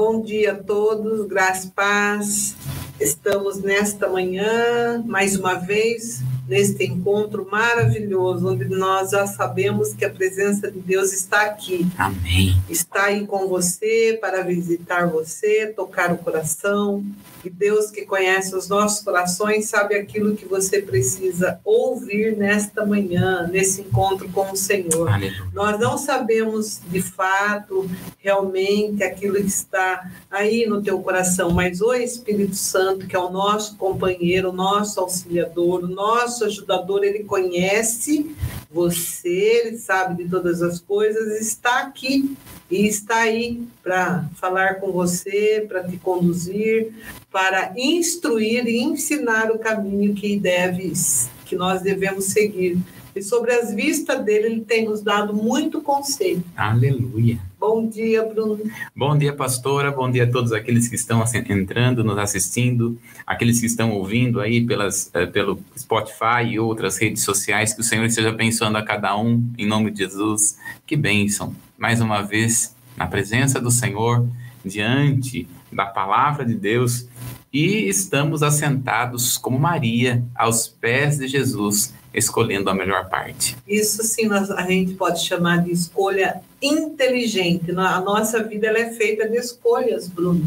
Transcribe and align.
Bom 0.00 0.22
dia 0.22 0.52
a 0.52 0.54
todos, 0.54 1.26
graça 1.26 1.66
e 1.66 1.70
paz. 1.72 2.54
Estamos 3.00 3.60
nesta 3.60 4.08
manhã, 4.08 5.02
mais 5.04 5.34
uma 5.34 5.54
vez, 5.54 6.22
neste 6.46 6.84
encontro 6.84 7.48
maravilhoso, 7.50 8.48
onde 8.48 8.66
nós 8.66 9.10
já 9.10 9.26
sabemos 9.26 9.92
que 9.94 10.04
a 10.04 10.10
presença 10.10 10.70
de 10.70 10.78
Deus 10.78 11.12
está 11.12 11.46
aqui. 11.46 11.84
Amém. 11.98 12.56
Está 12.70 13.06
aí 13.06 13.26
com 13.26 13.48
você 13.48 14.16
para 14.20 14.44
visitar 14.44 15.10
você, 15.10 15.66
tocar 15.66 16.12
o 16.12 16.18
coração. 16.18 17.04
E 17.44 17.50
Deus 17.50 17.90
que 17.90 18.04
conhece 18.04 18.54
os 18.54 18.68
nossos 18.68 19.04
corações 19.04 19.66
sabe 19.66 19.94
aquilo 19.94 20.34
que 20.34 20.44
você 20.44 20.82
precisa 20.82 21.60
ouvir 21.64 22.36
nesta 22.36 22.84
manhã, 22.84 23.48
nesse 23.50 23.82
encontro 23.82 24.28
com 24.30 24.52
o 24.52 24.56
Senhor. 24.56 25.08
Aleluia. 25.08 25.46
Nós 25.52 25.78
não 25.78 25.96
sabemos 25.96 26.80
de 26.88 27.00
fato, 27.00 27.88
realmente, 28.18 29.02
aquilo 29.02 29.36
que 29.36 29.46
está 29.46 30.10
aí 30.30 30.66
no 30.66 30.82
teu 30.82 31.00
coração, 31.00 31.50
mas 31.50 31.80
o 31.80 31.94
Espírito 31.94 32.56
Santo, 32.56 33.06
que 33.06 33.14
é 33.14 33.18
o 33.18 33.30
nosso 33.30 33.76
companheiro, 33.76 34.50
o 34.50 34.52
nosso 34.52 35.00
auxiliador, 35.00 35.84
o 35.84 35.88
nosso 35.88 36.44
ajudador, 36.44 37.04
ele 37.04 37.24
conhece 37.24 38.34
você, 38.70 39.76
sabe 39.78 40.24
de 40.24 40.30
todas 40.30 40.62
as 40.62 40.78
coisas, 40.78 41.40
está 41.40 41.80
aqui 41.80 42.36
e 42.70 42.86
está 42.86 43.20
aí 43.20 43.62
para 43.82 44.28
falar 44.34 44.74
com 44.74 44.92
você, 44.92 45.64
para 45.66 45.84
te 45.84 45.96
conduzir, 45.96 46.92
para 47.32 47.72
instruir 47.76 48.66
e 48.66 48.78
ensinar 48.78 49.50
o 49.50 49.58
caminho 49.58 50.14
que 50.14 50.38
deves, 50.38 51.30
que 51.46 51.56
nós 51.56 51.80
devemos 51.80 52.26
seguir. 52.26 52.78
E 53.18 53.22
sobre 53.22 53.52
as 53.52 53.74
vistas 53.74 54.24
dele, 54.24 54.46
ele 54.46 54.60
tem 54.60 54.84
nos 54.84 55.02
dado 55.02 55.34
muito 55.34 55.80
conselho. 55.80 56.44
Aleluia. 56.56 57.36
Bom 57.58 57.88
dia, 57.88 58.22
Bruno. 58.22 58.60
Bom 58.94 59.18
dia, 59.18 59.32
pastora. 59.32 59.90
Bom 59.90 60.08
dia 60.08 60.22
a 60.22 60.30
todos 60.30 60.52
aqueles 60.52 60.86
que 60.86 60.94
estão 60.94 61.24
entrando, 61.48 62.04
nos 62.04 62.16
assistindo, 62.16 62.96
aqueles 63.26 63.58
que 63.58 63.66
estão 63.66 63.90
ouvindo 63.90 64.40
aí 64.40 64.64
pelas, 64.64 65.10
eh, 65.12 65.26
pelo 65.26 65.58
Spotify 65.76 66.44
e 66.48 66.60
outras 66.60 66.96
redes 66.96 67.24
sociais. 67.24 67.74
Que 67.74 67.80
o 67.80 67.82
Senhor 67.82 68.04
esteja 68.04 68.28
abençoando 68.28 68.78
a 68.78 68.84
cada 68.84 69.18
um, 69.18 69.44
em 69.58 69.66
nome 69.66 69.90
de 69.90 69.98
Jesus. 69.98 70.56
Que 70.86 70.94
bênção. 70.94 71.52
Mais 71.76 72.00
uma 72.00 72.22
vez, 72.22 72.72
na 72.96 73.08
presença 73.08 73.60
do 73.60 73.72
Senhor, 73.72 74.28
diante 74.64 75.48
da 75.72 75.86
palavra 75.86 76.44
de 76.44 76.54
Deus, 76.54 77.08
e 77.52 77.88
estamos 77.88 78.44
assentados 78.44 79.36
como 79.36 79.58
Maria 79.58 80.22
aos 80.36 80.68
pés 80.68 81.18
de 81.18 81.26
Jesus, 81.26 81.94
escolhendo 82.12 82.70
a 82.70 82.74
melhor 82.74 83.08
parte. 83.08 83.56
Isso 83.66 84.02
sim 84.02 84.26
nós, 84.26 84.50
a 84.50 84.62
gente 84.62 84.94
pode 84.94 85.24
chamar 85.24 85.62
de 85.62 85.70
escolha 85.70 86.40
inteligente. 86.60 87.70
A 87.72 88.00
nossa 88.00 88.42
vida 88.42 88.66
ela 88.66 88.78
é 88.78 88.90
feita 88.90 89.28
de 89.28 89.36
escolhas, 89.36 90.08
Bruno. 90.08 90.46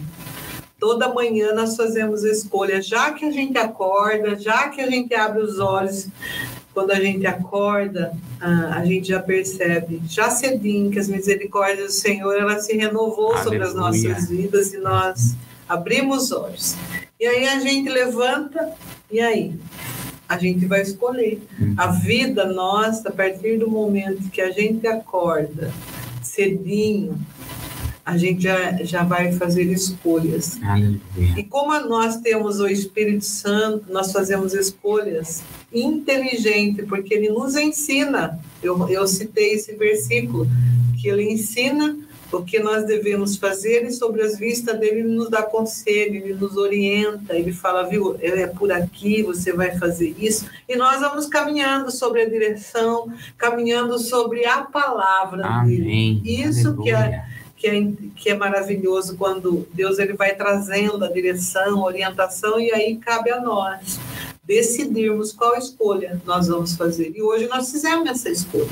Toda 0.80 1.14
manhã 1.14 1.54
nós 1.54 1.76
fazemos 1.76 2.24
escolhas, 2.24 2.88
já 2.88 3.12
que 3.14 3.26
a 3.26 3.32
gente 3.32 3.58
acorda, 3.58 4.36
já 4.40 4.70
que 4.70 4.82
a 4.82 4.90
gente 4.90 5.14
abre 5.14 5.42
os 5.42 5.60
olhos, 5.60 6.08
quando 6.74 6.92
a 6.92 7.00
gente 7.00 7.28
acorda, 7.28 8.14
a 8.40 8.84
gente 8.84 9.10
já 9.10 9.22
percebe, 9.22 10.02
já 10.08 10.30
cedinho, 10.32 10.90
que 10.90 10.98
as 10.98 11.08
misericórdias 11.08 11.86
do 11.86 11.92
Senhor 11.92 12.34
ela 12.34 12.60
se 12.60 12.76
renovou 12.76 13.34
Aleluia. 13.34 13.44
sobre 13.44 13.64
as 13.64 13.76
nossas 13.76 14.30
vidas 14.30 14.74
e 14.74 14.78
nós 14.78 15.36
abrimos 15.70 16.24
os 16.24 16.32
olhos. 16.32 16.76
E 17.20 17.26
aí 17.28 17.48
a 17.48 17.60
gente 17.60 17.88
levanta, 17.88 18.72
e 19.12 19.20
aí? 19.20 19.54
A 20.32 20.38
gente 20.38 20.66
vai 20.66 20.82
escolher. 20.82 21.42
A 21.76 21.88
uhum. 21.88 22.00
vida 22.00 22.46
nossa, 22.46 23.10
a 23.10 23.12
partir 23.12 23.58
do 23.58 23.70
momento 23.70 24.30
que 24.30 24.40
a 24.40 24.50
gente 24.50 24.88
acorda 24.88 25.70
cedinho, 26.22 27.20
a 28.06 28.16
gente 28.16 28.44
já, 28.44 28.82
já 28.82 29.04
vai 29.04 29.34
fazer 29.34 29.64
escolhas. 29.64 30.58
Aleluia. 30.64 31.02
E 31.38 31.44
como 31.44 31.78
nós 31.82 32.16
temos 32.22 32.62
o 32.62 32.68
Espírito 32.68 33.26
Santo, 33.26 33.92
nós 33.92 34.14
fazemos 34.14 34.54
escolhas 34.54 35.44
inteligentes, 35.74 36.86
porque 36.88 37.14
ele 37.14 37.28
nos 37.28 37.58
ensina. 37.58 38.40
Eu, 38.64 38.88
eu 38.90 39.06
citei 39.06 39.56
esse 39.56 39.76
versículo, 39.76 40.48
que 41.02 41.10
ele 41.10 41.30
ensina 41.30 41.98
o 42.32 42.44
que 42.44 42.60
nós 42.60 42.86
devemos 42.86 43.38
fazer 43.38 43.86
e 43.86 43.92
sobre 43.92 44.22
as 44.22 44.38
vistas 44.38 44.80
dele 44.80 45.02
ele 45.02 45.16
nos 45.16 45.30
dá 45.30 45.44
conselho, 45.44 46.16
ele 46.16 46.34
nos 46.34 46.56
orienta, 46.58 47.36
ele 47.36 47.52
fala, 47.52 47.84
viu, 47.84 48.18
é 48.22 48.48
por 48.48 48.72
aqui, 48.72 49.22
você 49.22 49.52
vai 49.52 49.78
fazer 49.78 50.16
isso. 50.18 50.46
E 50.68 50.76
nós 50.76 51.00
vamos 51.00 51.26
caminhando 51.28 51.92
sobre 51.92 52.22
a 52.22 52.30
direção, 52.30 53.12
caminhando 53.38 53.98
sobre 54.00 54.46
a 54.46 54.62
palavra 54.64 55.46
Amém. 55.46 56.22
dele. 56.22 56.44
Isso 56.44 56.76
que 56.78 56.92
é 56.92 57.26
que 57.62 57.68
é, 57.68 57.92
que 58.16 58.30
é 58.32 58.34
maravilhoso 58.34 59.16
quando 59.16 59.68
Deus 59.72 60.00
ele 60.00 60.14
vai 60.14 60.34
trazendo 60.34 61.06
a 61.06 61.12
direção, 61.12 61.78
a 61.78 61.86
orientação, 61.86 62.60
e 62.60 62.72
aí 62.72 62.96
cabe 62.98 63.30
a 63.30 63.40
nós 63.40 64.00
decidirmos 64.44 65.32
qual 65.32 65.56
escolha 65.56 66.20
nós 66.26 66.48
vamos 66.48 66.76
fazer. 66.76 67.14
E 67.16 67.22
hoje 67.22 67.48
nós 67.48 67.72
fizemos 67.72 68.10
essa 68.10 68.30
escolha. 68.30 68.72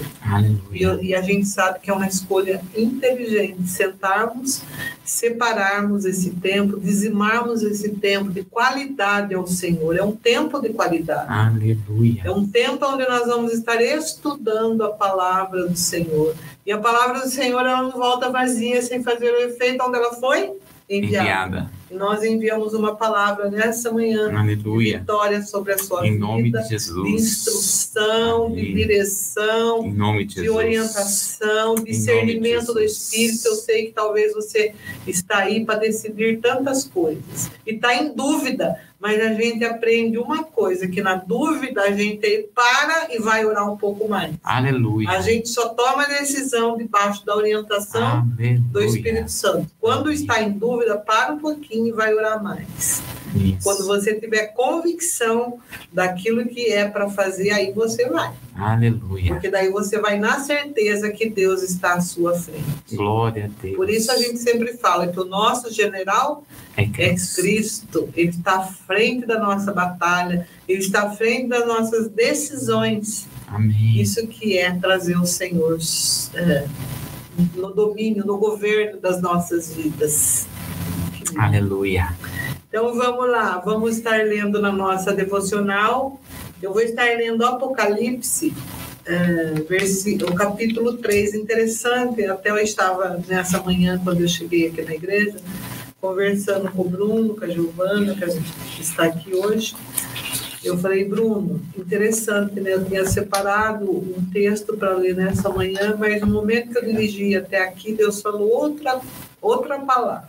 E, 0.72 0.84
e 0.84 1.16
a 1.16 1.22
gente 1.22 1.46
sabe 1.46 1.80
que 1.80 1.92
é 1.92 1.94
uma 1.94 2.08
escolha 2.08 2.62
inteligente, 2.76 3.68
sentarmos, 3.68 4.64
separarmos 5.06 6.06
esse 6.06 6.32
tempo, 6.32 6.80
dizimarmos 6.80 7.62
esse 7.62 7.90
tempo 7.90 8.32
de 8.32 8.44
qualidade 8.44 9.36
ao 9.36 9.46
Senhor. 9.46 9.96
É 9.96 10.04
um 10.04 10.16
tempo 10.16 10.60
de 10.60 10.70
qualidade. 10.70 11.32
Aleluia. 11.32 12.24
É 12.26 12.32
um 12.32 12.48
tempo 12.48 12.86
onde 12.86 13.08
nós 13.08 13.28
vamos 13.28 13.54
estar 13.54 13.82
estudando 13.82 14.84
a 14.84 14.90
palavra 14.90 15.68
do 15.68 15.78
Senhor. 15.78 16.36
E 16.66 16.72
a 16.72 16.80
palavra 16.80 17.22
do 17.22 17.30
Senhor 17.30 17.60
ela 17.60 17.84
não 17.84 17.92
volta 17.92 18.32
vazia 18.32 18.82
sem 18.82 19.04
fazer 19.04 19.32
o 19.32 19.42
efeito 19.42 19.84
onde 19.84 19.98
ela 19.98 20.14
foi 20.14 20.52
enviada. 20.90 21.48
enviada. 21.48 21.79
Nós 21.92 22.24
enviamos 22.24 22.74
uma 22.74 22.96
palavra 22.96 23.50
nessa 23.50 23.92
manhã 23.92 24.32
Aleluia. 24.38 24.94
de 24.94 25.00
vitória 25.00 25.42
sobre 25.42 25.74
a 25.74 25.78
sua 25.78 26.08
em 26.08 26.14
vida. 26.14 26.26
nome 26.26 26.52
de 26.52 26.70
Jesus. 26.70 27.08
De 27.08 27.16
instrução, 27.16 28.46
Amém. 28.46 28.56
de 28.66 28.74
direção, 28.74 29.86
em 29.86 29.94
nome 29.94 30.26
de, 30.26 30.42
de 30.42 30.50
orientação, 30.50 31.76
discernimento 31.76 32.74
do 32.74 32.80
Espírito. 32.80 33.48
Eu 33.48 33.56
sei 33.56 33.88
que 33.88 33.92
talvez 33.94 34.34
você 34.34 34.74
está 35.08 35.40
aí 35.40 35.66
para 35.66 35.80
decidir 35.80 36.40
tantas 36.40 36.84
coisas 36.84 37.50
e 37.66 37.74
está 37.74 37.96
em 37.96 38.14
dúvida 38.14 38.78
mas 39.00 39.20
a 39.22 39.34
gente 39.34 39.64
aprende 39.64 40.18
uma 40.18 40.44
coisa, 40.44 40.86
que 40.88 41.02
na 41.02 41.16
dúvida 41.16 41.84
a 41.84 41.92
gente 41.92 42.50
para 42.54 43.08
e 43.14 43.20
vai 43.20 43.46
orar 43.46 43.72
um 43.72 43.78
pouco 43.78 44.10
mais. 44.10 44.36
Aleluia. 44.44 45.10
A 45.10 45.22
gente 45.22 45.48
só 45.48 45.70
toma 45.70 46.06
decisão 46.06 46.78
debaixo 46.78 47.26
da 47.26 47.36
orientação 47.36 48.26
Aleluia. 48.38 48.60
do 48.70 48.82
Espírito 48.84 49.32
Santo. 49.32 49.68
Quando 49.80 50.12
está 50.12 50.44
em 50.44 50.52
dúvida, 50.52 50.98
para 50.98 51.34
um 51.34 51.40
pouquinho 51.40 51.79
e 51.88 51.92
vai 51.92 52.14
orar 52.14 52.42
mais. 52.42 53.02
Isso. 53.36 53.64
Quando 53.64 53.86
você 53.86 54.20
tiver 54.20 54.48
convicção 54.48 55.60
daquilo 55.92 56.46
que 56.48 56.72
é 56.72 56.88
para 56.88 57.10
fazer, 57.10 57.52
aí 57.52 57.72
você 57.72 58.08
vai. 58.10 58.34
Aleluia. 58.56 59.34
Porque 59.34 59.50
daí 59.50 59.70
você 59.70 60.00
vai 60.00 60.20
na 60.20 60.40
certeza 60.40 61.10
que 61.12 61.30
Deus 61.30 61.62
está 61.62 61.94
à 61.94 62.02
sua 62.02 62.34
frente. 62.34 62.96
Glória 62.96 63.46
a 63.46 63.62
Deus. 63.62 63.76
Por 63.76 63.90
isso 63.90 64.12
a 64.12 64.18
gente 64.18 64.40
sempre 64.40 64.74
fala 64.78 65.08
que 65.08 65.20
o 65.20 65.26
nosso 65.26 65.72
general 65.72 66.44
é 66.76 66.86
Cristo. 66.88 67.40
É 67.40 67.42
Cristo. 67.42 68.10
Ele 68.16 68.30
está 68.30 68.58
à 68.58 68.64
frente 68.64 69.26
da 69.26 69.40
nossa 69.40 69.72
batalha, 69.72 70.48
ele 70.68 70.80
está 70.80 71.04
à 71.04 71.12
frente 71.12 71.48
das 71.48 71.66
nossas 71.68 72.10
decisões. 72.10 73.28
Amém. 73.48 74.00
Isso 74.00 74.26
que 74.28 74.58
é 74.58 74.72
trazer 74.74 75.18
o 75.18 75.26
Senhor 75.26 75.80
é, 76.34 76.66
no 77.56 77.74
domínio, 77.74 78.26
no 78.26 78.38
governo 78.38 79.00
das 79.00 79.22
nossas 79.22 79.74
vidas. 79.74 80.48
Aleluia. 81.38 82.10
Então 82.68 82.94
vamos 82.96 83.30
lá, 83.30 83.58
vamos 83.58 83.98
estar 83.98 84.24
lendo 84.26 84.62
na 84.62 84.72
nossa 84.72 85.14
devocional. 85.14 86.20
Eu 86.62 86.74
vou 86.74 86.82
estar 86.82 87.06
lendo 87.18 87.46
Apocalipse, 87.46 88.54
é, 89.06 89.56
o 90.28 90.36
capítulo 90.36 90.98
3, 90.98 91.34
interessante. 91.34 92.26
Até 92.26 92.52
eu 92.52 92.58
estava 92.58 93.22
nessa 93.28 93.62
manhã, 93.62 94.00
quando 94.04 94.22
eu 94.22 94.28
cheguei 94.28 94.68
aqui 94.68 94.82
na 94.82 94.94
igreja, 94.94 95.38
conversando 96.00 96.70
com 96.72 96.82
o 96.84 96.90
Bruno, 96.90 97.36
com 97.36 97.46
a 97.46 97.48
Giovana, 97.48 98.16
que 98.16 98.82
está 98.82 99.06
aqui 99.06 99.34
hoje. 99.34 99.76
Eu 100.64 100.78
falei, 100.78 101.06
Bruno, 101.06 101.62
interessante, 101.78 102.60
né? 102.60 102.74
Eu 102.74 102.86
tinha 102.86 103.06
separado 103.06 103.90
um 103.90 104.30
texto 104.32 104.76
para 104.76 104.94
ler 104.94 105.16
nessa 105.16 105.50
manhã, 105.50 105.96
mas 105.98 106.22
no 106.22 106.28
momento 106.28 106.72
que 106.72 106.78
eu 106.78 106.86
dirigi 106.86 107.36
até 107.36 107.64
aqui, 107.64 107.94
Deus 107.94 108.22
falou 108.22 108.50
outra, 108.50 109.00
outra 109.42 109.80
palavra 109.80 110.28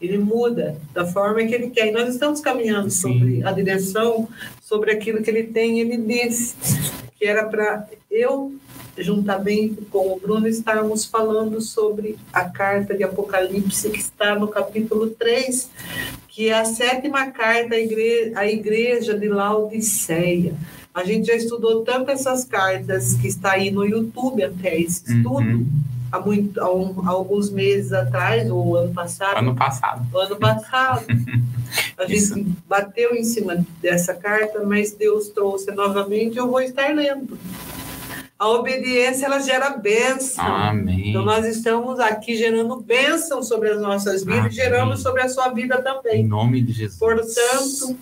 ele 0.00 0.18
muda 0.18 0.76
da 0.92 1.06
forma 1.06 1.44
que 1.44 1.54
ele 1.54 1.70
quer. 1.70 1.88
E 1.88 1.90
nós 1.90 2.08
estamos 2.08 2.40
caminhando 2.40 2.90
Sim. 2.90 3.00
sobre 3.00 3.44
a 3.44 3.52
direção, 3.52 4.28
sobre 4.62 4.92
aquilo 4.92 5.22
que 5.22 5.30
ele 5.30 5.44
tem. 5.44 5.80
Ele 5.80 5.96
disse 5.96 6.54
que 7.18 7.24
era 7.24 7.44
para 7.44 7.88
eu, 8.10 8.54
juntamente 8.96 9.82
com 9.90 10.12
o 10.12 10.20
Bruno, 10.20 10.46
estarmos 10.46 11.04
falando 11.04 11.60
sobre 11.60 12.16
a 12.32 12.44
carta 12.44 12.96
de 12.96 13.02
Apocalipse, 13.02 13.90
que 13.90 13.98
está 13.98 14.34
no 14.36 14.48
capítulo 14.48 15.10
3, 15.10 15.70
que 16.28 16.48
é 16.48 16.58
a 16.58 16.64
sétima 16.64 17.30
carta 17.30 17.74
à 17.74 17.78
igreja, 17.78 18.32
à 18.38 18.46
igreja 18.46 19.18
de 19.18 19.28
Laodiceia. 19.28 20.54
A 20.94 21.04
gente 21.04 21.26
já 21.26 21.34
estudou 21.34 21.82
tanto 21.84 22.10
essas 22.10 22.44
cartas 22.44 23.14
que 23.14 23.28
está 23.28 23.52
aí 23.52 23.70
no 23.70 23.84
YouTube 23.84 24.42
até 24.42 24.80
esse 24.80 25.04
estudo. 25.12 25.40
Uhum 25.40 25.97
há, 26.10 26.18
muito, 26.20 26.60
há, 26.60 26.72
um, 26.74 26.94
há 27.06 27.10
alguns 27.10 27.50
meses 27.50 27.92
atrás, 27.92 28.50
ou 28.50 28.76
ano 28.76 28.92
passado. 28.92 29.38
Ano 29.38 29.54
passado. 29.54 30.18
Ano 30.18 30.36
passado. 30.36 31.06
A 31.98 32.04
Isso. 32.10 32.34
gente 32.34 32.50
bateu 32.68 33.14
em 33.14 33.24
cima 33.24 33.64
dessa 33.80 34.14
carta, 34.14 34.62
mas 34.64 34.92
Deus 34.92 35.28
trouxe 35.28 35.70
novamente, 35.72 36.36
eu 36.38 36.48
vou 36.48 36.60
estar 36.60 36.94
lendo. 36.94 37.38
A 38.38 38.48
obediência, 38.50 39.26
ela 39.26 39.40
gera 39.40 39.70
bênção. 39.70 40.44
Amém. 40.44 41.10
Então, 41.10 41.24
nós 41.24 41.44
estamos 41.44 41.98
aqui 41.98 42.36
gerando 42.36 42.76
bênção 42.76 43.42
sobre 43.42 43.70
as 43.70 43.80
nossas 43.80 44.22
vidas 44.22 44.38
Amém. 44.38 44.52
e 44.52 44.54
geramos 44.54 45.02
sobre 45.02 45.22
a 45.22 45.28
sua 45.28 45.48
vida 45.48 45.76
Em 45.76 45.82
também. 45.82 46.24
nome 46.24 46.62
de 46.62 46.72
Jesus. 46.72 47.00
Portanto, 47.00 47.98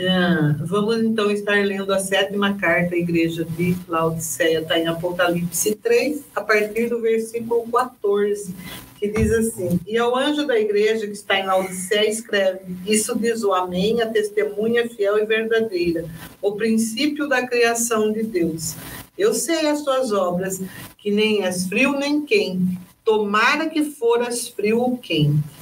ah, 0.00 0.56
vamos 0.60 1.02
então 1.02 1.30
estar 1.30 1.62
lendo 1.64 1.92
a 1.92 1.98
sétima 1.98 2.54
carta 2.54 2.94
à 2.94 2.98
igreja 2.98 3.44
de 3.44 3.76
Laodiceia, 3.86 4.60
está 4.60 4.78
em 4.78 4.86
Apocalipse 4.86 5.74
3, 5.74 6.22
a 6.34 6.40
partir 6.40 6.88
do 6.88 7.00
versículo 7.00 7.70
14, 7.70 8.54
que 8.98 9.08
diz 9.08 9.30
assim: 9.32 9.78
E 9.86 9.98
ao 9.98 10.16
anjo 10.16 10.46
da 10.46 10.58
igreja 10.58 11.06
que 11.06 11.12
está 11.12 11.38
em 11.38 11.44
Laodiceia, 11.44 12.08
escreve: 12.08 12.60
Isso 12.86 13.18
diz 13.18 13.44
o 13.44 13.52
Amém, 13.52 14.00
a 14.00 14.06
testemunha 14.06 14.88
fiel 14.88 15.18
e 15.18 15.26
verdadeira, 15.26 16.06
o 16.40 16.52
princípio 16.52 17.28
da 17.28 17.46
criação 17.46 18.12
de 18.12 18.22
Deus. 18.22 18.74
Eu 19.18 19.34
sei 19.34 19.68
as 19.68 19.82
tuas 19.82 20.10
obras, 20.10 20.58
que 20.96 21.10
nem 21.10 21.44
és 21.44 21.66
frio 21.66 21.92
nem 21.98 22.24
quente, 22.24 22.78
tomara 23.04 23.68
que 23.68 23.84
foras 23.84 24.48
frio 24.48 24.80
ou 24.80 24.96
quente. 24.96 25.61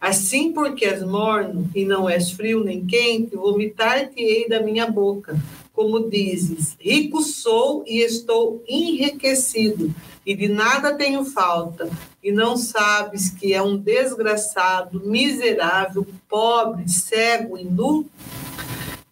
Assim, 0.00 0.52
porque 0.52 0.84
és 0.84 1.02
morno 1.02 1.70
e 1.74 1.84
não 1.84 2.08
és 2.08 2.30
frio 2.30 2.62
nem 2.62 2.84
quente, 2.84 3.34
vomitar-te-ei 3.34 4.48
da 4.48 4.60
minha 4.60 4.86
boca. 4.90 5.38
Como 5.72 6.08
dizes, 6.08 6.76
rico 6.80 7.22
sou 7.22 7.84
e 7.86 8.00
estou 8.00 8.62
enriquecido, 8.66 9.94
e 10.24 10.34
de 10.34 10.48
nada 10.48 10.94
tenho 10.94 11.24
falta, 11.24 11.90
e 12.22 12.32
não 12.32 12.56
sabes 12.56 13.28
que 13.30 13.52
é 13.52 13.62
um 13.62 13.76
desgraçado, 13.76 15.02
miserável, 15.04 16.06
pobre, 16.28 16.88
cego 16.88 17.58
e 17.58 17.64
nu? 17.64 18.06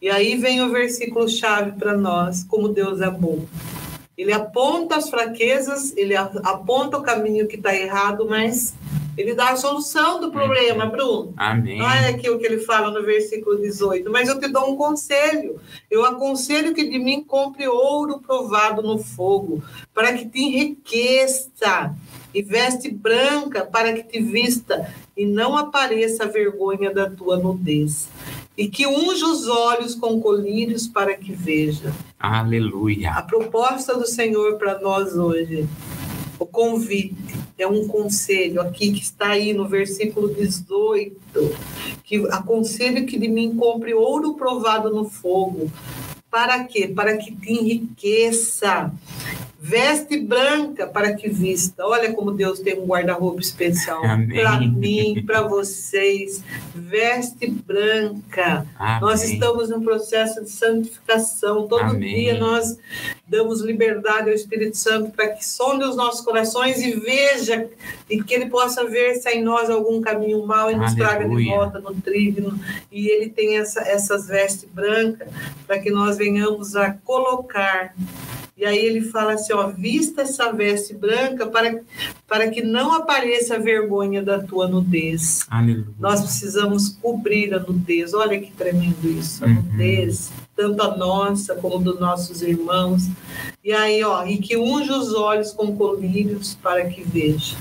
E 0.00 0.08
aí 0.08 0.36
vem 0.36 0.62
o 0.62 0.70
versículo 0.70 1.28
chave 1.28 1.72
para 1.72 1.96
nós, 1.96 2.44
como 2.44 2.68
Deus 2.68 3.00
é 3.00 3.10
bom. 3.10 3.44
Ele 4.16 4.32
aponta 4.32 4.96
as 4.96 5.10
fraquezas, 5.10 5.94
ele 5.96 6.14
aponta 6.16 6.98
o 6.98 7.02
caminho 7.02 7.48
que 7.48 7.56
está 7.56 7.74
errado, 7.74 8.26
mas 8.28 8.74
ele 9.16 9.34
dá 9.34 9.50
a 9.50 9.56
solução 9.56 10.20
do 10.20 10.30
problema, 10.30 10.86
Bruno. 10.86 11.32
Amém. 11.36 11.80
Olha 11.80 12.08
aqui 12.08 12.28
o 12.28 12.38
que 12.38 12.46
ele 12.46 12.58
fala 12.58 12.90
no 12.90 13.04
versículo 13.04 13.60
18. 13.60 14.10
Mas 14.10 14.28
eu 14.28 14.38
te 14.38 14.48
dou 14.48 14.72
um 14.72 14.76
conselho. 14.76 15.60
Eu 15.90 16.04
aconselho 16.04 16.74
que 16.74 16.88
de 16.88 16.98
mim 16.98 17.22
compre 17.22 17.68
ouro 17.68 18.20
provado 18.20 18.82
no 18.82 18.98
fogo, 18.98 19.62
para 19.92 20.12
que 20.12 20.26
te 20.26 20.40
enriqueça, 20.40 21.94
e 22.34 22.42
veste 22.42 22.90
branca 22.90 23.64
para 23.64 23.92
que 23.92 24.02
te 24.02 24.20
vista, 24.20 24.92
e 25.16 25.24
não 25.24 25.56
apareça 25.56 26.24
a 26.24 26.28
vergonha 26.28 26.92
da 26.92 27.08
tua 27.08 27.36
nudez. 27.36 28.08
E 28.56 28.68
que 28.68 28.86
unja 28.86 29.26
os 29.26 29.48
olhos 29.48 29.94
com 29.94 30.20
colírios 30.20 30.86
para 30.86 31.14
que 31.16 31.32
veja. 31.32 31.92
Aleluia. 32.18 33.12
A 33.12 33.22
proposta 33.22 33.96
do 33.96 34.06
Senhor 34.06 34.56
para 34.58 34.80
nós 34.80 35.16
hoje, 35.16 35.68
o 36.38 36.46
convite, 36.46 37.14
é 37.58 37.66
um 37.66 37.86
conselho 37.86 38.60
aqui 38.60 38.92
que 38.92 39.02
está 39.02 39.28
aí 39.28 39.52
no 39.52 39.68
versículo 39.68 40.32
18, 40.34 41.16
que 42.02 42.16
aconselho 42.30 43.06
que 43.06 43.18
de 43.18 43.28
mim 43.28 43.54
compre 43.56 43.94
ouro 43.94 44.34
provado 44.34 44.90
no 44.90 45.08
fogo. 45.08 45.70
Para 46.30 46.64
quê? 46.64 46.88
Para 46.88 47.16
que 47.16 47.34
te 47.34 47.52
enriqueça. 47.52 48.92
Veste 49.66 50.20
branca 50.20 50.86
para 50.86 51.14
que 51.14 51.26
vista. 51.26 51.86
Olha 51.86 52.12
como 52.12 52.32
Deus 52.32 52.60
tem 52.60 52.78
um 52.78 52.84
guarda-roupa 52.84 53.40
especial 53.40 54.02
para 54.28 54.60
mim, 54.60 55.24
para 55.26 55.40
vocês. 55.40 56.44
Veste 56.74 57.50
branca. 57.50 58.66
Amém. 58.78 59.00
Nós 59.00 59.24
estamos 59.24 59.70
num 59.70 59.82
processo 59.82 60.44
de 60.44 60.50
santificação. 60.50 61.66
Todo 61.66 61.80
Amém. 61.80 62.14
dia 62.14 62.38
nós 62.38 62.76
damos 63.26 63.62
liberdade 63.62 64.28
ao 64.28 64.34
Espírito 64.34 64.76
Santo 64.76 65.12
para 65.12 65.28
que 65.28 65.42
sonde 65.42 65.82
os 65.84 65.96
nossos 65.96 66.20
corações 66.20 66.82
e 66.82 66.90
veja 67.00 67.66
e 68.10 68.22
que 68.22 68.34
ele 68.34 68.50
possa 68.50 68.84
ver 68.84 69.14
se 69.14 69.30
há 69.30 69.34
em 69.34 69.42
nós 69.42 69.70
algum 69.70 70.02
caminho 70.02 70.46
mau 70.46 70.70
e 70.70 70.76
nos 70.76 70.92
traga 70.94 71.20
de 71.20 71.24
Aleluia. 71.24 71.56
volta 71.56 71.78
no 71.80 71.94
trilho. 72.02 72.52
E 72.92 73.08
ele 73.08 73.30
tem 73.30 73.56
essa, 73.56 73.80
essas 73.80 74.26
vestes 74.26 74.68
brancas 74.70 75.26
para 75.66 75.78
que 75.78 75.90
nós 75.90 76.18
venhamos 76.18 76.76
a 76.76 76.92
colocar. 77.02 77.94
E 78.56 78.64
aí 78.64 78.78
ele 78.78 79.00
fala 79.00 79.32
assim, 79.32 79.52
ó, 79.52 79.66
vista 79.68 80.22
essa 80.22 80.52
veste 80.52 80.94
branca 80.94 81.44
para, 81.46 81.80
para 82.28 82.48
que 82.48 82.62
não 82.62 82.92
apareça 82.92 83.56
a 83.56 83.58
vergonha 83.58 84.22
da 84.22 84.38
tua 84.40 84.68
nudez. 84.68 85.44
Aleluia. 85.50 85.86
Nós 85.98 86.20
precisamos 86.20 86.88
cobrir 86.88 87.52
a 87.52 87.58
nudez. 87.58 88.14
Olha 88.14 88.40
que 88.40 88.52
tremendo 88.52 89.08
isso, 89.10 89.44
a 89.44 89.48
Uhum. 89.48 89.54
nudez, 89.54 90.30
tanto 90.54 90.80
a 90.82 90.96
nossa 90.96 91.56
como 91.56 91.78
dos 91.80 91.98
nossos 91.98 92.42
irmãos. 92.42 93.08
E 93.64 93.72
aí, 93.72 94.04
ó, 94.04 94.24
e 94.24 94.38
que 94.38 94.56
unge 94.56 94.90
os 94.92 95.12
olhos 95.14 95.52
com 95.52 95.74
colírios 95.76 96.54
para 96.62 96.84
que 96.86 97.02
veja. 97.02 97.56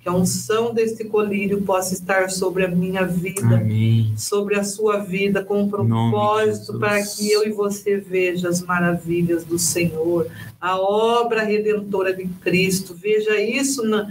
Que 0.00 0.08
a 0.08 0.12
unção 0.12 0.72
deste 0.72 1.04
colírio 1.04 1.60
possa 1.62 1.92
estar 1.92 2.30
sobre 2.30 2.64
a 2.64 2.68
minha 2.68 3.04
vida, 3.04 3.56
Amém. 3.56 4.14
sobre 4.16 4.58
a 4.58 4.64
sua 4.64 4.98
vida, 4.98 5.44
com 5.44 5.62
um 5.62 5.68
propósito 5.68 6.78
para 6.78 7.02
que 7.02 7.30
eu 7.30 7.46
e 7.46 7.50
você 7.50 7.98
veja 7.98 8.48
as 8.48 8.62
maravilhas 8.62 9.44
do 9.44 9.58
Senhor, 9.58 10.26
a 10.58 10.80
obra 10.80 11.42
redentora 11.42 12.14
de 12.14 12.26
Cristo. 12.40 12.94
Veja 12.94 13.38
isso 13.38 13.84
na, 13.84 14.10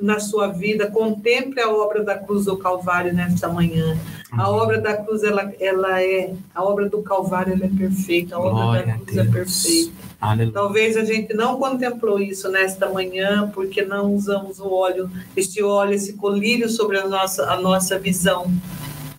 na 0.00 0.20
sua 0.20 0.48
vida, 0.48 0.90
contemple 0.90 1.60
a 1.60 1.70
obra 1.70 2.04
da 2.04 2.16
cruz 2.16 2.44
do 2.44 2.56
Calvário 2.56 3.12
nesta 3.12 3.48
manhã. 3.48 3.98
A 4.32 4.50
obra 4.50 4.80
da 4.80 4.96
cruz, 4.96 5.22
ela, 5.22 5.52
ela 5.60 6.02
é, 6.02 6.34
a 6.54 6.64
obra 6.64 6.88
do 6.88 7.00
Calvário, 7.00 7.52
ela 7.52 7.64
é 7.64 7.68
perfeita, 7.68 8.34
a 8.34 8.40
obra 8.40 8.50
Glória 8.50 8.86
da 8.86 8.98
cruz 8.98 9.16
é 9.16 9.24
perfeita. 9.24 9.92
Aleluia. 10.20 10.52
Talvez 10.52 10.96
a 10.96 11.04
gente 11.04 11.32
não 11.32 11.58
contemplou 11.58 12.18
isso 12.18 12.50
nesta 12.50 12.88
manhã, 12.90 13.50
porque 13.54 13.82
não 13.82 14.12
usamos 14.12 14.58
o 14.58 14.68
óleo, 14.72 15.08
este 15.36 15.62
óleo, 15.62 15.94
esse 15.94 16.14
colírio 16.14 16.68
sobre 16.68 16.98
a 16.98 17.06
nossa, 17.06 17.44
a 17.50 17.60
nossa 17.60 17.98
visão. 17.98 18.50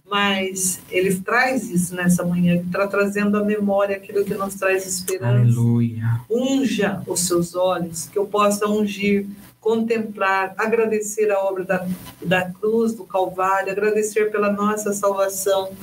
Mas 0.10 0.80
ele 0.90 1.16
traz 1.20 1.70
isso 1.70 1.94
nessa 1.94 2.26
manhã, 2.26 2.54
ele 2.54 2.64
está 2.64 2.88
trazendo 2.88 3.38
à 3.38 3.44
memória 3.44 3.98
aquilo 3.98 4.24
que 4.24 4.34
nos 4.34 4.56
traz 4.56 4.86
esperança. 4.86 5.42
Aleluia. 5.42 6.22
Unja 6.30 7.02
os 7.06 7.22
seus 7.22 7.56
olhos, 7.56 8.08
que 8.08 8.18
eu 8.18 8.26
possa 8.26 8.68
ungir, 8.68 9.26
contemplar, 9.68 10.54
agradecer 10.58 11.30
a 11.30 11.40
obra 11.40 11.66
da, 11.66 11.86
da 12.24 12.50
cruz, 12.50 12.94
do 12.94 13.04
Calvário, 13.04 13.70
agradecer 13.70 14.32
pela 14.32 14.50
nossa 14.50 14.94
salvação, 14.94 15.74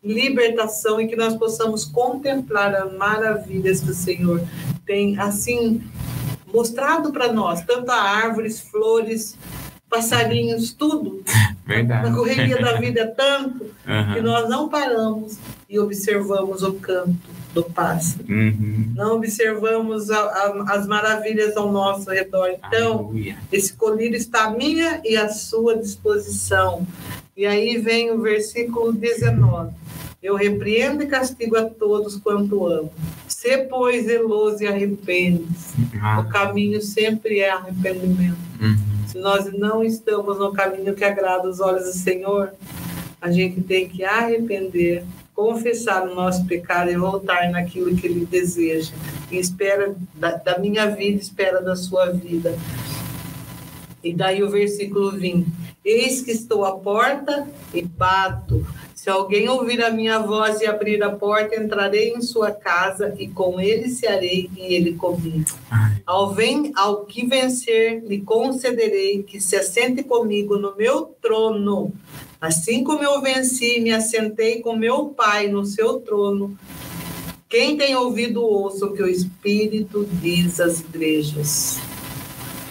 libertação 0.00 1.00
e 1.00 1.08
que 1.08 1.16
nós 1.16 1.34
possamos 1.34 1.84
contemplar 1.84 2.72
as 2.72 2.92
maravilhas 2.92 3.80
que 3.80 3.90
o 3.90 3.94
Senhor 3.94 4.40
tem, 4.86 5.18
assim, 5.18 5.82
mostrado 6.54 7.10
para 7.10 7.32
nós, 7.32 7.62
tanto 7.62 7.90
a 7.90 8.00
árvores, 8.00 8.60
flores, 8.60 9.36
passarinhos, 9.90 10.72
tudo. 10.72 11.20
Verdade. 11.66 12.10
Na 12.10 12.14
correria 12.14 12.60
da 12.60 12.74
vida 12.74 13.00
é 13.00 13.06
tanto 13.06 13.64
que 13.64 13.90
Aham. 13.90 14.22
nós 14.22 14.48
não 14.48 14.68
paramos 14.68 15.36
e 15.68 15.80
observamos 15.80 16.62
o 16.62 16.74
canto 16.74 17.41
do 17.52 17.62
pássaro 17.64 18.24
Uhum. 18.28 18.92
não 18.94 19.16
observamos 19.16 20.10
a- 20.10 20.18
a- 20.18 20.64
as 20.74 20.86
maravilhas 20.86 21.56
ao 21.56 21.70
nosso 21.70 22.10
redor. 22.10 22.48
Então, 22.48 22.98
Aleluia. 23.06 23.36
esse 23.52 23.72
colírio 23.74 24.16
está 24.16 24.44
à 24.44 24.50
minha 24.50 25.00
e 25.04 25.16
à 25.16 25.28
sua 25.28 25.76
disposição. 25.76 26.86
E 27.36 27.44
aí 27.46 27.78
vem 27.78 28.10
o 28.10 28.20
versículo 28.20 28.92
19. 28.92 29.72
Eu 30.22 30.36
repreendo 30.36 31.02
e 31.02 31.06
castigo 31.06 31.56
a 31.56 31.64
todos 31.64 32.16
quanto 32.16 32.66
amo. 32.66 32.92
Se, 33.26 33.58
pois, 33.58 34.06
zeloso 34.06 34.62
e 34.62 34.68
arrepende-se. 34.68 35.74
O 35.96 35.98
Ah, 36.00 36.24
caminho 36.30 36.80
sempre 36.80 37.40
é 37.40 37.50
arrependimento. 37.50 38.36
uhum. 38.60 38.76
Se 39.08 39.18
nós 39.18 39.52
não 39.52 39.82
estamos 39.82 40.38
no 40.38 40.52
caminho 40.52 40.94
que 40.94 41.04
agrada 41.04 41.48
os 41.48 41.60
olhos 41.60 41.84
do 41.84 41.92
Senhor, 41.92 42.50
a 43.20 43.30
gente 43.30 43.60
tem 43.62 43.88
que 43.88 44.04
arrepender, 44.04 45.04
confessar 45.42 46.08
o 46.08 46.14
nosso 46.14 46.46
pecado 46.46 46.88
e 46.88 46.96
voltar 46.96 47.50
naquilo 47.50 47.96
que 47.96 48.06
Ele 48.06 48.24
deseja. 48.24 48.92
E 49.28 49.36
espera 49.38 49.92
da, 50.14 50.36
da 50.36 50.58
minha 50.58 50.86
vida, 50.86 51.20
espera 51.20 51.60
da 51.60 51.74
sua 51.74 52.12
vida. 52.12 52.56
E 54.04 54.14
daí 54.14 54.40
o 54.40 54.50
versículo 54.50 55.10
20. 55.10 55.50
Eis 55.84 56.22
que 56.22 56.30
estou 56.30 56.64
à 56.64 56.78
porta 56.78 57.48
e 57.74 57.82
bato. 57.82 58.64
Se 58.94 59.10
alguém 59.10 59.48
ouvir 59.48 59.82
a 59.82 59.90
minha 59.90 60.20
voz 60.20 60.60
e 60.60 60.66
abrir 60.66 61.02
a 61.02 61.10
porta, 61.10 61.60
entrarei 61.60 62.10
em 62.10 62.22
sua 62.22 62.52
casa 62.52 63.12
e 63.18 63.26
com 63.26 63.60
ele 63.60 63.90
cearei 63.90 64.48
e 64.56 64.72
ele 64.72 64.94
comigo. 64.94 65.50
Ao, 66.06 66.32
ven, 66.32 66.70
ao 66.76 67.04
que 67.04 67.26
vencer, 67.26 68.00
lhe 68.04 68.20
concederei 68.20 69.24
que 69.24 69.40
se 69.40 69.56
assente 69.56 70.04
comigo 70.04 70.56
no 70.56 70.76
meu 70.76 71.16
trono. 71.20 71.92
Assim 72.42 72.82
como 72.82 73.04
eu 73.04 73.22
venci 73.22 73.78
e 73.78 73.80
me 73.80 73.92
assentei 73.92 74.60
com 74.60 74.74
meu 74.74 75.06
Pai 75.10 75.46
no 75.46 75.64
seu 75.64 76.00
trono. 76.00 76.58
Quem 77.48 77.76
tem 77.76 77.94
ouvido, 77.94 78.42
ouça 78.42 78.84
o 78.84 78.92
que 78.92 79.00
o 79.00 79.06
Espírito 79.06 80.04
diz 80.20 80.58
às 80.58 80.80
igrejas. 80.80 81.78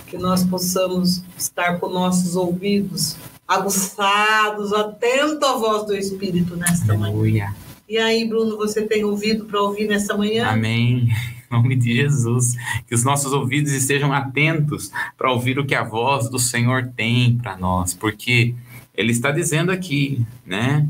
que 0.07 0.17
nós 0.17 0.43
possamos 0.43 1.23
estar 1.37 1.79
com 1.79 1.87
nossos 1.87 2.35
ouvidos 2.35 3.15
aguçados, 3.47 4.73
atentos 4.73 5.41
à 5.41 5.53
voz 5.53 5.85
do 5.85 5.95
Espírito 5.95 6.57
nesta 6.57 6.91
Aleluia. 6.91 7.45
manhã. 7.45 7.55
E 7.87 7.97
aí, 7.97 8.27
Bruno, 8.27 8.57
você 8.57 8.81
tem 8.81 9.05
ouvido 9.05 9.45
para 9.45 9.61
ouvir 9.61 9.87
nessa 9.87 10.17
manhã? 10.17 10.47
Amém. 10.47 11.07
Em 11.07 11.53
nome 11.53 11.77
de 11.77 11.95
Jesus, 11.95 12.55
que 12.87 12.93
os 12.93 13.05
nossos 13.05 13.31
ouvidos 13.31 13.71
estejam 13.71 14.11
atentos 14.11 14.91
para 15.17 15.31
ouvir 15.31 15.57
o 15.59 15.65
que 15.65 15.75
a 15.75 15.83
voz 15.83 16.29
do 16.29 16.39
Senhor 16.39 16.91
tem 16.93 17.37
para 17.37 17.55
nós, 17.55 17.93
porque 17.93 18.53
ele 18.95 19.11
está 19.11 19.31
dizendo 19.31 19.71
aqui, 19.71 20.25
né? 20.45 20.87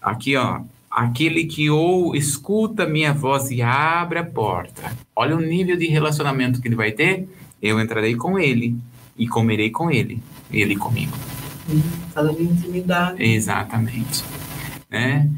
Aqui, 0.00 0.36
ó, 0.36 0.60
aquele 0.90 1.44
que 1.44 1.68
ou 1.70 2.14
escuta 2.16 2.86
minha 2.86 3.12
voz 3.12 3.50
e 3.50 3.62
abre 3.62 4.18
a 4.18 4.24
porta. 4.24 4.92
Olha 5.14 5.36
o 5.36 5.40
nível 5.40 5.76
de 5.76 5.86
relacionamento 5.86 6.60
que 6.60 6.68
ele 6.68 6.76
vai 6.76 6.92
ter. 6.92 7.28
Eu 7.60 7.80
entrarei 7.80 8.14
com 8.16 8.38
ele 8.38 8.76
e 9.16 9.26
comerei 9.26 9.70
com 9.70 9.90
ele, 9.90 10.22
ele 10.50 10.76
comigo. 10.76 11.16
Fala 12.12 12.32
de 12.32 12.42
intimidade. 12.42 13.22
Exatamente. 13.22 14.24
Né? 14.90 15.28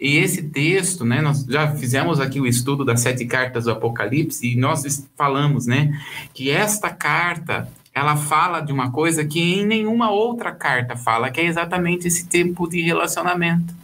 E 0.00 0.16
esse 0.16 0.42
texto, 0.42 1.04
né, 1.04 1.20
nós 1.20 1.44
já 1.44 1.74
fizemos 1.76 2.18
aqui 2.18 2.40
o 2.40 2.46
estudo 2.46 2.84
das 2.84 3.00
sete 3.00 3.24
cartas 3.24 3.64
do 3.64 3.70
Apocalipse 3.70 4.52
e 4.52 4.56
nós 4.56 5.06
falamos, 5.16 5.66
né, 5.66 5.96
que 6.34 6.50
esta 6.50 6.90
carta 6.90 7.68
ela 7.94 8.16
fala 8.16 8.60
de 8.60 8.72
uma 8.72 8.90
coisa 8.90 9.24
que 9.24 9.38
em 9.38 9.66
nenhuma 9.66 10.10
outra 10.10 10.52
carta 10.52 10.96
fala, 10.96 11.30
que 11.30 11.40
é 11.40 11.44
exatamente 11.44 12.08
esse 12.08 12.26
tipo 12.26 12.68
de 12.68 12.80
relacionamento. 12.80 13.74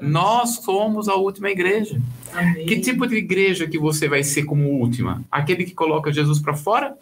Nós 0.00 0.56
somos 0.56 1.08
a 1.08 1.14
última 1.14 1.48
igreja. 1.50 2.00
Amém. 2.32 2.66
Que 2.66 2.80
tipo 2.80 3.06
de 3.06 3.16
igreja 3.16 3.66
que 3.66 3.78
você 3.78 4.08
vai 4.08 4.22
ser 4.22 4.44
como 4.44 4.68
última? 4.80 5.22
Aquele 5.30 5.64
que 5.64 5.74
coloca 5.74 6.12
Jesus 6.12 6.40
para 6.40 6.54
fora 6.54 6.96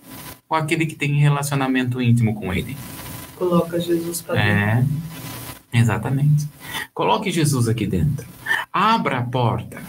ou 0.49 0.57
aquele 0.57 0.87
que 0.87 0.95
tem 0.95 1.19
relacionamento 1.19 2.01
íntimo 2.01 2.35
com 2.35 2.53
ele? 2.53 2.77
Coloca 3.37 3.81
Jesus 3.81 4.21
para 4.21 4.35
dentro. 4.35 4.51
É, 4.51 4.85
exatamente. 5.73 6.47
Coloque 6.93 7.31
Jesus 7.31 7.69
aqui 7.69 7.87
dentro. 7.87 8.27
Abra 8.73 9.19
a 9.19 9.23
porta. 9.23 9.81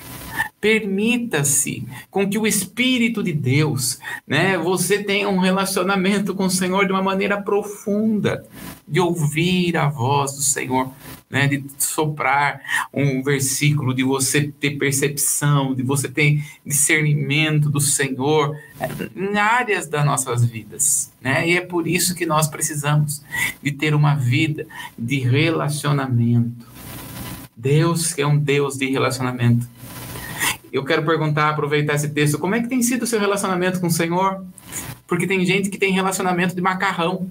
Permita-se 0.60 1.86
com 2.12 2.30
que 2.30 2.38
o 2.38 2.46
Espírito 2.46 3.24
de 3.24 3.32
Deus, 3.32 4.00
né, 4.28 4.58
você 4.58 5.02
tenha 5.02 5.30
um 5.30 5.40
relacionamento 5.40 6.36
com 6.36 6.46
o 6.46 6.50
Senhor 6.50 6.86
de 6.86 6.92
uma 6.92 7.02
maneira 7.02 7.42
profunda, 7.42 8.46
de 8.88 9.00
ouvir 9.00 9.78
a 9.78 9.88
voz 9.88 10.34
do 10.34 10.42
Senhor, 10.42 10.92
né, 11.30 11.48
de 11.48 11.64
soprar 11.78 12.60
um 12.94 13.22
versículo, 13.22 13.94
de 13.94 14.04
você 14.04 14.52
ter 14.60 14.72
percepção, 14.72 15.76
de 15.76 15.84
você 15.84 16.10
ter 16.10 16.44
discernimento 16.66 17.70
do 17.70 17.80
Senhor 17.80 18.58
né, 18.80 18.90
em 19.16 19.38
áreas 19.38 19.88
das 19.88 20.04
nossas 20.04 20.44
vidas, 20.44 21.12
né? 21.22 21.48
E 21.48 21.56
é 21.56 21.62
por 21.62 21.88
isso 21.88 22.16
que 22.16 22.26
nós 22.26 22.48
precisamos 22.48 23.24
de 23.62 23.72
ter 23.72 23.94
uma 23.94 24.16
vida 24.16 24.66
de 24.98 25.20
relacionamento. 25.20 26.68
Deus 27.56 28.18
é 28.18 28.26
um 28.26 28.38
Deus 28.38 28.78
de 28.78 28.90
relacionamento. 28.90 29.68
Eu 30.72 30.86
quero 30.86 31.04
perguntar, 31.04 31.50
aproveitar 31.50 31.96
esse 31.96 32.10
texto, 32.10 32.38
como 32.38 32.56
é 32.56 32.62
que 32.62 32.68
tem 32.68 32.82
sido 32.82 33.04
o 33.04 33.08
seu 33.08 33.20
relacionamento 33.20 33.80
com 33.80 33.88
o 33.88 33.92
Senhor? 33.92 34.44
Porque 35.08 35.26
tem 35.26 35.44
gente 35.46 35.70
que 35.70 35.78
tem 35.78 35.92
relacionamento 35.92 36.56
de 36.56 36.62
macarrão, 36.62 37.30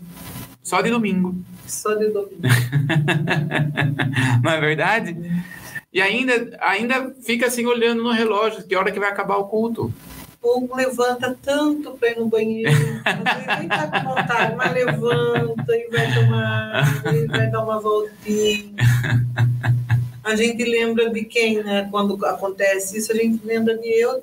só 0.62 0.82
de 0.82 0.90
domingo. 0.90 1.36
Só 1.66 1.94
de 1.94 2.08
domingo. 2.08 2.42
Não 4.42 4.50
é 4.50 4.60
verdade? 4.60 5.16
E 5.92 6.02
ainda, 6.02 6.56
ainda 6.60 7.14
fica 7.24 7.46
assim 7.46 7.64
olhando 7.64 8.02
no 8.02 8.12
relógio, 8.12 8.66
que 8.66 8.74
hora 8.74 8.90
que 8.90 9.00
vai 9.00 9.10
acabar 9.10 9.36
o 9.36 9.46
culto. 9.46 9.92
O 10.34 10.40
povo 10.40 10.76
levanta 10.76 11.36
tanto 11.42 11.92
para 11.92 12.10
ir 12.10 12.18
no 12.18 12.28
banheiro, 12.28 12.70
nem 12.70 13.68
tá 13.68 13.88
com 13.88 14.14
vontade, 14.14 14.54
mas 14.54 14.72
levanta 14.72 15.76
e 15.76 15.88
vai 15.90 16.14
tomar, 16.14 17.02
e 17.12 17.26
vai 17.26 17.50
dar 17.50 17.64
uma 17.64 17.80
voltinha. 17.80 18.72
A 20.28 20.36
gente 20.36 20.62
lembra 20.64 21.10
de 21.10 21.24
quem, 21.24 21.62
né? 21.62 21.88
Quando 21.90 22.24
acontece 22.26 22.98
isso, 22.98 23.12
a 23.12 23.14
gente 23.14 23.44
lembra 23.44 23.76
de 23.76 23.88
eu. 23.88 24.12
Não 24.12 24.22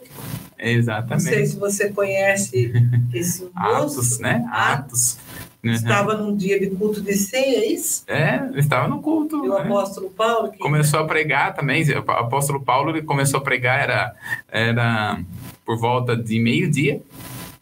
sei 0.60 0.76
Exatamente. 0.76 1.48
se 1.48 1.58
você 1.60 1.90
conhece 1.90 2.72
esse 3.14 3.50
Atos, 3.56 3.96
moço. 3.96 4.22
né? 4.22 4.48
Atos. 4.52 5.18
Uhum. 5.64 5.72
Estava 5.72 6.16
num 6.16 6.36
dia 6.36 6.60
de 6.60 6.68
culto 6.70 7.02
de 7.02 7.14
ceia, 7.16 7.58
é 7.58 7.66
isso? 7.66 8.04
É, 8.08 8.50
estava 8.56 8.88
no 8.88 9.02
culto. 9.02 9.44
E 9.44 9.50
o 9.50 9.56
né? 9.56 9.62
apóstolo 9.62 10.12
Paulo, 10.12 10.52
que 10.52 10.60
Começou 10.60 11.00
a 11.00 11.06
pregar 11.06 11.56
também. 11.56 11.84
O 11.92 12.12
apóstolo 12.12 12.62
Paulo 12.64 12.92
ele 12.92 13.02
começou 13.02 13.40
a 13.40 13.44
pregar, 13.44 13.82
era, 13.82 14.14
era 14.48 15.20
por 15.66 15.80
volta 15.80 16.16
de 16.16 16.40
meio-dia. 16.40 17.02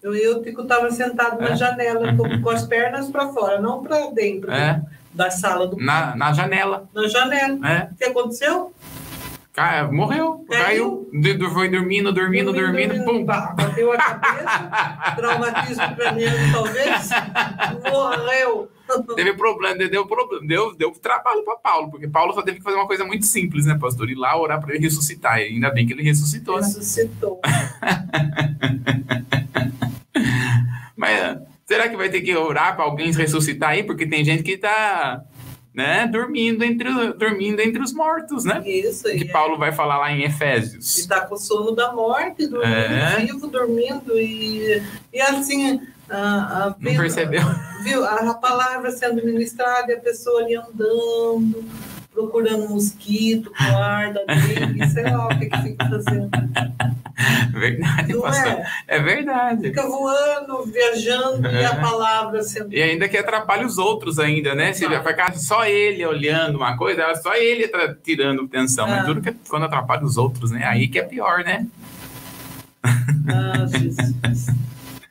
o 0.03 0.13
Eutico 0.13 0.63
estava 0.63 0.91
sentado 0.91 1.39
na 1.39 1.51
É. 1.51 1.55
janela 1.55 2.13
com, 2.13 2.41
com 2.41 2.50
as 2.50 2.63
pernas 2.67 3.07
para 3.09 3.29
fora, 3.29 3.62
não 3.62 3.81
para 3.81 4.07
dentro 4.12 4.51
É. 4.51 4.81
da 5.13 5.29
sala 5.29 5.67
do 5.67 5.77
Na, 5.77 6.15
na 6.15 6.34
janela. 6.34 6.89
na 6.93 7.08
janela. 7.08 7.67
É. 7.70 7.89
O 7.91 7.96
que 7.96 8.03
aconteceu? 8.05 8.74
Ca- 9.53 9.88
morreu, 9.91 10.43
caiu, 10.50 11.08
Caiu. 11.13 11.50
foi 11.51 11.70
dormindo, 11.70 12.12
dormindo, 12.12 12.51
dormindo, 12.51 13.05
pum. 13.05 13.24
Bah, 13.24 13.53
Bateu 13.55 13.91
a 13.93 13.98
cabeça, 13.98 15.13
traumatismo 15.15 15.96
craniano 15.96 16.51
talvez, 16.51 17.10
morreu. 17.91 18.72
Teve 19.15 19.34
problema, 19.34 19.75
deu 19.75 20.08
problema, 20.08 20.46
deu, 20.48 20.75
deu 20.75 20.91
trabalho 20.93 21.43
para 21.43 21.55
Paulo, 21.58 21.91
porque 21.91 22.08
Paulo 22.08 22.34
só 22.34 22.41
teve 22.41 22.58
que 22.58 22.63
fazer 22.63 22.77
uma 22.77 22.88
coisa 22.88 23.05
muito 23.05 23.27
simples, 23.27 23.67
né, 23.67 23.77
pastor? 23.79 24.10
Ir 24.10 24.15
lá 24.15 24.36
orar 24.36 24.60
para 24.60 24.74
ele 24.74 24.84
ressuscitar. 24.84 25.38
E 25.39 25.43
ainda 25.43 25.70
bem 25.70 25.86
que 25.86 25.93
ele 25.93 26.01
ressuscitou, 26.03 26.55
né? 26.60 26.65
Ressuscitou. 26.65 27.39
Mas 30.96 31.12
eh, 31.20 31.38
será 31.73 31.89
que 31.89 31.97
vai 31.97 32.09
ter 32.09 32.21
que 32.21 32.35
orar 32.35 32.75
para 32.75 32.85
alguém 32.85 33.11
ressuscitar 33.11 33.71
aí? 33.71 33.83
Porque 33.83 34.05
tem 34.05 34.23
gente 34.23 34.43
que 34.43 34.57
tá, 34.57 35.21
né, 35.73 36.07
dormindo 36.07 36.63
entre, 36.63 36.89
dormindo 37.13 37.59
entre 37.61 37.81
os 37.81 37.93
mortos, 37.93 38.45
né? 38.45 38.61
Isso, 38.65 39.03
Que 39.03 39.17
e 39.23 39.31
Paulo 39.31 39.57
vai 39.57 39.71
falar 39.71 39.97
lá 39.97 40.11
em 40.11 40.23
Efésios. 40.23 40.97
está 40.97 41.21
com 41.21 41.35
o 41.35 41.37
sono 41.37 41.71
da 41.71 41.91
morte, 41.91 42.47
dormindo, 42.47 42.73
É. 42.75 43.19
vivo, 43.19 43.47
dormindo, 43.47 44.17
e, 44.19 44.81
e 45.11 45.21
assim. 45.21 45.81
A, 46.09 46.65
a, 46.65 46.75
Não 46.79 46.95
percebeu? 46.95 47.41
Viu? 47.83 48.05
A, 48.05 48.31
a 48.31 48.33
palavra 48.35 48.91
sendo 48.91 49.25
ministrada 49.25 49.91
e 49.91 49.95
a 49.95 49.99
pessoa 49.99 50.41
ali 50.41 50.55
andando, 50.55 51.63
procurando 52.13 52.69
mosquito, 52.69 53.49
com 53.51 53.77
ar 53.77 54.13
da 54.13 54.21
dengue, 54.29 54.87
sei 54.89 55.03
lá 55.05 55.25
o 55.25 55.39
que, 55.39 55.47
que 55.47 55.61
fica 55.63 55.89
fazendo. 55.89 56.29
Verdade, 57.53 58.13
Não 58.13 58.22
pastor. 58.22 58.48
é? 58.53 58.65
É 58.88 59.00
verdade. 59.00 59.62
Fica 59.67 59.84
voando, 59.88 60.63
viajando 60.65 61.48
e 61.48 61.63
a 61.63 61.75
palavra 61.75 62.41
sendo. 62.41 62.74
E 62.74 62.82
ainda 62.82 63.08
que 63.08 63.15
atrapalha 63.17 63.65
os 63.67 63.77
outros 63.77 64.17
ainda, 64.17 64.55
né? 64.55 64.74
Se 64.74 64.84
Tá. 64.86 64.89
vai 65.00 65.03
ficar 65.13 65.34
só 65.38 65.63
ele 65.65 66.03
olhando 66.05 66.55
uma 66.58 66.75
coisa, 66.75 67.13
só 67.15 67.36
ele 67.36 67.67
tra- 67.67 67.96
tirando 68.03 68.43
atenção. 68.43 68.88
Mas 68.88 69.01
Ah. 69.01 69.05
tudo 69.05 69.22
que 69.22 69.29
é 69.29 69.36
quando 69.48 69.63
atrapalha 69.65 70.03
os 70.03 70.17
outros, 70.17 70.50
né? 70.51 70.65
Aí 70.65 70.88
que 70.88 70.98
é 70.98 71.03
pior, 71.03 71.43
né? 71.43 71.67
Ah, 72.84 73.65
Jesus. 73.67 74.48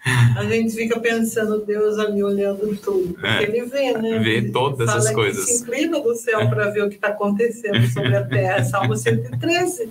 A 0.36 0.44
gente 0.44 0.74
fica 0.74 0.98
pensando, 0.98 1.64
Deus 1.64 1.98
ali 1.98 2.22
olhando 2.22 2.76
tudo, 2.78 3.14
porque 3.14 3.26
É. 3.26 3.42
ele 3.44 3.62
vê, 3.66 3.92
né? 3.92 4.18
Vê 4.18 4.36
Ele 4.38 4.50
todas 4.50 4.86
fala 4.88 4.98
as 4.98 5.08
que 5.08 5.14
coisas. 5.14 5.44
se 5.44 5.62
inclina 5.62 6.00
do 6.00 6.14
céu 6.16 6.48
para 6.48 6.70
ver 6.70 6.82
o 6.84 6.88
que 6.88 6.96
está 6.96 7.08
acontecendo 7.08 7.86
sobre 7.88 8.16
a 8.16 8.24
terra. 8.26 8.64
Salmo 8.64 8.96
113. 8.96 9.90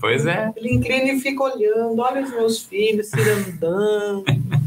Pois 0.00 0.26
é. 0.26 0.52
Ele 0.56 0.74
inclina 0.74 1.12
e 1.12 1.20
fica 1.20 1.44
olhando, 1.44 2.00
olha 2.00 2.24
os 2.24 2.30
meus 2.30 2.62
filhos 2.62 3.06
se 3.08 3.20
andando. 3.20 4.24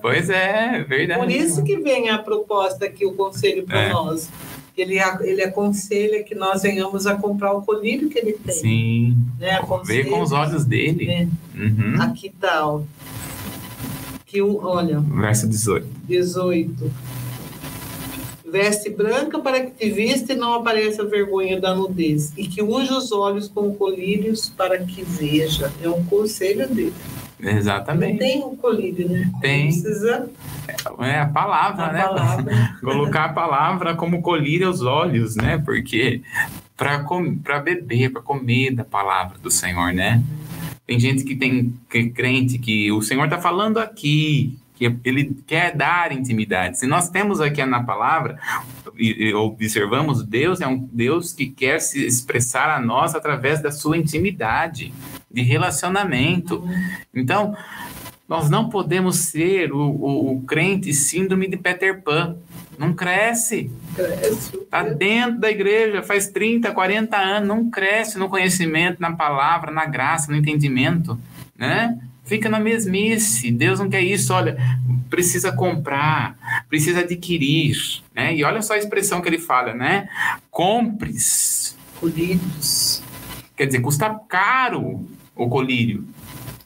Pois 0.00 0.30
é, 0.30 0.82
verdade. 0.84 1.20
Por 1.20 1.30
isso 1.30 1.62
que 1.62 1.76
vem 1.76 2.08
a 2.08 2.18
proposta 2.18 2.86
aqui, 2.86 3.04
o 3.04 3.12
conselho 3.12 3.64
para 3.64 3.82
É. 3.82 3.92
nós. 3.92 4.28
Ele, 4.76 4.96
ele 5.20 5.42
aconselha 5.42 6.22
que 6.24 6.34
nós 6.34 6.62
venhamos 6.62 7.06
a 7.06 7.14
comprar 7.14 7.52
o 7.52 7.60
colírio 7.60 8.08
que 8.08 8.18
ele 8.18 8.32
tem. 8.32 8.54
Sim. 8.54 9.16
Né? 9.38 9.60
Vê 9.84 10.04
com 10.04 10.22
os 10.22 10.32
olhos 10.32 10.64
dele. 10.64 11.06
né? 11.06 11.28
Uhum. 11.54 12.00
Aqui 12.00 12.32
tá, 12.40 12.66
ó. 12.66 12.80
Que 14.32 14.40
o, 14.40 14.64
olha, 14.64 14.98
Verso 14.98 15.46
18. 15.46 15.86
18. 16.08 16.90
Veste 18.50 18.88
branca 18.88 19.38
para 19.38 19.60
que 19.60 19.72
te 19.72 19.90
vista 19.90 20.32
e 20.32 20.36
não 20.36 20.54
apareça 20.54 21.02
a 21.02 21.04
vergonha 21.04 21.60
da 21.60 21.74
nudez, 21.74 22.32
e 22.34 22.48
que 22.48 22.62
use 22.62 22.90
os 22.90 23.12
olhos 23.12 23.46
como 23.46 23.74
colírios 23.74 24.48
para 24.48 24.78
que 24.78 25.02
veja. 25.04 25.70
É 25.82 25.88
um 25.90 26.02
conselho 26.06 26.66
dele. 26.66 26.94
Não 27.38 27.50
Exatamente. 27.50 28.20
tem 28.20 28.42
um 28.42 28.56
colírio, 28.56 29.06
né? 29.06 29.30
Tem. 29.42 29.64
Precisa 29.66 30.30
É 31.00 31.18
a 31.18 31.26
palavra, 31.26 31.84
a 31.84 31.92
né? 31.92 32.02
palavra. 32.02 32.76
Colocar 32.80 33.24
a 33.26 33.32
palavra 33.34 33.94
como 33.94 34.22
colírio 34.22 34.68
aos 34.68 34.80
olhos, 34.80 35.36
né? 35.36 35.58
Porque 35.62 36.22
para 36.74 37.60
beber, 37.60 38.10
para 38.10 38.22
comer 38.22 38.70
da 38.70 38.84
palavra 38.84 39.36
do 39.42 39.50
Senhor, 39.50 39.92
né? 39.92 40.22
Tem 40.86 40.98
gente 40.98 41.24
que 41.24 41.36
tem 41.36 41.74
que 41.88 42.10
crente 42.10 42.58
que 42.58 42.90
o 42.90 43.00
Senhor 43.00 43.24
está 43.24 43.38
falando 43.38 43.78
aqui, 43.78 44.58
que 44.74 44.96
ele 45.04 45.36
quer 45.46 45.76
dar 45.76 46.12
intimidade. 46.12 46.78
Se 46.78 46.86
nós 46.86 47.08
temos 47.08 47.40
aqui 47.40 47.64
na 47.64 47.82
palavra 47.82 48.38
e, 48.96 49.28
e 49.28 49.34
observamos, 49.34 50.24
Deus 50.24 50.60
é 50.60 50.66
um 50.66 50.78
Deus 50.92 51.32
que 51.32 51.46
quer 51.46 51.80
se 51.80 52.04
expressar 52.04 52.68
a 52.68 52.80
nós 52.80 53.14
através 53.14 53.62
da 53.62 53.70
sua 53.70 53.96
intimidade, 53.96 54.92
de 55.30 55.42
relacionamento. 55.42 56.68
Então, 57.14 57.56
Nós 58.28 58.48
não 58.48 58.68
podemos 58.68 59.16
ser 59.16 59.72
o, 59.72 59.78
o, 59.78 60.36
o 60.36 60.42
crente 60.42 60.92
síndrome 60.94 61.48
de 61.48 61.56
Peter 61.56 62.02
Pan. 62.02 62.36
Não 62.78 62.94
cresce. 62.94 63.70
Cresce. 63.94 64.56
Está 64.56 64.82
dentro 64.82 65.38
da 65.38 65.50
igreja, 65.50 66.02
faz 66.02 66.28
30, 66.28 66.72
40 66.72 67.16
anos, 67.16 67.48
não 67.48 67.70
cresce 67.70 68.18
no 68.18 68.28
conhecimento, 68.28 69.00
na 69.00 69.12
palavra, 69.12 69.70
na 69.70 69.84
graça, 69.84 70.30
no 70.30 70.36
entendimento, 70.36 71.18
né? 71.56 71.98
Fica 72.24 72.48
na 72.48 72.58
mesmice. 72.58 73.50
Deus 73.50 73.78
não 73.78 73.90
quer 73.90 74.00
isso. 74.00 74.32
Olha, 74.32 74.56
precisa 75.10 75.52
comprar, 75.52 76.64
precisa 76.68 77.00
adquirir, 77.00 77.76
né? 78.14 78.34
E 78.34 78.42
olha 78.42 78.62
só 78.62 78.74
a 78.74 78.78
expressão 78.78 79.20
que 79.20 79.28
ele 79.28 79.38
fala, 79.38 79.74
né? 79.74 80.08
Compres. 80.50 81.76
Colírios. 82.00 83.02
Quer 83.56 83.66
dizer, 83.66 83.80
custa 83.80 84.10
caro 84.28 85.06
o 85.36 85.48
colírio. 85.48 86.06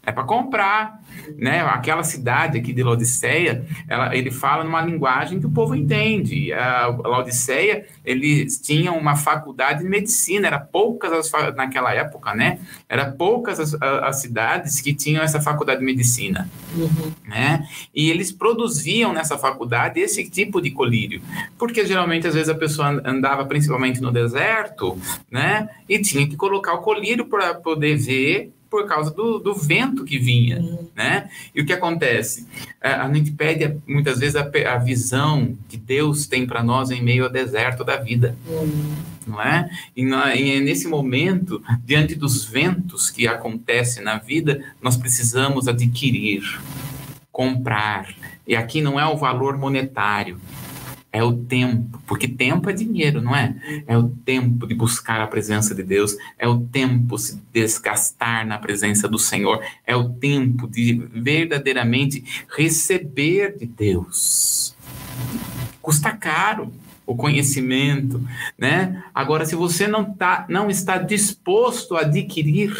É 0.04 0.12
para 0.12 0.25
comprar 0.25 1.02
né? 1.37 1.61
Aquela 1.61 2.02
cidade 2.02 2.59
aqui 2.59 2.73
de 2.73 2.83
Laodiceia, 2.83 3.64
ela, 3.88 4.14
ele 4.16 4.30
fala 4.30 4.64
numa 4.64 4.80
linguagem 4.80 5.40
que 5.40 5.47
o 5.47 5.50
povo 5.50 5.75
entende. 5.75 6.52
A 6.52 6.88
Laodiceia, 6.88 7.87
eles 8.04 8.61
tinham 8.61 8.97
uma 8.97 9.16
faculdade 9.16 9.83
de 9.83 9.88
medicina, 9.88 10.47
era 10.47 10.59
poucas 10.59 11.12
as, 11.12 11.54
naquela 11.54 11.92
época, 11.95 12.35
né? 12.35 12.59
Era 12.88 13.11
poucas 13.11 13.59
as, 13.61 13.75
as 13.80 14.21
cidades 14.21 14.80
que 14.80 14.95
tinham 14.95 15.23
essa 15.23 15.40
faculdade 15.40 15.80
de 15.80 15.87
medicina, 15.87 16.49
uhum. 16.75 17.12
né? 17.26 17.66
E 17.95 18.11
eles 18.11 18.33
produziam 18.33 19.12
nessa 19.12 19.38
faculdade 19.38 20.00
esse 20.00 20.28
tipo 20.28 20.61
de 20.61 20.71
colírio, 20.71 21.21
porque 21.59 21.85
geralmente 21.85 22.26
às 22.26 22.35
vezes 22.35 22.49
a 22.49 22.54
pessoa 22.54 23.00
andava 23.04 23.45
principalmente 23.45 24.00
no 24.00 24.12
deserto, 24.12 24.99
né? 25.30 25.68
E 25.88 25.99
tinha 25.99 26.26
que 26.28 26.37
colocar 26.37 26.75
o 26.75 26.83
colírio 26.83 27.26
para 27.26 27.54
poder 27.54 27.97
ver 27.97 28.52
por 28.76 28.87
causa 28.87 29.11
do, 29.11 29.38
do 29.38 29.54
vento 29.54 30.04
que 30.04 30.18
vinha, 30.18 30.59
uhum. 30.59 30.87
né? 30.95 31.30
E 31.54 31.62
o 31.62 31.64
que 31.64 31.73
acontece? 31.73 32.47
A, 32.78 33.11
gente 33.11 33.30
pede 33.30 33.75
muitas 33.87 34.18
vezes 34.18 34.37
a, 34.37 34.42
a 34.42 34.76
visão 34.76 35.56
que 35.66 35.78
Deus 35.78 36.26
tem 36.26 36.47
para 36.47 36.62
nós 36.62 36.90
em 36.90 37.02
meio 37.02 37.25
ao 37.25 37.30
deserto 37.30 37.83
da 37.83 37.97
vida, 37.97 38.37
uhum. 38.47 38.95
não 39.26 39.40
é? 39.40 39.71
E, 39.97 40.02
e 40.02 40.61
nesse 40.61 40.87
momento, 40.88 41.62
diante 41.87 42.14
dos 42.14 42.45
ventos 42.45 43.09
que 43.09 43.26
acontecem 43.26 44.04
na 44.04 44.18
vida, 44.18 44.62
nós 44.83 44.95
precisamos 44.95 45.68
adquirir, 45.68 46.42
comprar. 47.33 48.14
E 48.47 48.54
aqui 48.54 48.83
não 48.83 49.00
é 49.00 49.06
o 49.06 49.16
valor 49.16 49.56
monetário, 49.56 50.38
é 51.16 51.25
o 51.25 51.32
tempo, 51.32 51.99
porque 52.06 52.28
tempo 52.28 52.68
é 52.68 52.75
dinheiro, 52.75 53.23
não 53.23 53.35
é? 53.35 53.56
É 53.87 53.96
o 53.96 54.06
tempo 54.06 54.66
de 54.66 54.75
buscar 54.75 55.18
a 55.23 55.26
presença 55.26 55.75
de 55.75 55.82
Deus, 55.82 56.14
é 56.38 56.46
o 56.46 56.61
tempo 56.61 57.16
se 57.16 57.40
desgastar 57.50 58.46
na 58.46 58.58
presença 58.58 59.08
do 59.08 59.18
Senhor, 59.18 59.64
é 59.87 59.96
o 59.96 60.11
tempo 60.11 60.68
de 60.68 60.92
verdadeiramente 61.14 62.23
receber 62.54 63.56
de 63.56 63.64
Deus. 63.64 64.76
Custa 65.80 66.12
caro 66.12 66.70
o 67.06 67.16
conhecimento, 67.16 68.20
né? 68.58 69.02
Agora, 69.14 69.46
se 69.46 69.56
você 69.56 69.87
não, 69.87 70.04
tá, 70.04 70.44
não 70.50 70.68
está 70.68 70.99
disposto 70.99 71.96
a 71.96 72.00
adquirir, 72.00 72.76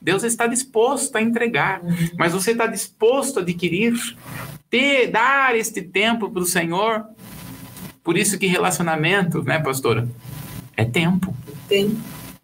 Deus 0.00 0.22
está 0.22 0.46
disposto 0.46 1.16
a 1.16 1.20
entregar, 1.20 1.82
mas 2.16 2.32
você 2.32 2.52
está 2.52 2.68
disposto 2.68 3.40
a 3.40 3.42
adquirir, 3.42 3.92
ter, 4.70 5.08
dar 5.08 5.56
este 5.56 5.82
tempo 5.82 6.30
para 6.30 6.42
o 6.42 6.46
Senhor, 6.46 7.06
por 8.06 8.16
isso 8.16 8.38
que 8.38 8.46
relacionamento, 8.46 9.42
né, 9.42 9.58
pastora? 9.58 10.08
É 10.76 10.84
tempo. 10.84 11.34
Tempo. 11.68 11.96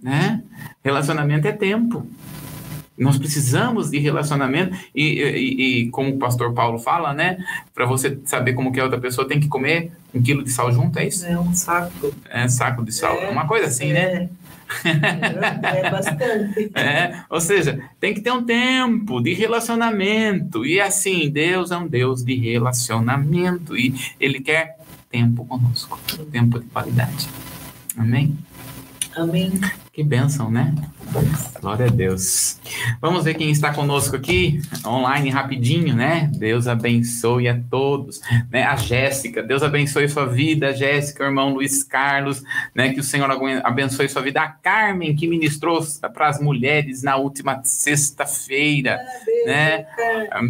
Né? 0.02 0.42
Relacionamento 0.82 1.46
é 1.46 1.52
tempo. 1.52 2.04
Nós 2.98 3.16
precisamos 3.16 3.88
de 3.88 4.00
relacionamento 4.00 4.76
e, 4.92 5.22
e, 5.22 5.82
e 5.84 5.90
como 5.90 6.16
o 6.16 6.18
pastor 6.18 6.52
Paulo 6.52 6.80
fala, 6.80 7.14
né? 7.14 7.38
Para 7.72 7.86
você 7.86 8.18
saber 8.24 8.54
como 8.54 8.72
que 8.72 8.80
a 8.80 8.84
outra 8.84 8.98
pessoa 8.98 9.26
tem 9.26 9.38
que 9.38 9.46
comer 9.46 9.92
um 10.12 10.20
quilo 10.20 10.42
de 10.42 10.50
sal 10.50 10.72
junto, 10.72 10.98
é 10.98 11.06
isso? 11.06 11.24
É 11.24 11.38
um 11.38 11.54
saco. 11.54 12.12
É 12.28 12.48
saco 12.48 12.84
de 12.84 12.90
sal, 12.90 13.14
é, 13.14 13.30
uma 13.30 13.46
coisa 13.46 13.68
assim, 13.68 13.92
né? 13.92 14.00
é. 14.84 14.94
né? 14.94 15.60
É 15.62 15.90
bastante. 15.90 16.72
É, 16.74 17.22
ou 17.30 17.40
seja, 17.40 17.88
tem 18.00 18.12
que 18.12 18.20
ter 18.20 18.32
um 18.32 18.42
tempo 18.42 19.20
de 19.20 19.32
relacionamento. 19.32 20.66
E 20.66 20.80
assim, 20.80 21.30
Deus 21.30 21.70
é 21.70 21.76
um 21.76 21.86
Deus 21.86 22.24
de 22.24 22.34
relacionamento. 22.34 23.76
E 23.76 23.94
Ele 24.18 24.40
quer 24.40 24.81
tempo 25.12 25.44
conosco, 25.44 26.00
tempo 26.32 26.58
de 26.58 26.66
qualidade. 26.66 27.28
Amém? 27.96 28.36
Amém. 29.14 29.52
Que 29.92 30.02
bênção, 30.02 30.50
né? 30.50 30.74
Glória 31.60 31.86
a 31.86 31.90
Deus. 31.90 32.58
Vamos 32.98 33.24
ver 33.24 33.34
quem 33.34 33.50
está 33.50 33.74
conosco 33.74 34.16
aqui, 34.16 34.62
online, 34.86 35.28
rapidinho, 35.28 35.94
né? 35.94 36.30
Deus 36.34 36.66
abençoe 36.66 37.46
a 37.46 37.60
todos. 37.70 38.22
Né? 38.50 38.64
A 38.64 38.74
Jéssica, 38.74 39.42
Deus 39.42 39.62
abençoe 39.62 40.08
sua 40.08 40.24
vida. 40.24 40.72
Jéssica, 40.74 41.24
irmão 41.24 41.52
Luiz 41.52 41.84
Carlos, 41.84 42.42
né? 42.74 42.94
Que 42.94 43.00
o 43.00 43.04
Senhor 43.04 43.28
abençoe 43.62 44.08
sua 44.08 44.22
vida. 44.22 44.40
A 44.40 44.48
Carmen, 44.48 45.14
que 45.14 45.26
ministrou 45.26 45.84
para 46.14 46.28
as 46.28 46.40
mulheres 46.40 47.02
na 47.02 47.16
última 47.16 47.62
sexta-feira, 47.62 48.98
né? 49.44 49.84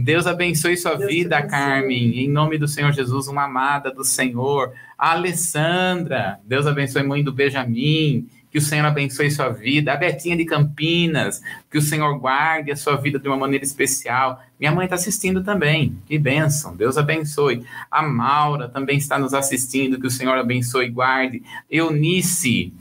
Deus 0.05 0.25
abençoe 0.25 0.77
sua 0.77 0.95
Deus 0.95 1.11
vida, 1.11 1.39
abençoe. 1.39 1.51
Carmen. 1.51 2.21
Em 2.21 2.29
nome 2.29 2.59
do 2.59 2.69
Senhor 2.69 2.93
Jesus, 2.93 3.27
uma 3.27 3.45
amada 3.45 3.91
do 3.91 4.05
Senhor. 4.05 4.73
A 4.97 5.13
Alessandra, 5.13 6.39
Deus 6.45 6.65
abençoe 6.65 7.03
mãe 7.03 7.25
do 7.25 7.33
Benjamin 7.33 8.29
que 8.53 8.59
o 8.59 8.61
Senhor 8.61 8.85
abençoe 8.85 9.31
sua 9.31 9.49
vida. 9.49 9.95
A 9.95 9.97
Betinha 9.97 10.37
de 10.37 10.45
Campinas, 10.45 11.41
que 11.71 11.79
o 11.79 11.83
Senhor 11.83 12.19
guarde 12.19 12.71
a 12.71 12.77
sua 12.77 12.97
vida 12.97 13.19
de 13.19 13.27
uma 13.27 13.37
maneira 13.37 13.65
especial. 13.65 14.43
Minha 14.61 14.71
mãe 14.71 14.85
está 14.85 14.95
assistindo 14.95 15.43
também, 15.43 15.97
que 16.07 16.19
bênção, 16.19 16.77
Deus 16.77 16.99
abençoe. 16.99 17.65
A 17.91 18.03
Maura 18.03 18.69
também 18.69 18.99
está 18.99 19.19
nos 19.19 19.33
assistindo, 19.33 19.99
que 19.99 20.07
o 20.07 20.11
Senhor 20.11 20.37
abençoe 20.37 20.87
e 20.87 20.91
guarde. 20.91 21.43
Eunice, 21.71 22.75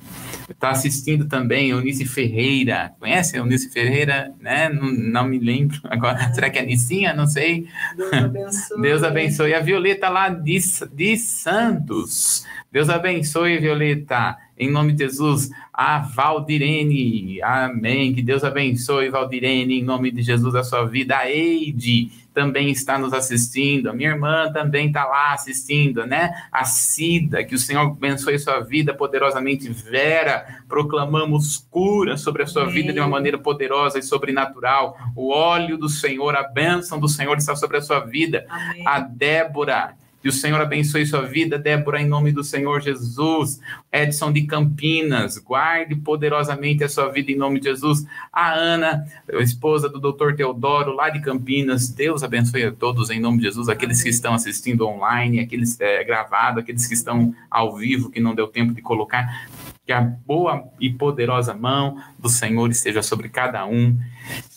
está 0.49 0.71
assistindo 0.71 1.25
também, 1.25 1.69
Eunice 1.69 2.05
Ferreira. 2.05 2.93
Conhece 2.99 3.37
Eunice 3.37 3.69
Ferreira? 3.69 4.33
Né? 4.39 4.69
Não, 4.69 4.91
não 4.91 5.25
me 5.25 5.39
lembro 5.39 5.79
agora. 5.89 6.33
Será 6.33 6.49
que 6.49 6.59
é 6.59 6.65
Nicinha? 6.65 7.13
Não 7.13 7.27
sei. 7.27 7.67
Deus 7.95 8.13
abençoe. 8.13 8.81
Deus 8.81 9.03
abençoe. 9.03 9.53
A 9.53 9.61
Violeta 9.61 10.09
lá 10.09 10.29
de, 10.29 10.59
de 10.93 11.17
Santos. 11.17 12.45
Deus 12.71 12.89
abençoe, 12.89 13.57
Violeta. 13.57 14.37
Em 14.57 14.71
nome 14.71 14.93
de 14.93 15.03
Jesus, 15.03 15.49
a 15.73 15.99
Valdirene. 15.99 17.41
Amém. 17.41 18.13
Que 18.13 18.21
Deus 18.21 18.45
abençoe, 18.45 19.09
Valdirene, 19.09 19.79
em 19.79 19.83
nome 19.83 20.09
de 20.09 20.21
Jesus, 20.21 20.55
a 20.55 20.63
sua 20.63 20.85
vida. 20.85 21.17
A 21.17 21.29
Eide 21.29 22.09
também 22.33 22.69
está 22.69 22.97
nos 22.97 23.11
assistindo. 23.11 23.89
A 23.89 23.93
minha 23.93 24.11
irmã 24.11 24.49
também 24.53 24.87
está 24.87 25.03
lá 25.03 25.33
assistindo, 25.33 26.05
né? 26.05 26.31
A 26.49 26.63
Cida, 26.63 27.43
que 27.43 27.55
o 27.55 27.59
Senhor 27.59 27.81
abençoe 27.81 28.39
sua 28.39 28.61
vida 28.61 28.93
poderosamente. 28.93 29.67
Vera, 29.67 30.63
proclamamos 30.69 31.57
cura 31.69 32.15
sobre 32.15 32.43
a 32.43 32.47
sua 32.47 32.63
Amém. 32.63 32.75
vida 32.75 32.93
de 32.93 33.01
uma 33.01 33.09
maneira 33.09 33.37
poderosa 33.37 33.99
e 33.99 34.03
sobrenatural. 34.03 34.97
O 35.13 35.33
óleo 35.33 35.77
do 35.77 35.89
Senhor, 35.89 36.37
a 36.37 36.43
bênção 36.43 36.97
do 36.99 37.09
Senhor 37.09 37.37
está 37.37 37.53
sobre 37.53 37.77
a 37.77 37.81
sua 37.81 37.99
vida. 37.99 38.45
Amém. 38.47 38.87
A 38.87 38.99
Débora, 39.01 39.95
que 40.21 40.29
o 40.29 40.31
Senhor 40.31 40.61
abençoe 40.61 41.05
sua 41.05 41.23
vida, 41.23 41.57
Débora, 41.57 41.99
em 41.99 42.07
nome 42.07 42.31
do 42.31 42.43
Senhor 42.43 42.81
Jesus. 42.81 43.59
Edson 43.91 44.31
de 44.31 44.43
Campinas, 44.43 45.37
guarde 45.37 45.95
poderosamente 45.95 46.83
a 46.83 46.89
sua 46.89 47.09
vida 47.09 47.31
em 47.31 47.35
nome 47.35 47.59
de 47.59 47.69
Jesus. 47.69 48.05
A 48.31 48.53
Ana, 48.53 49.05
esposa 49.39 49.89
do 49.89 49.99
doutor 49.99 50.35
Teodoro, 50.35 50.93
lá 50.93 51.09
de 51.09 51.19
Campinas. 51.21 51.89
Deus 51.89 52.23
abençoe 52.23 52.65
a 52.65 52.71
todos 52.71 53.09
em 53.09 53.19
nome 53.19 53.39
de 53.39 53.45
Jesus, 53.45 53.67
aqueles 53.67 54.03
que 54.03 54.09
estão 54.09 54.33
assistindo 54.33 54.87
online, 54.87 55.39
aqueles 55.39 55.79
é, 55.81 56.03
gravados, 56.03 56.61
aqueles 56.61 56.85
que 56.85 56.93
estão 56.93 57.33
ao 57.49 57.75
vivo, 57.75 58.11
que 58.11 58.19
não 58.19 58.35
deu 58.35 58.47
tempo 58.47 58.73
de 58.73 58.81
colocar. 58.81 59.47
Que 59.91 59.95
a 59.95 59.99
boa 59.99 60.69
e 60.79 60.89
poderosa 60.89 61.53
mão 61.53 61.97
do 62.17 62.29
Senhor 62.29 62.71
esteja 62.71 63.01
sobre 63.01 63.27
cada 63.27 63.65
um, 63.65 63.99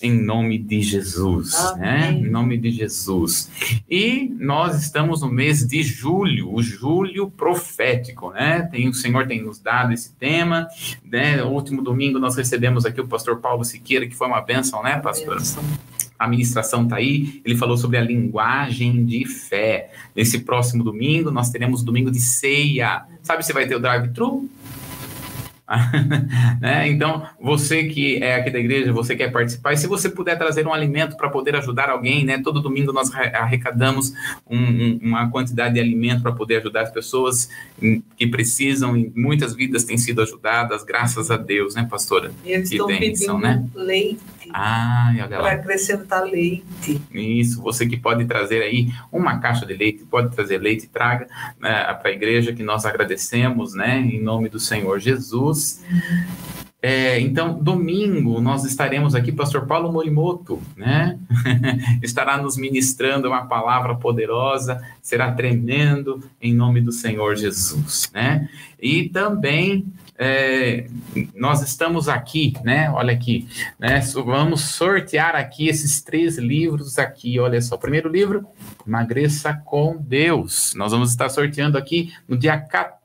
em 0.00 0.12
nome 0.12 0.58
de 0.58 0.80
Jesus. 0.80 1.74
Né? 1.76 2.12
Em 2.12 2.30
nome 2.30 2.56
de 2.56 2.70
Jesus. 2.70 3.50
E 3.90 4.32
nós 4.38 4.80
estamos 4.80 5.22
no 5.22 5.28
mês 5.28 5.66
de 5.66 5.82
julho, 5.82 6.54
o 6.54 6.62
julho 6.62 7.28
profético, 7.32 8.30
né? 8.30 8.68
Tem, 8.70 8.88
o 8.88 8.94
Senhor 8.94 9.26
tem 9.26 9.42
nos 9.42 9.58
dado 9.58 9.92
esse 9.92 10.12
tema. 10.12 10.68
Né? 11.04 11.38
No 11.38 11.48
último 11.48 11.82
domingo 11.82 12.20
nós 12.20 12.36
recebemos 12.36 12.86
aqui 12.86 13.00
o 13.00 13.08
pastor 13.08 13.40
Paulo 13.40 13.64
Siqueira, 13.64 14.06
que 14.06 14.14
foi 14.14 14.28
uma 14.28 14.40
bênção, 14.40 14.84
né, 14.84 15.00
pastor? 15.00 15.42
a 16.16 16.28
ministração 16.28 16.84
está 16.84 16.96
aí, 16.96 17.42
ele 17.44 17.56
falou 17.56 17.76
sobre 17.76 17.98
a 17.98 18.00
linguagem 18.00 19.04
de 19.04 19.26
fé. 19.26 19.90
Nesse 20.14 20.38
próximo 20.38 20.84
domingo, 20.84 21.32
nós 21.32 21.50
teremos 21.50 21.82
domingo 21.82 22.08
de 22.08 22.20
ceia. 22.20 23.02
Sabe 23.20 23.44
se 23.44 23.52
vai 23.52 23.66
ter 23.66 23.74
o 23.74 23.80
drive-thru? 23.80 24.48
né? 26.60 26.88
Então, 26.88 27.26
você 27.40 27.84
que 27.84 28.22
é 28.22 28.36
aqui 28.36 28.50
da 28.50 28.58
igreja, 28.58 28.92
você 28.92 29.16
quer 29.16 29.32
participar, 29.32 29.72
e 29.72 29.76
se 29.76 29.86
você 29.86 30.10
puder 30.10 30.36
trazer 30.36 30.66
um 30.66 30.72
alimento 30.72 31.16
para 31.16 31.30
poder 31.30 31.56
ajudar 31.56 31.88
alguém, 31.88 32.24
né? 32.24 32.40
Todo 32.42 32.60
domingo 32.60 32.92
nós 32.92 33.10
arrecadamos 33.14 34.12
um, 34.48 34.58
um, 34.58 34.98
uma 35.02 35.30
quantidade 35.30 35.74
de 35.74 35.80
alimento 35.80 36.22
para 36.22 36.32
poder 36.32 36.58
ajudar 36.58 36.82
as 36.82 36.90
pessoas 36.90 37.48
que 38.16 38.26
precisam, 38.26 38.96
e 38.96 39.10
muitas 39.16 39.54
vidas 39.54 39.84
têm 39.84 39.96
sido 39.96 40.20
ajudadas, 40.20 40.84
graças 40.84 41.30
a 41.30 41.36
Deus, 41.36 41.74
né, 41.74 41.86
pastora? 41.90 42.30
E 42.44 42.52
eles 42.52 42.68
que 42.68 42.74
estão 42.76 42.86
bênção, 42.86 43.38
pedindo 43.38 43.38
né? 43.38 43.68
leite. 43.74 44.33
Ah, 44.56 45.10
olha 45.12 45.26
Para 45.26 45.52
acrescentar 45.54 46.22
leite. 46.22 47.02
Isso, 47.12 47.60
você 47.60 47.88
que 47.88 47.96
pode 47.96 48.24
trazer 48.24 48.62
aí 48.62 48.88
uma 49.10 49.40
caixa 49.40 49.66
de 49.66 49.74
leite, 49.74 50.04
pode 50.04 50.32
trazer 50.32 50.58
leite, 50.58 50.86
traga 50.86 51.26
né, 51.58 51.92
para 51.94 52.10
a 52.10 52.12
igreja 52.12 52.52
que 52.52 52.62
nós 52.62 52.86
agradecemos, 52.86 53.74
né? 53.74 53.98
Em 53.98 54.22
nome 54.22 54.48
do 54.48 54.60
Senhor 54.60 55.00
Jesus. 55.00 55.82
É, 56.80 57.18
então, 57.18 57.58
domingo, 57.60 58.40
nós 58.40 58.64
estaremos 58.64 59.16
aqui, 59.16 59.32
pastor 59.32 59.66
Paulo 59.66 59.92
Morimoto, 59.92 60.62
né? 60.76 61.18
Estará 62.00 62.36
nos 62.36 62.56
ministrando 62.56 63.26
uma 63.26 63.46
palavra 63.46 63.96
poderosa, 63.96 64.80
será 65.02 65.32
tremendo 65.32 66.22
em 66.40 66.54
nome 66.54 66.80
do 66.80 66.92
Senhor 66.92 67.34
Jesus, 67.34 68.08
né? 68.14 68.48
E 68.80 69.08
também 69.08 69.84
é, 70.16 70.86
nós 71.34 71.60
estamos 71.60 72.08
aqui, 72.08 72.54
né? 72.62 72.90
Olha 72.90 73.12
aqui, 73.12 73.48
né? 73.78 74.00
Vamos 74.14 74.60
sortear 74.60 75.34
aqui 75.34 75.68
esses 75.68 76.00
três 76.00 76.38
livros 76.38 76.98
aqui. 76.98 77.40
Olha 77.40 77.60
só, 77.60 77.76
primeiro 77.76 78.08
livro, 78.08 78.46
Emagreça 78.86 79.54
com 79.64 79.96
Deus. 79.96 80.72
Nós 80.76 80.92
vamos 80.92 81.10
estar 81.10 81.28
sorteando 81.28 81.76
aqui 81.76 82.12
no 82.28 82.36
dia 82.36 82.56
14, 82.58 83.03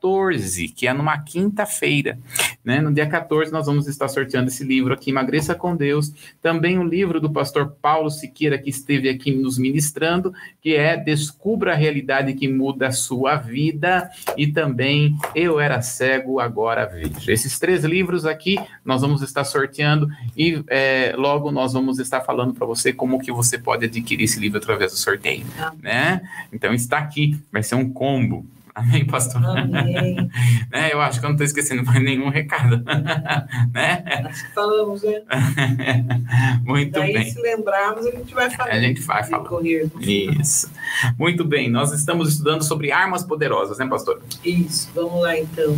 que 0.76 0.88
é 0.88 0.94
numa 0.94 1.18
quinta-feira. 1.18 2.18
Né? 2.64 2.82
No 2.82 2.94
dia 2.94 3.08
14, 3.08 3.52
nós 3.52 3.66
vamos 3.66 3.88
estar 3.88 4.08
sorteando 4.08 4.50
esse 4.50 4.64
livro 4.64 4.94
aqui, 4.94 5.10
Emagreça 5.10 5.56
com 5.56 5.76
Deus. 5.76 6.14
Também 6.42 6.78
o 6.78 6.84
livro 6.84 7.20
do 7.20 7.30
pastor 7.30 7.76
Paulo 7.82 8.10
Siqueira, 8.10 8.58
que 8.58 8.70
esteve 8.70 9.10
aqui 9.10 9.32
nos 9.32 9.58
ministrando, 9.58 10.34
que 10.62 10.76
é 10.76 10.98
Descubra 10.98 11.74
a 11.74 11.76
Realidade 11.76 12.34
que 12.34 12.48
Muda 12.48 12.88
a 12.88 12.92
Sua 12.92 13.36
Vida. 13.36 14.10
E 14.38 14.48
também 14.48 15.18
Eu 15.36 15.60
Era 15.60 15.82
Cego, 15.82 16.40
Agora 16.40 16.86
Vejo. 16.86 17.30
Esses 17.30 17.58
três 17.60 17.84
livros 17.84 18.26
aqui 18.26 18.58
nós 18.84 19.02
vamos 19.02 19.22
estar 19.22 19.44
sorteando 19.44 20.08
e 20.36 20.64
é, 20.68 21.14
logo 21.18 21.52
nós 21.52 21.74
vamos 21.74 22.00
estar 22.00 22.22
falando 22.22 22.54
para 22.54 22.66
você 22.66 22.92
como 22.94 23.20
que 23.20 23.32
você 23.32 23.58
pode 23.58 23.86
adquirir 23.86 24.24
esse 24.24 24.40
livro 24.40 24.58
através 24.58 24.92
do 24.92 24.98
sorteio 24.98 25.46
né? 25.82 26.22
Então 26.52 26.74
está 26.74 26.98
aqui, 26.98 27.40
vai 27.52 27.64
ser 27.64 27.76
um 27.76 27.92
combo. 27.92 28.46
Amém, 28.80 29.06
pastor? 29.06 29.46
Amém. 29.46 30.16
né? 30.72 30.94
Eu 30.94 31.02
acho 31.02 31.20
que 31.20 31.26
eu 31.26 31.30
não 31.30 31.36
estou 31.36 31.46
esquecendo 31.46 31.84
mais 31.84 32.02
nenhum 32.02 32.30
recado. 32.30 32.82
né? 33.74 34.04
Acho 34.26 34.48
que 34.48 34.54
falamos, 34.54 35.04
né? 35.04 35.22
Muito 36.64 36.94
Daí, 36.94 37.14
bem. 37.14 37.30
se 37.30 37.42
lembrarmos, 37.42 38.06
a 38.06 38.12
gente 38.12 38.34
vai 38.34 38.50
falar. 38.50 38.72
A 38.72 38.80
gente 38.80 39.02
vai 39.02 39.24
falar. 39.24 39.50
Isso. 40.00 40.72
Muito 41.18 41.44
bem. 41.44 41.70
Nós 41.70 41.92
estamos 41.92 42.30
estudando 42.30 42.64
sobre 42.64 42.92
armas 42.92 43.24
poderosas, 43.24 43.78
né, 43.78 43.86
pastor? 43.86 44.22
Isso. 44.44 44.90
Vamos 44.96 45.22
lá, 45.22 45.38
então. 45.38 45.78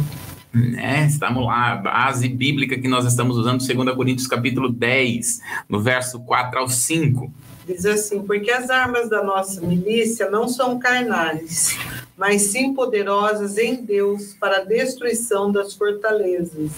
Né? 0.53 1.07
Estamos 1.07 1.45
lá, 1.45 1.71
a 1.71 1.75
base 1.77 2.27
bíblica 2.27 2.77
que 2.77 2.87
nós 2.87 3.05
estamos 3.05 3.37
usando, 3.37 3.65
2 3.65 3.95
Coríntios 3.95 4.27
capítulo 4.27 4.69
10, 4.69 5.39
no 5.67 5.79
verso 5.79 6.19
4 6.19 6.59
ao 6.59 6.67
5. 6.67 7.33
Diz 7.65 7.85
assim: 7.85 8.23
Porque 8.23 8.51
as 8.51 8.69
armas 8.69 9.09
da 9.09 9.23
nossa 9.23 9.61
milícia 9.61 10.29
não 10.29 10.47
são 10.47 10.79
carnais, 10.79 11.77
mas 12.17 12.43
sim 12.43 12.73
poderosas 12.73 13.57
em 13.57 13.83
Deus 13.83 14.35
para 14.39 14.57
a 14.57 14.63
destruição 14.63 15.51
das 15.51 15.73
fortalezas, 15.73 16.71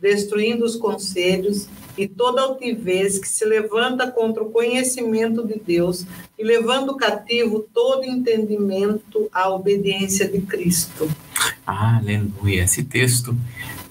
destruindo 0.00 0.64
os 0.64 0.76
conselhos 0.76 1.68
e 1.96 2.06
toda 2.06 2.42
altivez 2.42 3.18
que 3.18 3.28
se 3.28 3.44
levanta 3.44 4.10
contra 4.10 4.42
o 4.42 4.50
conhecimento 4.50 5.46
de 5.46 5.58
Deus 5.58 6.04
e 6.38 6.44
levando 6.44 6.96
cativo 6.96 7.66
todo 7.72 8.04
entendimento 8.04 9.28
à 9.32 9.48
obediência 9.48 10.28
de 10.28 10.40
Cristo. 10.42 11.08
Aleluia. 11.66 12.64
Esse 12.64 12.82
texto 12.82 13.34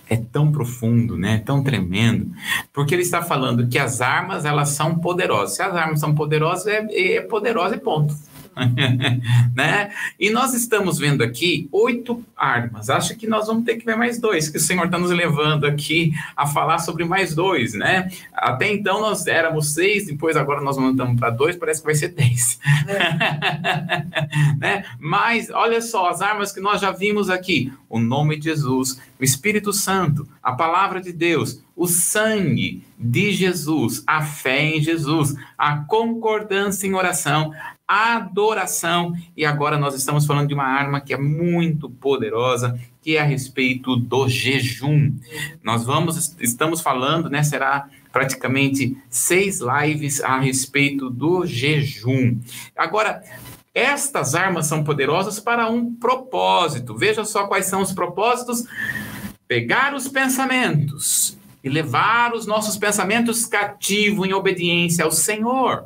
é 0.10 0.18
tão 0.18 0.52
profundo, 0.52 1.18
né? 1.18 1.41
Tão 1.46 1.63
tremendo, 1.63 2.32
porque 2.72 2.94
ele 2.94 3.02
está 3.02 3.22
falando 3.22 3.68
que 3.68 3.80
as 3.80 4.02
armas 4.02 4.46
elas 4.46 4.70
são 4.70 5.00
poderosas. 5.00 5.56
Se 5.56 5.62
as 5.62 5.76
armas 5.76 6.00
são 6.00 6.13
poderosas, 6.13 6.68
é, 6.68 7.15
é 7.15 7.22
poderosa 7.22 7.76
e 7.76 7.80
ponto. 7.80 8.13
né? 9.54 9.91
E 10.20 10.30
nós 10.30 10.54
estamos 10.54 10.98
vendo 10.98 11.24
aqui 11.24 11.68
oito 11.72 12.24
armas. 12.36 12.89
Acho 12.89 13.15
que 13.15 13.28
nós 13.28 13.48
vamos 13.48 13.65
ter 13.65 13.76
que 13.76 13.86
ver 13.86 13.96
mais 13.96 14.20
dois, 14.20 14.50
que 14.50 14.58
o 14.58 14.62
Senhor 14.62 14.86
está 14.86 14.98
nos 14.98 15.12
levando 15.12 15.65
aqui 15.65 16.13
a 16.36 16.48
falar 16.48 16.80
sobre 16.80 17.04
mais 17.06 17.36
dois, 17.36 17.74
né? 17.74 18.10
Até 18.34 18.72
então 18.72 19.02
nós 19.02 19.28
éramos 19.28 19.74
seis, 19.74 20.06
depois 20.08 20.38
agora 20.38 20.62
nós 20.62 20.78
montamos 20.78 21.20
para 21.20 21.30
dois, 21.30 21.56
parece 21.56 21.82
que 21.82 21.86
vai 21.86 21.96
ser 21.96 22.10
dez. 22.10 22.60
É. 22.88 24.56
né? 24.58 24.86
Mas 25.00 25.50
olha 25.50 25.82
só, 25.82 26.10
as 26.10 26.22
armas 26.22 26.52
que 26.52 26.60
nós 26.60 26.82
já 26.82 26.91
vimos 26.91 27.30
aqui: 27.30 27.72
o 27.89 28.00
nome 28.00 28.38
de 28.38 28.46
Jesus, 28.46 29.02
o 29.20 29.24
Espírito 29.24 29.74
Santo, 29.74 30.28
a 30.41 30.54
palavra 30.54 31.02
de 31.02 31.12
Deus, 31.12 31.62
o 31.76 31.88
sangue 31.88 32.84
de 32.98 33.32
Jesus, 33.34 34.04
a 34.08 34.22
fé 34.24 34.62
em 34.62 34.82
Jesus, 34.82 35.36
a 35.58 35.78
concordância 35.78 36.88
em 36.88 36.94
oração, 36.94 37.52
adoração. 37.88 39.13
E 39.36 39.45
agora 39.45 39.78
nós 39.78 39.95
estamos 39.95 40.26
falando 40.26 40.48
de 40.48 40.54
uma 40.54 40.65
arma 40.65 41.02
que 41.02 41.13
é 41.13 41.17
muito 41.17 41.89
poderosa, 41.89 42.80
que 43.02 43.17
é 43.17 43.21
a 43.21 43.26
respeito 43.26 43.95
do 43.95 44.28
jejum. 44.28 45.13
Nós 45.63 45.84
vamos, 45.84 46.36
estamos 46.39 46.82
falando, 46.82 47.30
né? 47.30 47.43
Será 47.43 47.88
praticamente 48.12 48.98
seis 49.10 49.60
lives 49.60 50.21
a 50.21 50.39
respeito 50.39 51.10
do 51.10 51.45
jejum. 51.45 52.39
Agora, 52.76 53.21
estas 53.74 54.36
armas 54.36 54.67
são 54.67 54.86
poderosas 54.86 55.38
para 55.38 55.69
um 55.69 55.93
propósito. 55.93 56.95
Veja 56.95 57.26
só 57.26 57.45
quais 57.45 57.65
são 57.65 57.82
os 57.82 57.91
propósitos: 57.91 58.63
pegar 59.48 59.93
os 59.93 60.08
pensamentos 60.08 61.38
e 61.62 61.67
levar 61.67 62.34
os 62.34 62.45
nossos 62.45 62.78
pensamentos 62.78 63.45
cativos 63.45 64.28
em 64.28 64.34
obediência 64.34 65.04
ao 65.04 65.12
Senhor. 65.12 65.86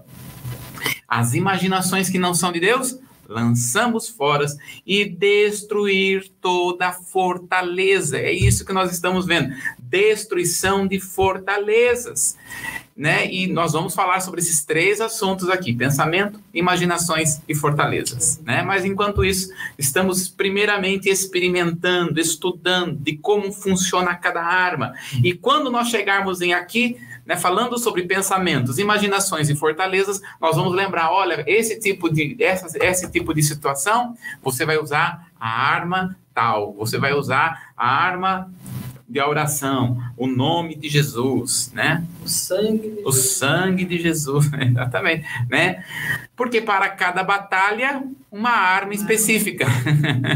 As 1.10 1.34
imaginações 1.34 2.10
que 2.10 2.20
não 2.20 2.34
são 2.34 2.52
de 2.52 2.60
Deus, 2.60 3.00
lançamos 3.30 4.10
fora 4.10 4.46
e 4.86 5.06
destruir 5.06 6.30
toda 6.42 6.92
fortaleza. 6.92 8.18
É 8.18 8.32
isso 8.32 8.66
que 8.66 8.74
nós 8.74 8.92
estamos 8.92 9.26
vendo. 9.26 9.54
Destruição 9.78 10.88
de 10.88 11.00
fortalezas. 11.00 12.36
Né? 12.98 13.32
E 13.32 13.48
nós 13.48 13.72
vamos 13.72 13.94
falar 13.94 14.20
sobre 14.20 14.42
esses 14.42 14.66
três 14.66 15.00
assuntos 15.00 15.50
aqui: 15.50 15.74
pensamento, 15.74 16.38
imaginações 16.54 17.40
e 17.48 17.56
fortalezas. 17.56 18.42
Né? 18.44 18.62
Mas 18.62 18.84
enquanto 18.84 19.24
isso, 19.24 19.54
estamos 19.78 20.28
primeiramente 20.28 21.08
experimentando, 21.08 22.20
estudando 22.20 22.98
de 22.98 23.16
como 23.16 23.54
funciona 23.54 24.16
cada 24.16 24.44
arma. 24.44 24.94
E 25.24 25.34
quando 25.34 25.72
nós 25.72 25.88
chegarmos 25.88 26.42
em 26.42 26.54
aqui, 26.54 26.98
né, 27.30 27.38
falando 27.38 27.78
sobre 27.78 28.08
pensamentos, 28.08 28.80
imaginações 28.80 29.52
e 29.52 29.56
fortalezas, 29.56 30.20
nós 30.42 30.56
vamos 30.56 30.74
lembrar, 30.74 31.12
olha, 31.12 31.44
esse 31.46 31.80
tipo 31.80 32.12
de 32.12 32.36
essa, 32.40 32.76
esse 32.84 33.12
tipo 33.12 33.36
de 33.36 33.44
situação, 33.44 34.18
você 34.42 34.66
vai 34.66 34.80
usar 34.80 35.28
a 35.40 35.48
arma 35.48 36.18
tal, 36.34 36.74
você 36.74 36.98
vai 36.98 37.14
usar 37.14 37.72
a 37.78 37.88
arma 37.88 38.52
de 39.10 39.20
oração, 39.20 39.98
o 40.16 40.28
nome 40.28 40.76
de 40.76 40.88
Jesus, 40.88 41.72
né? 41.74 42.06
O 42.24 42.30
sangue 42.30 42.90
de 42.92 43.02
o 43.04 43.12
Jesus. 43.12 43.32
sangue 43.32 43.84
de 43.84 43.98
Jesus, 43.98 44.52
exatamente, 44.54 45.26
né? 45.50 45.84
Porque 46.36 46.62
para 46.62 46.88
cada 46.90 47.24
batalha, 47.24 48.04
uma 48.32 48.52
arma 48.52 48.94
específica, 48.94 49.66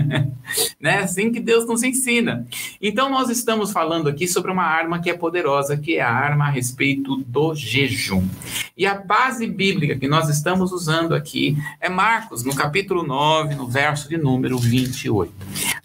né? 0.82 0.98
Assim 1.00 1.32
que 1.32 1.40
Deus 1.40 1.68
nos 1.68 1.84
ensina. 1.84 2.48
Então 2.82 3.10
nós 3.10 3.30
estamos 3.30 3.72
falando 3.72 4.10
aqui 4.10 4.28
sobre 4.28 4.52
uma 4.52 4.64
arma 4.64 5.00
que 5.00 5.10
é 5.10 5.14
poderosa, 5.14 5.78
que 5.78 5.98
é 5.98 6.02
a 6.02 6.12
arma 6.12 6.48
a 6.48 6.50
respeito 6.50 7.18
do 7.18 7.54
jejum. 7.54 8.28
E 8.76 8.88
a 8.88 8.96
base 8.96 9.46
bíblica 9.46 9.96
que 9.96 10.08
nós 10.08 10.30
estamos 10.30 10.72
usando 10.72 11.14
aqui 11.14 11.56
é 11.80 11.90
Marcos, 11.90 12.44
no 12.44 12.56
capítulo 12.56 13.04
9, 13.04 13.54
no 13.54 13.68
verso 13.68 14.10
de 14.10 14.18
número 14.18 14.58
28. 14.58 15.32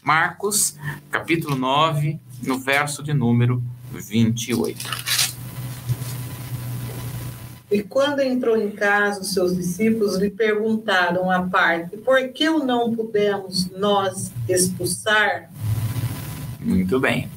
Marcos, 0.03 0.75
capítulo 1.11 1.55
9, 1.55 2.19
no 2.43 2.59
verso 2.59 3.03
de 3.03 3.13
número 3.13 3.63
28. 3.93 5.19
E 7.71 7.83
quando 7.83 8.21
entrou 8.21 8.57
em 8.57 8.71
casa, 8.71 9.21
os 9.21 9.33
seus 9.35 9.55
discípulos 9.55 10.17
lhe 10.17 10.31
perguntaram 10.31 11.31
à 11.31 11.43
parte: 11.43 11.97
por 11.99 12.29
que 12.29 12.49
o 12.49 12.65
não 12.65 12.95
pudemos 12.95 13.71
nós 13.73 14.33
expulsar? 14.49 15.51
Muito 16.61 16.99
bem, 16.99 17.29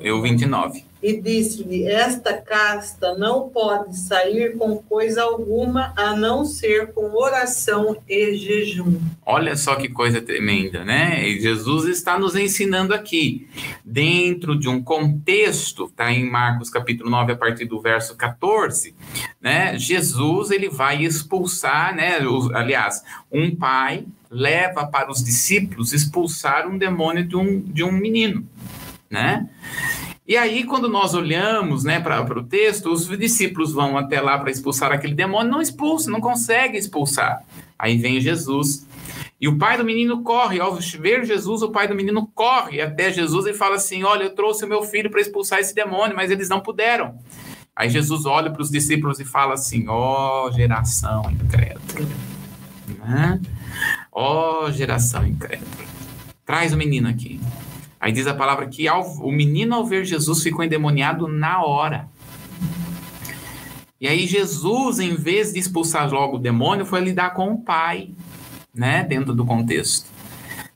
é 0.00 0.12
o 0.12 0.22
29 0.22 0.91
e 1.02 1.20
disse-lhe: 1.20 1.84
Esta 1.84 2.34
casta 2.34 3.16
não 3.16 3.48
pode 3.48 3.98
sair 3.98 4.56
com 4.56 4.76
coisa 4.76 5.22
alguma 5.22 5.92
a 5.96 6.14
não 6.14 6.44
ser 6.44 6.92
com 6.92 7.12
oração 7.14 7.96
e 8.08 8.34
jejum. 8.36 9.00
Olha 9.26 9.56
só 9.56 9.74
que 9.74 9.88
coisa 9.88 10.22
tremenda, 10.22 10.84
né? 10.84 11.28
E 11.28 11.40
Jesus 11.40 11.88
está 11.88 12.18
nos 12.18 12.36
ensinando 12.36 12.94
aqui, 12.94 13.48
dentro 13.84 14.58
de 14.58 14.68
um 14.68 14.82
contexto, 14.82 15.86
está 15.86 16.12
em 16.12 16.28
Marcos 16.28 16.70
capítulo 16.70 17.10
9, 17.10 17.32
a 17.32 17.36
partir 17.36 17.64
do 17.64 17.80
verso 17.80 18.16
14, 18.16 18.94
né? 19.40 19.76
Jesus 19.78 20.50
ele 20.50 20.68
vai 20.68 21.02
expulsar, 21.02 21.94
né? 21.96 22.18
Aliás, 22.54 23.02
um 23.30 23.54
pai 23.54 24.04
leva 24.30 24.86
para 24.86 25.10
os 25.10 25.22
discípulos 25.22 25.92
expulsar 25.92 26.66
um 26.66 26.78
demônio 26.78 27.24
de 27.24 27.36
um, 27.36 27.60
de 27.60 27.84
um 27.84 27.92
menino, 27.92 28.46
né? 29.10 29.48
E 30.32 30.36
aí, 30.38 30.64
quando 30.64 30.88
nós 30.88 31.12
olhamos 31.12 31.84
né, 31.84 32.00
para 32.00 32.22
o 32.22 32.42
texto, 32.42 32.90
os 32.90 33.06
discípulos 33.06 33.70
vão 33.70 33.98
até 33.98 34.18
lá 34.18 34.38
para 34.38 34.50
expulsar 34.50 34.90
aquele 34.90 35.12
demônio, 35.12 35.52
não 35.52 35.60
expulsam, 35.60 36.10
não 36.10 36.22
conseguem 36.22 36.78
expulsar. 36.78 37.44
Aí 37.78 37.98
vem 37.98 38.18
Jesus. 38.18 38.86
E 39.38 39.46
o 39.46 39.58
pai 39.58 39.76
do 39.76 39.84
menino 39.84 40.22
corre, 40.22 40.58
ao 40.58 40.76
ver 40.76 41.26
Jesus, 41.26 41.60
o 41.60 41.70
pai 41.70 41.86
do 41.86 41.94
menino 41.94 42.26
corre 42.34 42.80
até 42.80 43.12
Jesus 43.12 43.44
e 43.44 43.52
fala 43.52 43.74
assim: 43.74 44.04
Olha, 44.04 44.22
eu 44.22 44.34
trouxe 44.34 44.64
o 44.64 44.68
meu 44.68 44.82
filho 44.82 45.10
para 45.10 45.20
expulsar 45.20 45.58
esse 45.58 45.74
demônio, 45.74 46.16
mas 46.16 46.30
eles 46.30 46.48
não 46.48 46.60
puderam. 46.60 47.18
Aí 47.76 47.90
Jesus 47.90 48.24
olha 48.24 48.50
para 48.50 48.62
os 48.62 48.70
discípulos 48.70 49.20
e 49.20 49.26
fala 49.26 49.52
assim: 49.52 49.86
Ó 49.86 50.46
oh, 50.46 50.50
geração 50.50 51.30
incrédula, 51.30 52.08
né? 53.04 53.38
ó 54.10 54.64
oh, 54.64 54.72
geração 54.72 55.26
incrédula, 55.26 55.84
traz 56.46 56.72
o 56.72 56.76
menino 56.78 57.06
aqui. 57.06 57.38
Aí 58.02 58.10
diz 58.10 58.26
a 58.26 58.34
palavra 58.34 58.66
que 58.66 58.88
ao, 58.88 59.06
o 59.18 59.30
menino, 59.30 59.76
ao 59.76 59.86
ver 59.86 60.04
Jesus, 60.04 60.42
ficou 60.42 60.64
endemoniado 60.64 61.28
na 61.28 61.62
hora. 61.64 62.08
E 64.00 64.08
aí 64.08 64.26
Jesus, 64.26 64.98
em 64.98 65.14
vez 65.14 65.52
de 65.52 65.60
expulsar 65.60 66.12
logo 66.12 66.36
o 66.36 66.40
demônio, 66.40 66.84
foi 66.84 67.00
lidar 67.00 67.32
com 67.32 67.52
o 67.52 67.58
pai, 67.58 68.10
né, 68.74 69.04
dentro 69.04 69.32
do 69.32 69.44
contexto. 69.44 70.10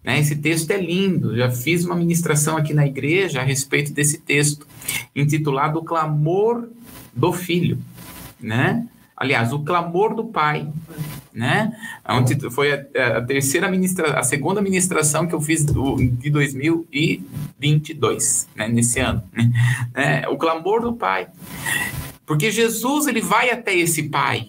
Né, 0.04 0.20
esse 0.20 0.36
texto 0.36 0.70
é 0.70 0.76
lindo. 0.76 1.36
Já 1.36 1.50
fiz 1.50 1.84
uma 1.84 1.96
ministração 1.96 2.56
aqui 2.56 2.72
na 2.72 2.86
igreja 2.86 3.40
a 3.40 3.44
respeito 3.44 3.92
desse 3.92 4.18
texto, 4.18 4.64
intitulado 5.14 5.80
O 5.80 5.84
Clamor 5.84 6.68
do 7.12 7.32
Filho, 7.32 7.76
né? 8.40 8.86
Aliás, 9.16 9.52
o 9.52 9.64
clamor 9.64 10.14
do 10.14 10.26
Pai, 10.26 10.68
né? 11.36 11.72
Onde 12.08 12.50
foi 12.50 12.72
a, 12.72 12.86
a, 13.18 13.22
terceira 13.22 13.70
ministra, 13.70 14.18
a 14.18 14.22
segunda 14.22 14.62
ministração 14.62 15.26
que 15.26 15.34
eu 15.34 15.40
fiz 15.40 15.66
do, 15.66 15.96
de 15.96 16.30
2022, 16.30 18.48
né? 18.56 18.68
Nesse 18.68 19.00
ano, 19.00 19.22
né? 19.30 19.52
É, 19.94 20.26
o 20.28 20.38
clamor 20.38 20.80
do 20.80 20.94
Pai, 20.94 21.28
porque 22.24 22.50
Jesus 22.50 23.06
ele 23.06 23.20
vai 23.20 23.50
até 23.50 23.76
esse 23.76 24.04
Pai. 24.04 24.48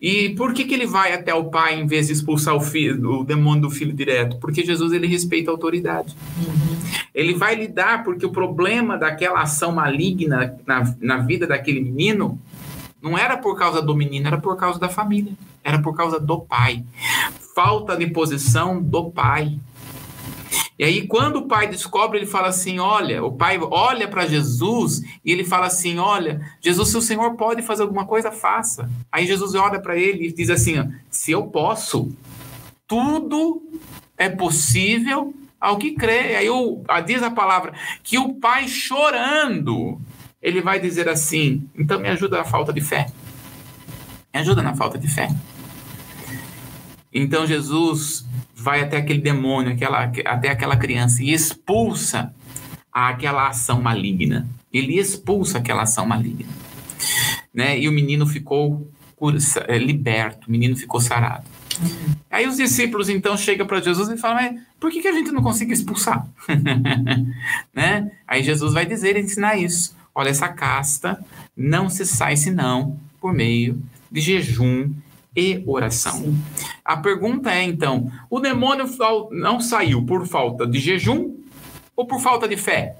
E 0.00 0.28
por 0.36 0.52
que, 0.52 0.64
que 0.64 0.74
ele 0.74 0.86
vai 0.86 1.12
até 1.12 1.34
o 1.34 1.46
Pai 1.46 1.80
em 1.80 1.86
vez 1.86 2.06
de 2.06 2.12
expulsar 2.12 2.54
o 2.54 2.60
filho, 2.60 3.20
o 3.20 3.24
demônio 3.24 3.62
do 3.62 3.70
filho 3.70 3.92
direto? 3.92 4.38
Porque 4.38 4.64
Jesus 4.64 4.92
ele 4.92 5.08
respeita 5.08 5.50
a 5.50 5.54
autoridade. 5.54 6.14
Uhum. 6.36 6.76
Ele 7.12 7.34
vai 7.34 7.56
lidar 7.56 8.04
porque 8.04 8.24
o 8.24 8.30
problema 8.30 8.96
daquela 8.96 9.40
ação 9.40 9.72
maligna 9.72 10.54
na, 10.66 10.94
na 11.00 11.16
vida 11.16 11.46
daquele 11.46 11.80
menino 11.80 12.38
não 13.06 13.16
era 13.16 13.36
por 13.36 13.56
causa 13.56 13.80
do 13.80 13.94
menino, 13.94 14.26
era 14.26 14.38
por 14.38 14.56
causa 14.56 14.80
da 14.80 14.88
família. 14.88 15.32
Era 15.62 15.80
por 15.80 15.94
causa 15.96 16.18
do 16.18 16.40
pai. 16.40 16.84
Falta 17.54 17.96
de 17.96 18.08
posição 18.08 18.82
do 18.82 19.12
pai. 19.12 19.60
E 20.76 20.84
aí, 20.84 21.06
quando 21.06 21.36
o 21.36 21.46
pai 21.46 21.68
descobre, 21.68 22.18
ele 22.18 22.26
fala 22.26 22.48
assim: 22.48 22.80
Olha, 22.80 23.24
o 23.24 23.30
pai 23.30 23.58
olha 23.62 24.08
para 24.08 24.26
Jesus 24.26 25.02
e 25.24 25.30
ele 25.30 25.44
fala 25.44 25.66
assim: 25.66 25.98
Olha, 25.98 26.40
Jesus, 26.60 26.88
se 26.88 26.96
o 26.96 27.02
Senhor 27.02 27.34
pode 27.36 27.62
fazer 27.62 27.82
alguma 27.82 28.04
coisa, 28.04 28.32
faça. 28.32 28.90
Aí 29.10 29.24
Jesus 29.24 29.54
olha 29.54 29.80
para 29.80 29.96
ele 29.96 30.26
e 30.26 30.32
diz 30.32 30.50
assim: 30.50 30.92
Se 31.08 31.30
eu 31.30 31.44
posso, 31.44 32.12
tudo 32.88 33.62
é 34.18 34.28
possível 34.28 35.32
ao 35.60 35.78
que 35.78 35.92
crê. 35.92 36.34
Aí 36.34 36.48
diz 37.06 37.22
a 37.22 37.30
palavra 37.30 37.72
que 38.02 38.18
o 38.18 38.34
pai 38.34 38.66
chorando 38.66 40.00
ele 40.46 40.62
vai 40.62 40.78
dizer 40.78 41.08
assim: 41.08 41.68
então 41.76 41.98
me 41.98 42.08
ajuda 42.08 42.38
na 42.38 42.44
falta 42.44 42.72
de 42.72 42.80
fé. 42.80 43.06
Me 44.32 44.38
ajuda 44.38 44.62
na 44.62 44.76
falta 44.76 44.96
de 44.96 45.08
fé. 45.08 45.28
Então 47.12 47.44
Jesus 47.44 48.24
vai 48.54 48.80
até 48.80 48.98
aquele 48.98 49.20
demônio, 49.20 49.72
aquela, 49.72 50.04
até 50.24 50.50
aquela 50.50 50.76
criança 50.76 51.20
e 51.20 51.32
expulsa 51.32 52.32
aquela 52.92 53.48
ação 53.48 53.82
maligna. 53.82 54.48
Ele 54.72 54.96
expulsa 54.96 55.58
aquela 55.58 55.82
ação 55.82 56.06
maligna. 56.06 56.52
Né? 57.52 57.80
E 57.80 57.88
o 57.88 57.92
menino 57.92 58.24
ficou 58.24 58.88
é, 59.66 59.78
liberto, 59.78 60.46
o 60.46 60.50
menino 60.52 60.76
ficou 60.76 61.00
sarado. 61.00 61.44
Uhum. 61.80 62.14
Aí 62.30 62.46
os 62.46 62.56
discípulos 62.56 63.08
então 63.08 63.36
chegam 63.36 63.66
para 63.66 63.80
Jesus 63.80 64.08
e 64.10 64.16
falam: 64.16 64.36
Mas 64.36 64.60
por 64.78 64.92
que, 64.92 65.02
que 65.02 65.08
a 65.08 65.12
gente 65.12 65.32
não 65.32 65.42
consegue 65.42 65.72
expulsar? 65.72 66.26
né? 67.74 68.12
Aí 68.28 68.44
Jesus 68.44 68.72
vai 68.72 68.86
dizer, 68.86 69.16
ensinar 69.16 69.56
isso. 69.56 69.96
Olha, 70.18 70.30
essa 70.30 70.48
casta 70.48 71.22
não 71.54 71.90
se 71.90 72.06
sai 72.06 72.38
senão 72.38 72.98
por 73.20 73.34
meio 73.34 73.82
de 74.10 74.22
jejum 74.22 74.90
e 75.36 75.62
oração. 75.66 76.14
Sim. 76.14 76.42
A 76.82 76.96
pergunta 76.96 77.52
é 77.52 77.62
então: 77.62 78.10
o 78.30 78.40
demônio 78.40 78.86
não 79.30 79.60
saiu 79.60 80.06
por 80.06 80.26
falta 80.26 80.66
de 80.66 80.78
jejum 80.78 81.36
ou 81.94 82.06
por 82.06 82.18
falta 82.18 82.48
de 82.48 82.56
fé? 82.56 82.96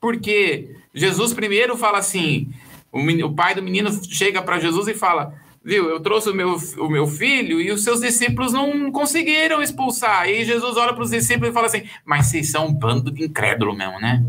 Porque 0.00 0.74
Jesus 0.92 1.32
primeiro 1.32 1.76
fala 1.76 1.98
assim: 1.98 2.52
o, 2.90 3.00
menino, 3.00 3.28
o 3.28 3.34
pai 3.34 3.54
do 3.54 3.62
menino 3.62 3.88
chega 4.02 4.42
para 4.42 4.58
Jesus 4.58 4.88
e 4.88 4.94
fala: 4.94 5.32
viu, 5.66 5.90
eu 5.90 5.98
trouxe 5.98 6.30
o 6.30 6.34
meu, 6.34 6.56
o 6.78 6.88
meu 6.88 7.08
filho 7.08 7.60
e 7.60 7.72
os 7.72 7.82
seus 7.82 8.00
discípulos 8.00 8.52
não 8.52 8.92
conseguiram 8.92 9.60
expulsar. 9.60 10.20
Aí 10.20 10.44
Jesus 10.44 10.76
olha 10.76 10.94
para 10.94 11.02
os 11.02 11.10
discípulos 11.10 11.50
e 11.50 11.52
fala 11.52 11.66
assim: 11.66 11.82
Mas 12.04 12.26
vocês 12.26 12.50
são 12.50 12.68
um 12.68 12.72
bando 12.72 13.10
de 13.10 13.24
incrédulo 13.24 13.74
mesmo, 13.74 13.98
né? 13.98 14.24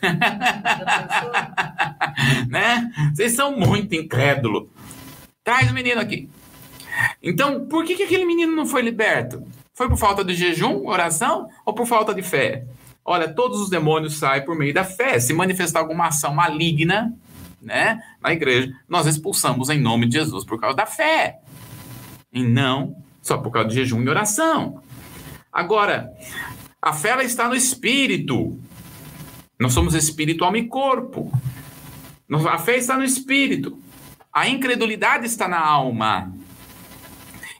né? 2.48 2.90
Vocês 3.14 3.32
são 3.32 3.54
muito 3.54 3.94
incrédulo. 3.94 4.70
Traz 5.44 5.70
o 5.70 5.74
menino 5.74 6.00
aqui. 6.00 6.26
Então, 7.22 7.66
por 7.66 7.84
que, 7.84 7.94
que 7.94 8.04
aquele 8.04 8.24
menino 8.24 8.56
não 8.56 8.64
foi 8.64 8.80
liberto? 8.80 9.46
Foi 9.74 9.90
por 9.90 9.98
falta 9.98 10.24
de 10.24 10.34
jejum, 10.34 10.86
oração 10.86 11.50
ou 11.66 11.74
por 11.74 11.86
falta 11.86 12.14
de 12.14 12.22
fé? 12.22 12.64
Olha, 13.04 13.28
todos 13.28 13.60
os 13.60 13.68
demônios 13.68 14.16
saem 14.16 14.42
por 14.42 14.56
meio 14.56 14.72
da 14.72 14.82
fé. 14.82 15.20
Se 15.20 15.34
manifestar 15.34 15.80
alguma 15.80 16.06
ação 16.06 16.34
maligna, 16.34 17.14
né, 17.66 18.00
na 18.22 18.32
igreja, 18.32 18.72
nós 18.88 19.06
expulsamos 19.06 19.68
em 19.68 19.80
nome 19.80 20.06
de 20.06 20.14
Jesus 20.14 20.44
por 20.44 20.58
causa 20.60 20.76
da 20.76 20.86
fé. 20.86 21.40
E 22.32 22.42
não 22.42 22.96
só 23.20 23.36
por 23.36 23.50
causa 23.50 23.68
de 23.68 23.74
jejum 23.74 24.02
e 24.02 24.08
oração. 24.08 24.80
Agora, 25.52 26.12
a 26.80 26.92
fé 26.92 27.10
ela 27.10 27.24
está 27.24 27.48
no 27.48 27.56
espírito. 27.56 28.58
Nós 29.58 29.72
somos 29.72 29.94
espírito, 29.94 30.44
alma 30.44 30.58
e 30.58 30.68
corpo. 30.68 31.32
A 32.48 32.58
fé 32.58 32.76
está 32.76 32.96
no 32.96 33.04
espírito. 33.04 33.78
A 34.32 34.48
incredulidade 34.48 35.26
está 35.26 35.48
na 35.48 35.58
alma. 35.58 36.32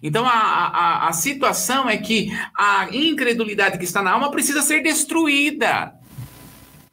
Então 0.03 0.25
a, 0.27 0.31
a, 0.31 1.09
a 1.09 1.13
situação 1.13 1.89
é 1.89 1.97
que 1.97 2.31
a 2.55 2.89
incredulidade 2.95 3.79
que 3.79 3.85
está 3.85 4.03
na 4.03 4.13
alma 4.13 4.31
precisa 4.31 4.63
ser 4.63 4.83
destruída. 4.83 5.95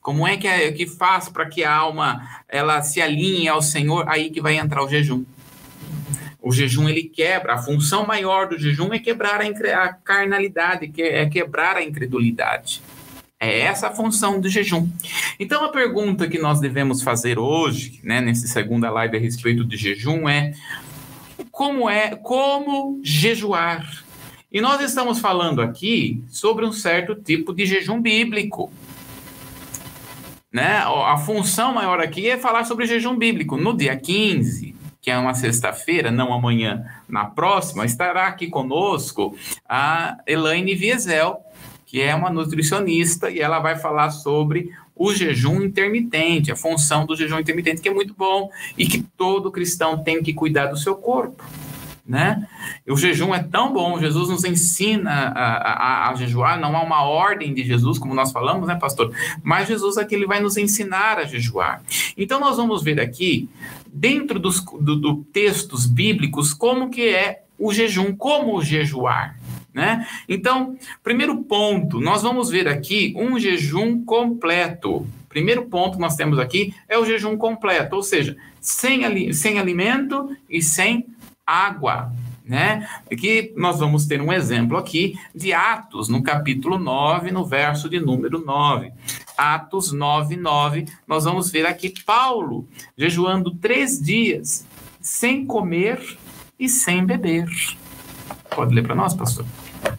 Como 0.04 0.28
é 0.28 0.36
que, 0.36 0.46
é, 0.46 0.70
que 0.74 0.86
faz 0.86 1.30
para 1.30 1.46
que 1.46 1.64
a 1.64 1.74
alma 1.74 2.22
ela 2.50 2.82
se 2.82 3.02
alinhe 3.02 3.48
ao 3.48 3.62
Senhor? 3.62 4.04
Aí 4.10 4.30
que 4.30 4.42
vai 4.42 4.58
entrar 4.58 4.84
o 4.84 4.90
jejum. 4.90 5.24
O 6.42 6.52
jejum 6.52 6.90
ele 6.90 7.04
quebra. 7.04 7.54
A 7.54 7.58
função 7.58 8.06
maior 8.06 8.50
do 8.50 8.60
jejum 8.60 8.94
é 8.94 9.00
quebrar 9.00 9.40
a, 9.40 9.84
a 9.84 9.94
carnalidade, 9.94 10.90
que 10.90 11.02
é 11.02 11.26
quebrar 11.30 11.78
a 11.78 11.84
incredulidade. 11.84 12.82
É 13.40 13.62
essa 13.62 13.88
a 13.88 13.92
função 13.92 14.42
do 14.42 14.50
jejum. 14.50 14.90
Então 15.40 15.64
a 15.64 15.70
pergunta 15.70 16.28
que 16.28 16.38
nós 16.38 16.60
devemos 16.60 17.02
fazer 17.02 17.40
hoje, 17.40 18.02
né, 18.04 18.20
nessa 18.20 18.46
segunda 18.48 18.90
live 18.90 19.16
a 19.16 19.20
respeito 19.20 19.64
de 19.64 19.78
jejum 19.78 20.28
é 20.28 20.54
como 21.50 21.90
é 21.90 22.14
como 22.14 23.00
jejuar? 23.02 24.04
E 24.52 24.60
nós 24.60 24.82
estamos 24.82 25.20
falando 25.20 25.62
aqui 25.62 26.22
sobre 26.28 26.66
um 26.66 26.74
certo 26.74 27.16
tipo 27.16 27.54
de 27.54 27.66
jejum 27.66 28.02
bíblico. 28.02 28.70
Né? 30.54 30.78
A 30.78 31.18
função 31.18 31.74
maior 31.74 32.00
aqui 32.00 32.30
é 32.30 32.38
falar 32.38 32.64
sobre 32.66 32.86
jejum 32.86 33.18
bíblico. 33.18 33.58
No 33.58 33.76
dia 33.76 33.98
15, 33.98 34.76
que 35.02 35.10
é 35.10 35.18
uma 35.18 35.34
sexta-feira, 35.34 36.12
não 36.12 36.32
amanhã, 36.32 36.86
na 37.10 37.26
próxima, 37.26 37.84
estará 37.86 38.28
aqui 38.28 38.48
conosco 38.48 39.36
a 39.68 40.18
Elaine 40.28 40.76
Viesel, 40.76 41.42
que 41.88 42.00
é 42.00 42.14
uma 42.14 42.30
nutricionista, 42.30 43.32
e 43.32 43.40
ela 43.40 43.60
vai 43.60 43.76
falar 43.76 44.12
sobre 44.12 44.70
o 44.96 45.12
jejum 45.12 45.64
intermitente, 45.64 46.52
a 46.52 46.56
função 46.56 47.08
do 47.08 47.16
jejum 47.16 47.40
intermitente, 47.40 47.82
que 47.82 47.90
é 47.90 47.94
muito 47.94 48.14
bom 48.14 48.52
e 48.78 48.86
que 48.86 49.02
todo 49.18 49.52
cristão 49.52 50.04
tem 50.04 50.22
que 50.22 50.34
cuidar 50.34 50.68
do 50.68 50.78
seu 50.78 50.96
corpo 50.96 51.44
né? 52.06 52.48
O 52.88 52.98
jejum 52.98 53.34
é 53.34 53.42
tão 53.42 53.72
bom, 53.72 54.00
Jesus 54.00 54.30
nos 54.30 54.44
ensina 54.44 55.10
a, 55.10 55.54
a, 55.56 56.10
a, 56.10 56.16
jejuar, 56.16 56.60
não 56.60 56.76
há 56.76 56.84
uma 56.84 57.04
ordem 57.04 57.54
de 57.54 57.64
Jesus, 57.64 57.98
como 57.98 58.14
nós 58.14 58.32
falamos, 58.32 58.68
né, 58.68 58.76
pastor? 58.76 59.14
Mas 59.42 59.70
Jesus 59.70 59.98
aqui 59.98 60.16
ele 60.16 60.26
vai 60.26 60.42
nos 60.42 60.58
ensinar 60.58 61.18
a 61.18 61.24
jejuar. 61.24 61.82
Então 62.18 62.40
nós 62.40 62.58
vamos 62.58 62.84
ver 62.84 63.00
aqui, 63.00 63.50
dentro 63.88 64.38
dos 64.38 64.60
do, 64.60 64.96
do 64.96 65.16
textos 65.32 65.86
bíblicos, 65.86 66.54
como 66.54 66.90
que 66.90 67.08
é 67.08 67.44
o 67.58 67.72
jejum, 67.72 68.14
como 68.14 68.62
jejuar. 68.62 69.38
Né? 69.74 70.06
Então, 70.30 70.78
primeiro 71.02 71.44
ponto, 71.44 72.00
nós 72.00 72.22
vamos 72.22 72.50
ver 72.50 72.68
aqui 72.68 73.14
um 73.18 73.40
jejum 73.40 74.04
completo. 74.04 75.08
Primeiro 75.28 75.66
ponto 75.66 75.96
que 75.96 76.02
nós 76.02 76.16
temos 76.16 76.38
aqui 76.38 76.76
é 76.88 76.98
o 76.98 77.06
jejum 77.06 77.36
completo, 77.36 77.96
ou 77.96 78.04
seja, 78.04 78.38
sem, 78.62 79.34
sem 79.34 79.58
alimento 79.58 80.30
e 80.48 80.62
sem 80.62 81.08
água. 81.46 82.12
né? 82.46 82.88
Que 83.10 83.54
nós 83.56 83.80
vamos 83.80 84.06
ter 84.06 84.22
um 84.22 84.32
exemplo 84.32 84.78
aqui 84.78 85.18
de 85.34 85.54
Atos, 85.54 86.10
no 86.10 86.22
capítulo 86.22 86.78
9, 86.78 87.32
no 87.32 87.46
verso 87.46 87.90
de 87.90 88.00
número 88.00 88.44
9. 88.44 88.92
Atos 89.38 89.92
9, 89.92 90.36
9, 90.36 90.86
nós 91.08 91.24
vamos 91.24 91.50
ver 91.50 91.66
aqui 91.66 91.94
Paulo 92.06 92.68
jejuando 92.98 93.52
três 93.56 94.00
dias, 94.00 94.66
sem 95.02 95.46
comer 95.46 96.18
e 96.60 96.68
sem 96.68 97.06
beber. 97.06 97.48
Pode 98.54 98.76
ler 98.76 98.84
para 98.84 98.94
nós, 98.96 99.14
pastor? 99.14 99.46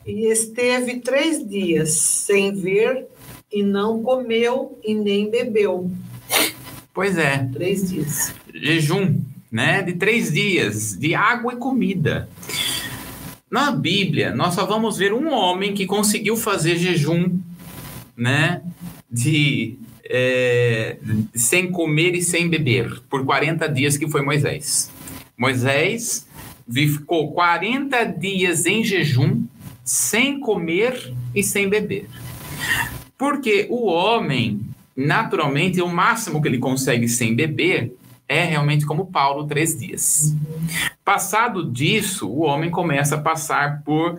E 0.07 0.27
esteve 0.31 1.01
três 1.01 1.47
dias 1.47 1.93
sem 1.93 2.55
ver 2.55 3.07
e 3.51 3.63
não 3.63 4.03
comeu 4.03 4.79
e 4.85 4.95
nem 4.95 5.31
bebeu. 5.31 5.91
Pois 6.93 7.19
é. 7.19 7.49
Três 7.53 7.91
dias. 7.91 8.35
Jejum, 8.55 9.21
né? 9.55 9.83
De 9.83 9.93
três 9.93 10.33
dias, 10.33 10.99
de 10.99 11.15
água 11.15 11.53
e 11.53 11.57
comida. 11.57 12.29
Na 13.49 13.71
Bíblia, 13.71 14.35
nós 14.35 14.55
só 14.55 14.67
vamos 14.67 14.99
ver 14.99 15.13
um 15.13 15.33
homem 15.33 15.73
que 15.73 15.87
conseguiu 15.87 16.37
fazer 16.37 16.77
jejum, 16.77 17.39
né? 18.17 18.63
De 19.09 19.79
é, 20.11 20.97
sem 21.37 21.71
comer 21.71 22.17
e 22.17 22.23
sem 22.23 22.49
beber 22.49 23.01
por 23.09 23.25
40 23.25 23.69
dias, 23.69 23.97
que 23.97 24.11
foi 24.11 24.23
Moisés. 24.23 24.91
Moisés 25.39 26.27
ficou 26.69 27.31
40 27.31 28.07
dias 28.07 28.67
em 28.67 28.83
jejum, 28.83 29.45
sem 29.85 30.41
comer 30.41 31.15
e 31.33 31.45
sem 31.45 31.69
beber. 31.69 32.09
Porque 33.17 33.69
o 33.71 33.87
homem, 33.87 34.63
naturalmente, 34.97 35.81
o 35.81 35.87
máximo 35.87 36.43
que 36.43 36.49
ele 36.49 36.59
consegue 36.59 37.09
sem 37.09 37.37
beber 37.37 37.93
é 38.29 38.45
realmente 38.45 38.87
como 38.87 39.07
Paulo, 39.07 39.47
três 39.47 39.79
dias. 39.79 40.35
Passado 41.05 41.71
disso, 41.71 42.29
o 42.29 42.43
homem 42.43 42.71
começa 42.71 43.17
a 43.17 43.21
passar 43.21 43.83
por. 43.85 44.19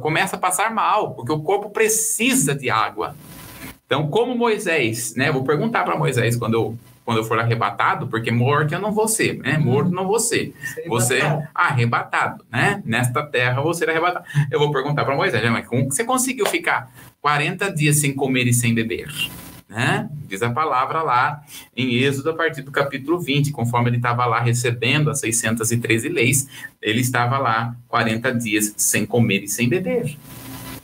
começa 0.00 0.36
a 0.36 0.38
passar 0.38 0.72
mal, 0.72 1.14
porque 1.14 1.32
o 1.32 1.40
corpo 1.40 1.70
precisa 1.70 2.54
de 2.54 2.70
água. 2.70 3.16
Então, 3.86 4.08
como 4.08 4.36
Moisés, 4.36 5.14
né? 5.16 5.32
Vou 5.32 5.44
perguntar 5.44 5.82
para 5.82 5.96
Moisés 5.96 6.36
quando 6.36 6.54
eu, 6.54 6.78
quando 7.04 7.18
eu 7.18 7.24
for 7.24 7.38
arrebatado, 7.38 8.06
porque 8.06 8.30
morto 8.30 8.74
eu 8.74 8.80
não 8.80 8.92
vou 8.92 9.08
ser, 9.08 9.38
né? 9.38 9.56
Morto 9.56 9.90
não 9.90 10.06
vou 10.06 10.20
ser. 10.20 10.54
Você 10.86 11.20
arrebatado, 11.54 12.44
né? 12.52 12.82
Nesta 12.84 13.22
terra 13.24 13.62
você 13.62 13.84
ser 13.84 13.90
arrebatado. 13.90 14.26
Eu 14.50 14.58
vou 14.58 14.70
perguntar 14.70 15.04
para 15.06 15.16
Moisés, 15.16 15.42
mas 15.50 15.66
como 15.66 15.86
você 15.86 16.04
conseguiu 16.04 16.46
ficar 16.46 16.92
40 17.20 17.72
dias 17.72 17.96
sem 17.96 18.14
comer 18.14 18.46
e 18.46 18.52
sem 18.52 18.74
beber? 18.74 19.08
Né? 19.68 20.08
Diz 20.26 20.42
a 20.42 20.50
palavra 20.50 21.02
lá 21.02 21.42
em 21.76 21.94
Êxodo, 21.96 22.30
a 22.30 22.34
partir 22.34 22.62
do 22.62 22.70
capítulo 22.70 23.20
20, 23.20 23.52
conforme 23.52 23.90
ele 23.90 23.98
estava 23.98 24.24
lá 24.24 24.40
recebendo 24.40 25.10
as 25.10 25.20
613 25.20 26.08
leis, 26.08 26.48
ele 26.80 27.00
estava 27.00 27.36
lá 27.36 27.76
40 27.88 28.34
dias 28.34 28.72
sem 28.78 29.04
comer 29.04 29.44
e 29.44 29.48
sem 29.48 29.68
beber. 29.68 30.16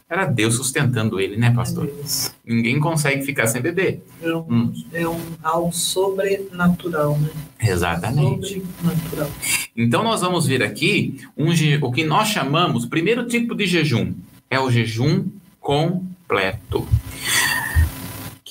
Era 0.09 0.27
Deus 0.27 0.57
sustentando 0.57 1.19
ele, 1.19 1.37
né, 1.37 1.51
pastor? 1.51 1.89
É 1.89 2.31
Ninguém 2.45 2.79
consegue 2.79 3.25
ficar 3.25 3.47
sem 3.47 3.63
beber. 3.63 4.05
É, 4.23 4.35
um, 4.35 4.45
hum. 4.51 4.85
é 4.93 5.09
um, 5.09 5.19
algo 5.43 5.73
sobrenatural, 5.73 7.19
né? 7.19 7.31
Exatamente. 7.59 8.63
Sobrenatural. 8.63 9.31
Então, 9.75 10.05
nós 10.05 10.21
vamos 10.21 10.47
ver 10.47 10.63
aqui 10.63 11.21
um, 11.37 11.49
o 11.81 11.91
que 11.91 12.05
nós 12.05 12.29
chamamos, 12.29 12.85
o 12.85 12.89
primeiro 12.89 13.27
tipo 13.27 13.55
de 13.55 13.67
jejum, 13.67 14.13
é 14.51 14.61
o 14.61 14.71
jejum 14.71 15.25
completo. 15.59 16.87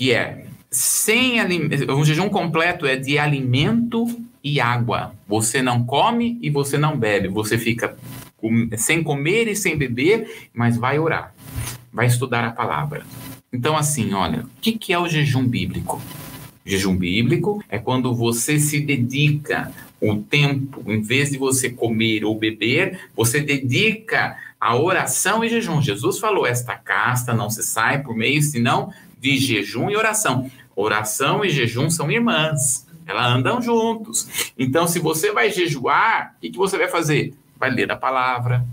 Que 0.04 0.12
é 0.12 0.46
sem 0.70 1.40
um 1.90 2.04
jejum 2.04 2.30
completo 2.30 2.86
é 2.86 2.96
de 2.96 3.18
alimento 3.18 4.06
e 4.44 4.60
água. 4.60 5.14
Você 5.28 5.62
não 5.62 5.86
come 5.86 6.40
e 6.42 6.50
você 6.50 6.78
não 6.78 6.98
bebe. 6.98 7.28
Você 7.28 7.58
fica 7.58 7.96
sem 8.78 9.02
comer 9.02 9.48
e 9.48 9.56
sem 9.56 9.78
beber, 9.78 10.50
mas 10.54 10.76
vai 10.76 11.00
orar 11.00 11.34
vai 11.94 12.08
estudar 12.08 12.44
a 12.44 12.52
palavra. 12.52 13.06
Então, 13.52 13.78
assim, 13.78 14.14
olha, 14.14 14.40
o 14.42 14.50
que, 14.60 14.72
que 14.74 14.92
é 14.92 15.00
o 15.00 15.08
jejum 15.08 15.48
bíblico? 15.48 16.02
Jejum 16.66 16.98
bíblico 16.98 17.64
é 17.70 17.78
quando 17.78 18.16
você 18.16 18.58
se 18.58 18.80
dedica 18.80 19.72
o 20.02 20.16
tempo, 20.16 20.84
em 20.92 21.02
vez 21.02 21.30
de 21.30 21.38
você 21.38 21.70
comer 21.70 22.26
ou 22.26 22.38
beber, 22.38 23.00
você 23.16 23.40
dedica 23.40 24.36
a 24.60 24.76
oração 24.76 25.44
e 25.44 25.50
jejum. 25.50 25.82
Jesus 25.82 26.18
falou: 26.18 26.48
esta 26.48 26.76
casta 26.76 27.34
não 27.34 27.50
se 27.50 27.62
sai 27.64 28.02
por 28.02 28.16
meio 28.16 28.42
senão 28.42 28.92
de 29.24 29.38
jejum 29.38 29.90
e 29.90 29.96
oração. 29.96 30.52
Oração 30.76 31.46
e 31.46 31.50
jejum 31.50 31.90
são 31.90 32.12
irmãs, 32.12 32.86
elas 33.08 33.28
andam 33.28 33.62
juntos. 33.62 34.52
Então, 34.60 34.86
se 34.86 35.00
você 35.00 35.32
vai 35.32 35.50
jejuar, 35.50 36.34
o 36.36 36.42
que, 36.42 36.50
que 36.50 36.58
você 36.58 36.78
vai 36.78 36.90
fazer? 36.90 37.34
Vai 37.58 37.70
ler 37.70 37.90
a 37.90 37.96
palavra, 37.96 38.66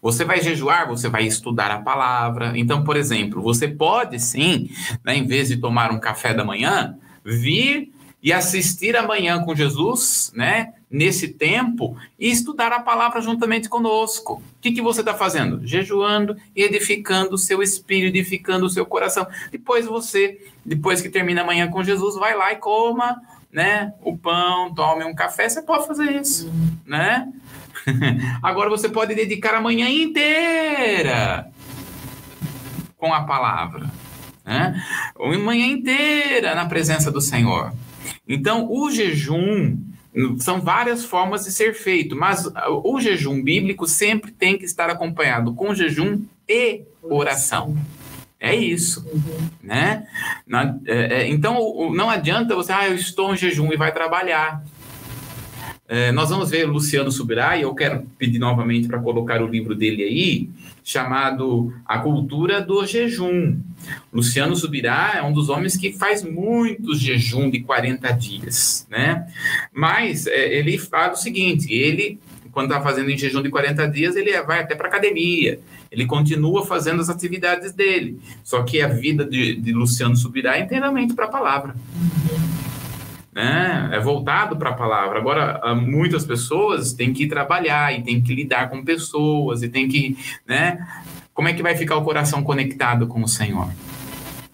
você 0.00 0.24
vai 0.24 0.40
jejuar, 0.40 0.88
você 0.88 1.10
vai 1.10 1.26
estudar 1.26 1.70
a 1.70 1.80
palavra. 1.80 2.52
Então, 2.56 2.82
por 2.82 2.96
exemplo, 2.96 3.42
você 3.42 3.68
pode 3.68 4.18
sim, 4.18 4.70
né, 5.04 5.14
em 5.14 5.26
vez 5.26 5.48
de 5.48 5.58
tomar 5.58 5.92
um 5.92 6.00
café 6.00 6.32
da 6.32 6.42
manhã, 6.42 6.96
vir 7.22 7.92
e 8.22 8.32
assistir 8.32 8.96
amanhã 8.96 9.42
com 9.42 9.54
Jesus, 9.54 10.32
né? 10.34 10.72
Nesse 10.96 11.28
tempo 11.28 11.94
e 12.18 12.30
estudar 12.30 12.72
a 12.72 12.80
palavra 12.80 13.20
juntamente 13.20 13.68
conosco. 13.68 14.34
O 14.34 14.60
que, 14.62 14.72
que 14.72 14.80
você 14.80 15.00
está 15.00 15.12
fazendo? 15.12 15.60
Jejuando 15.66 16.34
e 16.56 16.62
edificando 16.62 17.34
o 17.34 17.38
seu 17.38 17.62
espírito, 17.62 18.16
edificando 18.16 18.64
o 18.64 18.70
seu 18.70 18.86
coração. 18.86 19.26
Depois 19.52 19.84
você, 19.84 20.40
depois 20.64 21.02
que 21.02 21.10
termina 21.10 21.42
amanhã 21.42 21.68
com 21.68 21.84
Jesus, 21.84 22.14
vai 22.14 22.34
lá 22.34 22.50
e 22.50 22.56
coma, 22.56 23.20
né? 23.52 23.92
O 24.00 24.16
pão, 24.16 24.74
tome 24.74 25.04
um 25.04 25.14
café. 25.14 25.46
Você 25.46 25.60
pode 25.60 25.86
fazer 25.86 26.12
isso, 26.12 26.50
né? 26.86 27.30
Agora 28.42 28.70
você 28.70 28.88
pode 28.88 29.14
dedicar 29.14 29.54
a 29.54 29.60
manhã 29.60 29.90
inteira 29.90 31.50
com 32.96 33.12
a 33.12 33.22
palavra, 33.24 33.90
né? 34.46 34.82
Uma 35.14 35.38
manhã 35.38 35.66
inteira 35.66 36.54
na 36.54 36.64
presença 36.64 37.10
do 37.10 37.20
Senhor. 37.20 37.74
Então, 38.26 38.66
o 38.70 38.90
jejum 38.90 39.76
são 40.38 40.60
várias 40.60 41.04
formas 41.04 41.44
de 41.44 41.52
ser 41.52 41.74
feito, 41.74 42.16
mas 42.16 42.50
o 42.82 43.00
jejum 43.00 43.42
bíblico 43.42 43.86
sempre 43.86 44.32
tem 44.32 44.56
que 44.56 44.64
estar 44.64 44.88
acompanhado 44.88 45.52
com 45.54 45.74
jejum 45.74 46.22
e 46.48 46.82
oração. 47.02 47.76
É 48.38 48.54
isso, 48.54 49.04
né? 49.62 50.06
É, 50.86 51.22
é, 51.22 51.28
então, 51.28 51.90
não 51.92 52.08
adianta 52.08 52.54
você, 52.54 52.72
ah, 52.72 52.88
eu 52.88 52.94
estou 52.94 53.34
em 53.34 53.36
jejum 53.36 53.72
e 53.72 53.76
vai 53.76 53.92
trabalhar. 53.92 54.62
É, 55.88 56.10
nós 56.12 56.30
vamos 56.30 56.50
ver 56.50 56.66
Luciano 56.66 57.10
Subirá, 57.10 57.56
e 57.56 57.62
eu 57.62 57.74
quero 57.74 58.06
pedir 58.18 58.38
novamente 58.38 58.88
para 58.88 58.98
colocar 58.98 59.40
o 59.42 59.46
livro 59.46 59.74
dele 59.74 60.02
aí, 60.02 60.50
chamado 60.86 61.74
A 61.84 61.98
Cultura 61.98 62.62
do 62.62 62.86
Jejum. 62.86 63.58
Luciano 64.12 64.54
Subirá 64.54 65.14
é 65.16 65.22
um 65.22 65.32
dos 65.32 65.48
homens 65.48 65.76
que 65.76 65.92
faz 65.92 66.22
muitos 66.22 67.00
jejum 67.00 67.50
de 67.50 67.58
40 67.60 68.08
dias, 68.12 68.86
né? 68.88 69.26
Mas 69.74 70.28
é, 70.28 70.54
ele 70.54 70.78
fala 70.78 71.14
o 71.14 71.16
seguinte, 71.16 71.74
ele, 71.74 72.20
quando 72.52 72.70
está 72.70 72.80
fazendo 72.80 73.10
em 73.10 73.18
jejum 73.18 73.42
de 73.42 73.50
40 73.50 73.84
dias, 73.88 74.14
ele 74.14 74.40
vai 74.42 74.60
até 74.60 74.76
para 74.76 74.86
academia, 74.86 75.58
ele 75.90 76.06
continua 76.06 76.64
fazendo 76.64 77.00
as 77.00 77.10
atividades 77.10 77.72
dele, 77.72 78.20
só 78.44 78.62
que 78.62 78.80
a 78.80 78.86
vida 78.86 79.24
de, 79.24 79.56
de 79.56 79.72
Luciano 79.72 80.14
Subirá 80.14 80.56
é 80.56 80.60
inteiramente 80.60 81.14
para 81.14 81.24
a 81.24 81.28
palavra 81.28 81.74
né? 83.36 83.90
É 83.92 84.00
voltado 84.00 84.56
para 84.56 84.70
a 84.70 84.72
palavra. 84.72 85.18
Agora, 85.18 85.74
muitas 85.74 86.24
pessoas 86.24 86.94
têm 86.94 87.12
que 87.12 87.26
trabalhar 87.26 87.92
e 87.92 88.02
têm 88.02 88.22
que 88.22 88.34
lidar 88.34 88.70
com 88.70 88.82
pessoas 88.82 89.62
e 89.62 89.68
têm 89.68 89.86
que, 89.86 90.16
né? 90.46 90.78
Como 91.34 91.46
é 91.46 91.52
que 91.52 91.62
vai 91.62 91.76
ficar 91.76 91.96
o 91.96 92.02
coração 92.02 92.42
conectado 92.42 93.06
com 93.06 93.22
o 93.22 93.28
Senhor? 93.28 93.70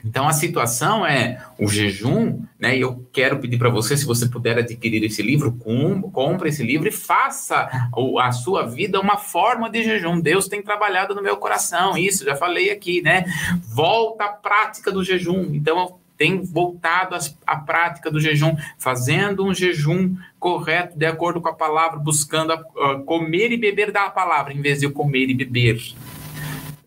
Então 0.04 0.26
a 0.26 0.32
situação 0.32 1.06
é 1.06 1.40
o 1.56 1.68
jejum, 1.68 2.42
né? 2.58 2.76
E 2.76 2.80
eu 2.80 3.08
quero 3.12 3.38
pedir 3.38 3.56
para 3.56 3.70
você, 3.70 3.96
se 3.96 4.04
você 4.04 4.26
puder 4.26 4.58
adquirir 4.58 5.04
esse 5.04 5.22
livro, 5.22 5.52
com, 5.52 6.02
compre 6.10 6.48
esse 6.48 6.64
livro 6.64 6.88
e 6.88 6.92
faça 6.92 7.70
a 8.18 8.32
sua 8.32 8.66
vida 8.66 9.00
uma 9.00 9.16
forma 9.16 9.70
de 9.70 9.84
jejum. 9.84 10.20
Deus 10.20 10.48
tem 10.48 10.60
trabalhado 10.60 11.14
no 11.14 11.22
meu 11.22 11.36
coração, 11.36 11.96
isso 11.96 12.24
já 12.24 12.34
falei 12.34 12.72
aqui, 12.72 13.00
né? 13.00 13.26
Volta 13.62 14.24
à 14.24 14.28
prática 14.30 14.90
do 14.90 15.04
jejum. 15.04 15.54
Então 15.54 16.01
tem 16.22 16.40
voltado 16.40 17.16
à 17.44 17.56
prática 17.56 18.08
do 18.08 18.20
jejum, 18.20 18.54
fazendo 18.78 19.44
um 19.44 19.52
jejum 19.52 20.14
correto, 20.38 20.96
de 20.96 21.04
acordo 21.04 21.40
com 21.40 21.48
a 21.48 21.52
palavra, 21.52 21.98
buscando 21.98 22.52
a, 22.52 22.54
a 22.54 23.02
comer 23.04 23.50
e 23.50 23.56
beber 23.56 23.90
da 23.90 24.08
palavra, 24.08 24.52
em 24.52 24.62
vez 24.62 24.78
de 24.78 24.88
comer 24.88 25.30
e 25.30 25.34
beber 25.34 25.82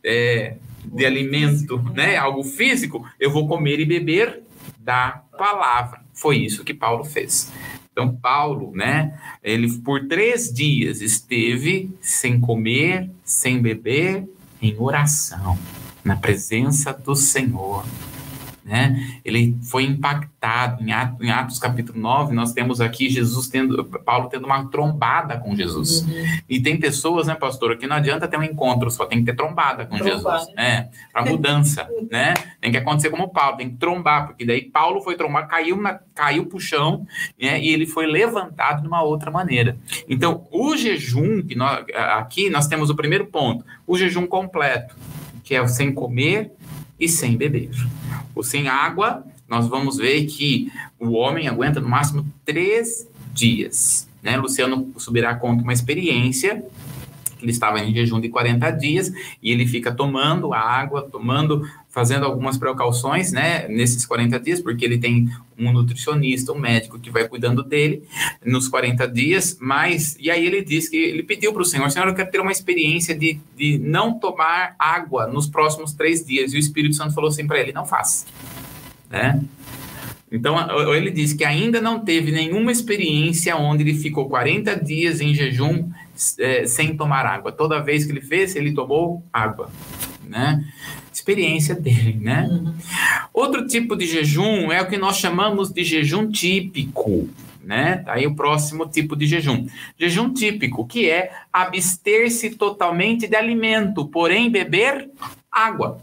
é, 0.02 0.56
de 0.86 1.06
alimento, 1.06 1.78
né, 1.94 2.16
algo 2.16 2.46
físico, 2.46 3.06
eu 3.20 3.30
vou 3.30 3.46
comer 3.46 3.78
e 3.78 3.84
beber 3.84 4.42
da 4.80 5.22
palavra. 5.38 6.00
Foi 6.14 6.38
isso 6.38 6.64
que 6.64 6.74
Paulo 6.74 7.04
fez. 7.04 7.52
Então, 7.92 8.16
Paulo, 8.16 8.72
né, 8.74 9.20
ele 9.44 9.70
por 9.80 10.08
três 10.08 10.50
dias 10.50 11.02
esteve 11.02 11.94
sem 12.00 12.40
comer, 12.40 13.12
sem 13.26 13.62
beber, 13.62 14.24
em 14.62 14.74
oração, 14.80 15.60
na 16.06 16.16
presença 16.16 16.94
do 16.94 17.18
Senhor 17.18 17.84
né? 18.66 19.20
Ele 19.24 19.56
foi 19.62 19.84
impactado. 19.84 20.84
Em 20.84 20.92
Atos, 20.92 21.22
em 21.22 21.30
Atos, 21.30 21.60
capítulo 21.60 22.00
9, 22.00 22.34
nós 22.34 22.52
temos 22.52 22.82
aqui 22.82 23.10
Jesus 23.10 23.48
tendo, 23.48 23.86
Paulo 23.86 24.28
tendo 24.28 24.46
uma 24.46 24.66
trombada 24.70 25.38
com 25.38 25.56
Jesus. 25.56 26.02
Uhum. 26.02 26.40
E 26.50 26.60
tem 26.60 26.80
pessoas, 26.80 27.28
né, 27.28 27.36
pastor, 27.36 27.78
que 27.78 27.86
não 27.86 27.96
adianta 27.96 28.28
ter 28.28 28.38
um 28.38 28.44
encontro, 28.44 28.90
só 28.90 29.06
tem 29.06 29.20
que 29.20 29.26
ter 29.26 29.36
trombada 29.36 29.86
com 29.86 29.98
trombar, 29.98 30.40
Jesus. 30.40 30.56
Né? 30.56 30.66
É, 30.66 30.90
para 31.14 31.26
mudança, 31.30 31.88
né? 32.10 32.34
Tem 32.60 32.72
que 32.72 32.78
acontecer 32.78 33.12
como 33.12 33.30
Paulo, 33.30 33.58
tem 33.58 33.70
que 33.70 33.78
trombar, 33.78 34.28
porque 34.28 34.44
daí 34.44 34.64
Paulo 34.64 35.02
foi 35.02 35.16
trombar, 35.16 35.48
caiu, 35.48 35.80
na, 35.80 36.00
caiu 36.16 36.48
pro 36.48 36.60
chão, 36.60 37.06
né? 37.40 37.62
E 37.62 37.70
ele 37.70 37.86
foi 37.86 38.08
levantado 38.08 38.82
de 38.82 38.88
uma 38.88 39.04
outra 39.04 39.30
maneira. 39.30 39.78
Então, 40.10 40.48
o 40.52 40.76
jejum, 40.76 41.44
que 41.44 41.54
nós, 41.54 41.86
aqui 42.18 42.50
nós 42.50 42.68
temos 42.68 42.90
o 42.90 42.96
primeiro 42.96 43.28
ponto, 43.28 43.64
o 43.86 43.96
jejum 43.96 44.26
completo, 44.26 44.96
que 45.44 45.54
é 45.54 45.62
o 45.62 45.68
sem 45.68 45.94
comer 45.94 46.52
e 47.00 47.08
sem 47.08 47.38
beber. 47.38 47.72
O 48.34 48.44
sem 48.44 48.68
água, 48.68 49.26
nós 49.48 49.68
vamos 49.68 49.98
ver 49.98 50.26
que 50.26 50.72
o 51.00 51.12
homem 51.14 51.48
aguenta 51.48 51.80
no 51.80 51.90
máximo 51.90 52.26
três 52.44 53.08
dias. 53.34 54.08
Né? 54.22 54.38
Luciano 54.38 54.92
subirá 54.98 55.36
conta 55.36 55.64
uma 55.64 55.74
experiência 55.74 56.64
ele 57.46 57.52
estava 57.52 57.80
em 57.80 57.94
jejum 57.94 58.20
de 58.20 58.30
40 58.30 58.72
dias 58.72 59.12
e 59.42 59.52
ele 59.52 59.68
fica 59.68 59.92
tomando 59.92 60.54
água, 60.54 61.04
tomando, 61.04 61.70
fazendo 61.96 62.26
algumas 62.26 62.58
precauções, 62.58 63.32
né, 63.32 63.70
nesses 63.70 64.06
40 64.06 64.38
dias, 64.42 64.60
porque 64.60 64.84
ele 64.84 64.98
tem 64.98 65.30
um 65.58 65.72
nutricionista, 65.72 66.52
um 66.52 66.60
médico 66.60 67.00
que 67.00 67.10
vai 67.10 67.26
cuidando 67.26 67.64
dele 67.64 68.04
nos 68.46 68.68
40 68.68 69.08
dias, 69.08 69.58
mas, 69.62 70.18
e 70.20 70.30
aí 70.30 70.46
ele 70.46 70.62
disse 70.62 70.92
que 70.92 70.98
ele 70.98 71.24
pediu 71.24 71.54
para 71.54 71.62
o 71.62 71.66
Senhor, 71.66 71.90
Senhor, 71.90 72.06
eu 72.06 72.14
quero 72.14 72.30
ter 72.30 72.42
uma 72.42 72.52
experiência 72.52 73.18
de, 73.18 73.40
de 73.56 73.78
não 73.78 74.20
tomar 74.20 74.76
água 74.78 75.26
nos 75.26 75.48
próximos 75.48 75.94
três 75.94 76.26
dias, 76.26 76.54
e 76.54 76.58
o 76.58 76.60
Espírito 76.60 76.96
Santo 76.96 77.14
falou 77.14 77.30
assim 77.30 77.48
para 77.48 77.62
ele, 77.62 77.72
não 77.72 77.86
faça, 77.86 78.26
né, 79.10 79.42
então, 80.30 80.58
ele 80.94 81.12
disse 81.12 81.38
que 81.38 81.46
ainda 81.46 81.80
não 81.80 82.02
teve 82.04 82.30
nenhuma 82.30 82.70
experiência 82.70 83.56
onde 83.56 83.84
ele 83.84 83.94
ficou 83.94 84.28
40 84.28 84.76
dias 84.84 85.22
em 85.22 85.34
jejum 85.34 85.90
é, 86.40 86.66
sem 86.66 86.98
tomar 86.98 87.26
água. 87.26 87.54
Toda 87.54 87.80
vez 87.80 88.04
que 88.04 88.12
ele 88.12 88.20
fez, 88.20 88.54
ele 88.54 88.74
tomou 88.74 89.24
água, 89.32 89.70
né? 90.28 90.64
Experiência 91.12 91.76
dele, 91.76 92.20
né? 92.22 92.48
Uhum. 92.50 92.74
Outro 93.34 93.68
tipo 93.68 93.96
de 93.96 94.06
jejum 94.06 94.72
é 94.72 94.82
o 94.82 94.88
que 94.88 94.98
nós 94.98 95.18
chamamos 95.18 95.72
de 95.72 95.84
jejum 95.84 96.30
típico, 96.30 97.30
né? 97.64 98.04
Aí 98.06 98.28
o 98.28 98.36
próximo 98.36 98.86
tipo 98.86 99.16
de 99.16 99.26
jejum. 99.26 99.68
Jejum 99.98 100.34
típico, 100.34 100.86
que 100.86 101.10
é 101.10 101.32
abster-se 101.52 102.52
totalmente 102.52 103.28
de 103.28 103.36
alimento, 103.36 104.06
porém 104.08 104.50
beber 104.50 105.10
água. 105.56 106.02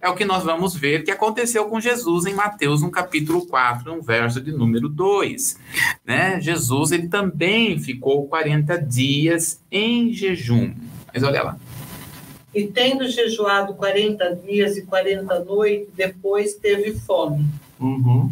É 0.00 0.08
o 0.08 0.14
que 0.14 0.24
nós 0.24 0.44
vamos 0.44 0.76
ver 0.76 1.02
que 1.02 1.10
aconteceu 1.10 1.64
com 1.64 1.80
Jesus 1.80 2.24
em 2.24 2.34
Mateus, 2.34 2.82
no 2.82 2.90
capítulo 2.90 3.44
4, 3.46 3.96
no 3.96 4.00
verso 4.00 4.40
de 4.40 4.52
número 4.52 4.88
2. 4.88 5.58
Né? 6.06 6.40
Jesus 6.40 6.92
ele 6.92 7.08
também 7.08 7.80
ficou 7.80 8.28
40 8.28 8.78
dias 8.78 9.60
em 9.72 10.12
jejum. 10.12 10.72
Mas 11.12 11.24
olha 11.24 11.42
lá. 11.42 11.56
E 12.54 12.66
tendo 12.66 13.08
jejuado 13.08 13.74
40 13.74 14.36
dias 14.36 14.76
e 14.76 14.82
40 14.82 15.44
noites, 15.44 15.88
depois 15.94 16.54
teve 16.54 16.92
fome. 16.94 17.46
Uhum. 17.80 18.30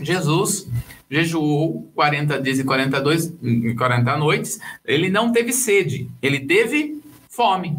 Jesus 0.00 0.68
jejuou 1.10 1.90
40 1.94 2.40
dias 2.40 2.58
e 2.58 2.64
42, 2.64 3.32
40 3.76 4.16
noites, 4.16 4.60
ele 4.84 5.08
não 5.08 5.32
teve 5.32 5.52
sede, 5.52 6.10
ele 6.20 6.40
teve 6.40 7.00
fome. 7.28 7.76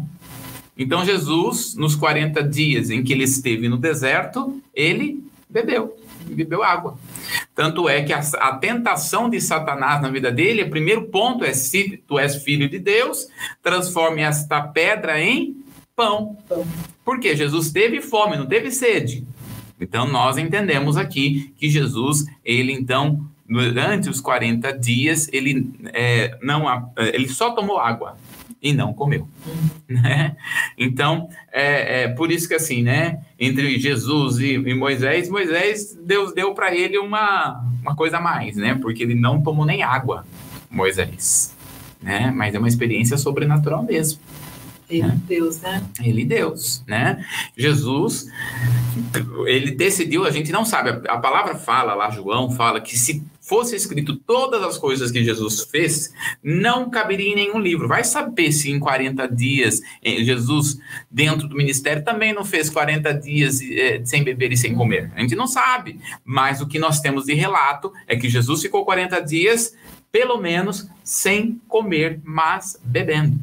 Então 0.76 1.04
Jesus, 1.04 1.74
nos 1.74 1.94
40 1.94 2.42
dias 2.42 2.90
em 2.90 3.02
que 3.02 3.12
ele 3.12 3.24
esteve 3.24 3.68
no 3.68 3.76
deserto, 3.76 4.60
ele 4.74 5.22
bebeu, 5.48 5.96
bebeu 6.34 6.62
água. 6.62 6.98
Tanto 7.54 7.88
é 7.88 8.02
que 8.02 8.12
a, 8.12 8.18
a, 8.18 8.56
tentação 8.56 9.28
de 9.28 9.40
Satanás 9.40 10.00
na 10.00 10.10
vida 10.10 10.30
dele, 10.30 10.62
o 10.62 10.70
primeiro 10.70 11.04
ponto 11.06 11.44
é: 11.44 11.52
se 11.52 12.02
tu 12.06 12.18
és 12.18 12.36
filho 12.42 12.68
de 12.68 12.78
Deus, 12.78 13.26
transforme 13.62 14.22
esta 14.22 14.60
pedra 14.60 15.20
em 15.20 15.56
pão. 15.96 16.36
Porque 17.04 17.34
Jesus 17.36 17.70
teve 17.70 18.00
fome, 18.00 18.36
não 18.36 18.46
teve 18.46 18.70
sede. 18.70 19.26
Então 19.80 20.06
nós 20.06 20.38
entendemos 20.38 20.96
aqui 20.96 21.52
que 21.56 21.68
Jesus, 21.68 22.24
ele 22.44 22.72
então, 22.72 23.24
durante 23.48 24.08
os 24.08 24.20
40 24.20 24.72
dias, 24.78 25.28
ele, 25.32 25.72
é, 25.92 26.36
não, 26.42 26.92
ele 26.96 27.28
só 27.28 27.52
tomou 27.52 27.78
água 27.78 28.16
e 28.62 28.72
não 28.72 28.92
comeu. 28.92 29.28
Né? 29.88 30.36
Então, 30.76 31.30
é, 31.50 32.02
é, 32.02 32.08
por 32.08 32.30
isso 32.30 32.46
que 32.46 32.52
assim, 32.52 32.82
né? 32.82 33.22
Entre 33.40 33.78
Jesus 33.78 34.38
e, 34.38 34.52
e 34.52 34.74
Moisés, 34.74 35.30
Moisés, 35.30 35.98
Deus 36.04 36.34
deu 36.34 36.52
para 36.52 36.74
ele 36.74 36.98
uma, 36.98 37.64
uma 37.80 37.96
coisa 37.96 38.18
a 38.18 38.20
mais, 38.20 38.54
né? 38.54 38.74
Porque 38.74 39.02
ele 39.02 39.14
não 39.14 39.40
tomou 39.40 39.64
nem 39.64 39.82
água, 39.82 40.26
Moisés. 40.70 41.56
Né? 42.02 42.30
Mas 42.36 42.54
é 42.54 42.58
uma 42.58 42.68
experiência 42.68 43.16
sobrenatural 43.16 43.82
mesmo. 43.82 44.20
Ele 44.90 45.02
né? 45.02 45.18
Deus, 45.26 45.60
né? 45.60 45.82
Ele 46.02 46.24
Deus, 46.24 46.82
né? 46.86 47.24
Jesus, 47.56 48.26
ele 49.46 49.70
decidiu, 49.70 50.24
a 50.26 50.30
gente 50.30 50.52
não 50.52 50.64
sabe, 50.64 51.08
a 51.08 51.18
palavra 51.18 51.54
fala 51.54 51.94
lá, 51.94 52.10
João 52.10 52.50
fala 52.50 52.78
que 52.80 52.98
se 52.98 53.22
fosse 53.48 53.74
escrito 53.74 54.14
todas 54.14 54.62
as 54.62 54.76
coisas 54.76 55.10
que 55.10 55.24
Jesus 55.24 55.62
fez, 55.62 56.12
não 56.42 56.90
caberia 56.90 57.32
em 57.32 57.34
nenhum 57.34 57.58
livro. 57.58 57.88
Vai 57.88 58.04
saber 58.04 58.52
se 58.52 58.70
em 58.70 58.78
40 58.78 59.26
dias 59.26 59.80
eh, 60.04 60.22
Jesus, 60.22 60.78
dentro 61.10 61.48
do 61.48 61.56
ministério, 61.56 62.04
também 62.04 62.34
não 62.34 62.44
fez 62.44 62.68
40 62.68 63.14
dias 63.14 63.60
é, 63.62 64.04
sem 64.04 64.22
beber 64.22 64.52
e 64.52 64.56
sem 64.56 64.74
comer. 64.74 65.10
A 65.16 65.20
gente 65.22 65.34
não 65.34 65.46
sabe. 65.46 65.98
Mas 66.22 66.60
o 66.60 66.66
que 66.66 66.78
nós 66.78 67.00
temos 67.00 67.24
de 67.24 67.32
relato 67.32 67.90
é 68.06 68.14
que 68.16 68.28
Jesus 68.28 68.60
ficou 68.60 68.84
40 68.84 69.18
dias 69.20 69.74
pelo 70.12 70.38
menos 70.38 70.88
sem 71.04 71.60
comer, 71.68 72.20
mas 72.24 72.80
bebendo, 72.82 73.38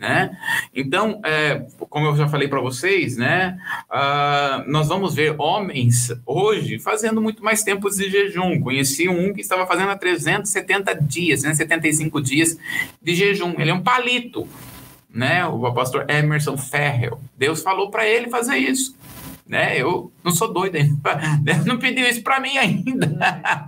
né? 0.00 0.34
Então, 0.74 1.20
é, 1.22 1.66
como 1.90 2.06
eu 2.06 2.16
já 2.16 2.26
falei 2.26 2.48
para 2.48 2.58
vocês, 2.58 3.18
né? 3.18 3.58
Uh, 3.90 4.70
nós 4.70 4.88
vamos 4.88 5.14
ver 5.14 5.34
homens 5.38 6.10
hoje 6.24 6.78
fazendo 6.78 7.20
muito 7.20 7.44
mais 7.44 7.62
tempos 7.62 7.96
de 7.96 8.08
jejum. 8.08 8.58
Conheci 8.62 9.10
um 9.10 9.34
que 9.34 9.42
estava 9.42 9.66
fazendo 9.66 9.90
há 9.90 9.98
370 9.98 10.94
dias, 10.94 11.42
375 11.42 12.18
dias 12.22 12.56
de 13.02 13.14
jejum. 13.14 13.54
Ele 13.58 13.70
é 13.70 13.74
um 13.74 13.82
palito, 13.82 14.48
né? 15.12 15.44
O 15.44 15.70
pastor 15.74 16.08
Emerson 16.08 16.56
Ferrell. 16.56 17.20
Deus 17.36 17.62
falou 17.62 17.90
para 17.90 18.08
ele 18.08 18.30
fazer 18.30 18.56
isso 18.56 18.98
né? 19.50 19.76
Eu 19.76 20.12
não 20.22 20.30
sou 20.30 20.52
doido 20.52 20.76
ainda, 20.76 21.18
não 21.66 21.76
pediu 21.76 22.08
isso 22.08 22.22
para 22.22 22.38
mim 22.38 22.56
ainda, 22.56 23.08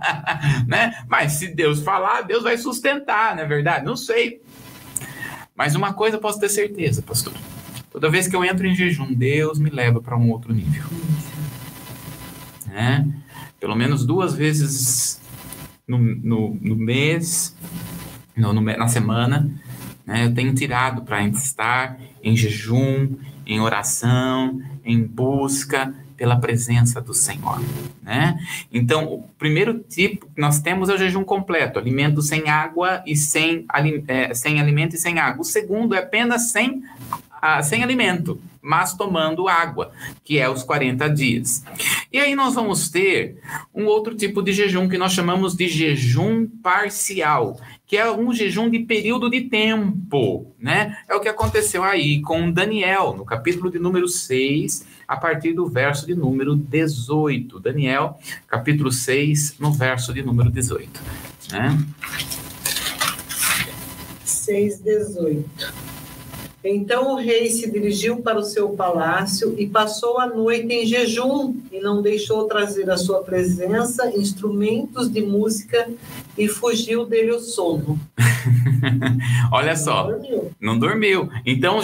né? 0.65 1.03
Mas 1.09 1.33
se 1.33 1.49
Deus 1.49 1.83
falar, 1.83 2.21
Deus 2.21 2.41
vai 2.41 2.57
sustentar, 2.57 3.35
não 3.35 3.43
é 3.43 3.45
verdade? 3.45 3.83
Não 3.83 3.97
sei. 3.97 4.41
Mas 5.55 5.75
uma 5.75 5.93
coisa 5.93 6.17
eu 6.17 6.21
posso 6.21 6.39
ter 6.39 6.49
certeza, 6.49 7.01
pastor. 7.01 7.33
Toda 7.91 8.09
vez 8.09 8.27
que 8.27 8.35
eu 8.35 8.43
entro 8.43 8.65
em 8.65 8.75
jejum, 8.75 9.13
Deus 9.13 9.59
me 9.59 9.69
leva 9.69 10.01
para 10.01 10.17
um 10.17 10.31
outro 10.31 10.53
nível. 10.53 10.83
Né? 12.65 13.07
Pelo 13.59 13.75
menos 13.75 14.05
duas 14.05 14.33
vezes 14.33 15.21
no, 15.87 15.97
no, 15.97 16.57
no 16.59 16.75
mês, 16.75 17.55
no, 18.35 18.51
no, 18.51 18.61
na 18.61 18.87
semana, 18.87 19.49
né? 20.05 20.25
eu 20.25 20.33
tenho 20.33 20.55
tirado 20.55 21.03
para 21.03 21.23
estar 21.27 21.99
em 22.23 22.35
jejum, 22.35 23.15
em 23.45 23.59
oração, 23.59 24.59
em 24.83 25.03
busca 25.03 25.93
pela 26.15 26.35
presença 26.35 27.01
do 27.01 27.13
Senhor, 27.13 27.61
né? 28.01 28.37
Então, 28.71 29.05
o 29.05 29.23
primeiro 29.37 29.79
tipo 29.79 30.27
que 30.27 30.41
nós 30.41 30.59
temos 30.59 30.89
é 30.89 30.93
o 30.93 30.97
jejum 30.97 31.23
completo, 31.23 31.79
alimento 31.79 32.21
sem 32.21 32.49
água 32.49 33.03
e 33.05 33.15
sem, 33.15 33.65
é, 34.07 34.33
sem 34.33 34.59
alimento 34.59 34.95
e 34.95 34.99
sem 34.99 35.19
água. 35.19 35.41
O 35.41 35.45
segundo 35.45 35.95
é 35.95 35.99
apenas 35.99 36.51
sem, 36.51 36.83
ah, 37.41 37.61
sem 37.61 37.83
alimento, 37.83 38.39
mas 38.61 38.93
tomando 38.93 39.49
água, 39.49 39.91
que 40.23 40.39
é 40.39 40.49
os 40.49 40.63
40 40.63 41.09
dias. 41.09 41.63
E 42.11 42.17
aí 42.17 42.33
nós 42.33 42.55
vamos 42.55 42.89
ter 42.89 43.37
um 43.75 43.85
outro 43.85 44.15
tipo 44.15 44.41
de 44.41 44.53
jejum 44.53 44.87
que 44.87 44.97
nós 44.97 45.11
chamamos 45.11 45.53
de 45.53 45.67
jejum 45.67 46.47
parcial, 46.47 47.59
que 47.85 47.97
é 47.97 48.09
um 48.09 48.33
jejum 48.33 48.69
de 48.69 48.79
período 48.79 49.29
de 49.29 49.41
tempo, 49.41 50.55
né? 50.57 50.97
É 51.09 51.13
o 51.13 51.19
que 51.19 51.27
aconteceu 51.27 51.83
aí 51.83 52.21
com 52.21 52.49
Daniel, 52.49 53.13
no 53.17 53.25
capítulo 53.25 53.69
de 53.69 53.77
número 53.77 54.07
6, 54.07 54.85
a 55.07 55.17
partir 55.17 55.53
do 55.53 55.67
verso 55.67 56.05
de 56.05 56.15
número 56.15 56.55
18. 56.55 57.59
Daniel, 57.59 58.19
capítulo 58.47 58.91
6, 58.91 59.55
no 59.59 59.71
verso 59.71 60.13
de 60.13 60.21
número 60.23 60.49
18, 60.49 61.01
né? 61.51 61.77
6, 64.23 64.79
18. 64.79 65.93
Então 66.65 67.13
o 67.13 67.15
rei 67.17 67.49
se 67.49 67.69
dirigiu 67.69 68.17
para 68.21 68.39
o 68.39 68.43
seu 68.43 68.69
palácio 68.69 69.53
e 69.57 69.67
passou 69.67 70.17
a 70.17 70.27
noite 70.27 70.73
em 70.73 70.85
jejum 70.85 71.55
e 71.69 71.79
não 71.81 72.01
deixou 72.01 72.45
trazer 72.45 72.89
à 72.89 72.95
sua 72.95 73.21
presença 73.21 74.09
instrumentos 74.15 75.11
de 75.11 75.21
música 75.21 75.89
e 76.37 76.47
fugiu 76.47 77.05
dele 77.05 77.31
o 77.31 77.39
sono. 77.39 77.99
Olha 79.51 79.71
não 79.71 79.75
só, 79.75 80.03
dormiu. 80.03 80.51
não 80.59 80.79
dormiu. 80.79 81.29
Então 81.45 81.79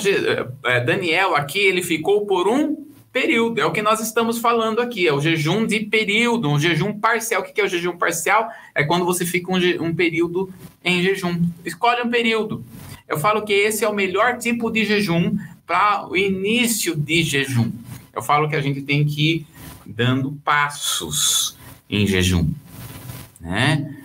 é, 0.63 0.79
Daniel 0.79 1.35
aqui 1.35 1.59
ele 1.59 1.81
ficou 1.81 2.25
por 2.25 2.47
um 2.47 2.78
período. 3.11 3.59
É 3.59 3.65
o 3.65 3.71
que 3.71 3.81
nós 3.81 3.99
estamos 3.99 4.39
falando 4.39 4.79
aqui, 4.79 5.07
é 5.07 5.13
o 5.13 5.19
jejum 5.19 5.65
de 5.65 5.81
período, 5.81 6.49
um 6.49 6.59
jejum 6.59 6.93
parcial. 6.99 7.41
O 7.41 7.45
que 7.45 7.59
é 7.59 7.63
o 7.63 7.67
jejum 7.67 7.97
parcial? 7.97 8.49
É 8.73 8.83
quando 8.83 9.05
você 9.05 9.25
fica 9.25 9.51
um, 9.51 9.57
um 9.83 9.93
período 9.93 10.51
em 10.83 11.01
jejum. 11.01 11.41
Escolhe 11.65 12.01
um 12.01 12.09
período. 12.09 12.63
Eu 13.07 13.19
falo 13.19 13.43
que 13.43 13.53
esse 13.53 13.83
é 13.83 13.89
o 13.89 13.93
melhor 13.93 14.37
tipo 14.37 14.69
de 14.69 14.85
jejum 14.85 15.37
para 15.65 16.07
o 16.07 16.15
início 16.15 16.95
de 16.95 17.23
jejum. 17.23 17.71
Eu 18.13 18.21
falo 18.21 18.49
que 18.49 18.55
a 18.55 18.61
gente 18.61 18.81
tem 18.81 19.05
que 19.05 19.31
ir 19.31 19.47
dando 19.85 20.31
passos 20.43 21.57
em 21.89 22.05
jejum, 22.05 22.49
né? 23.39 23.95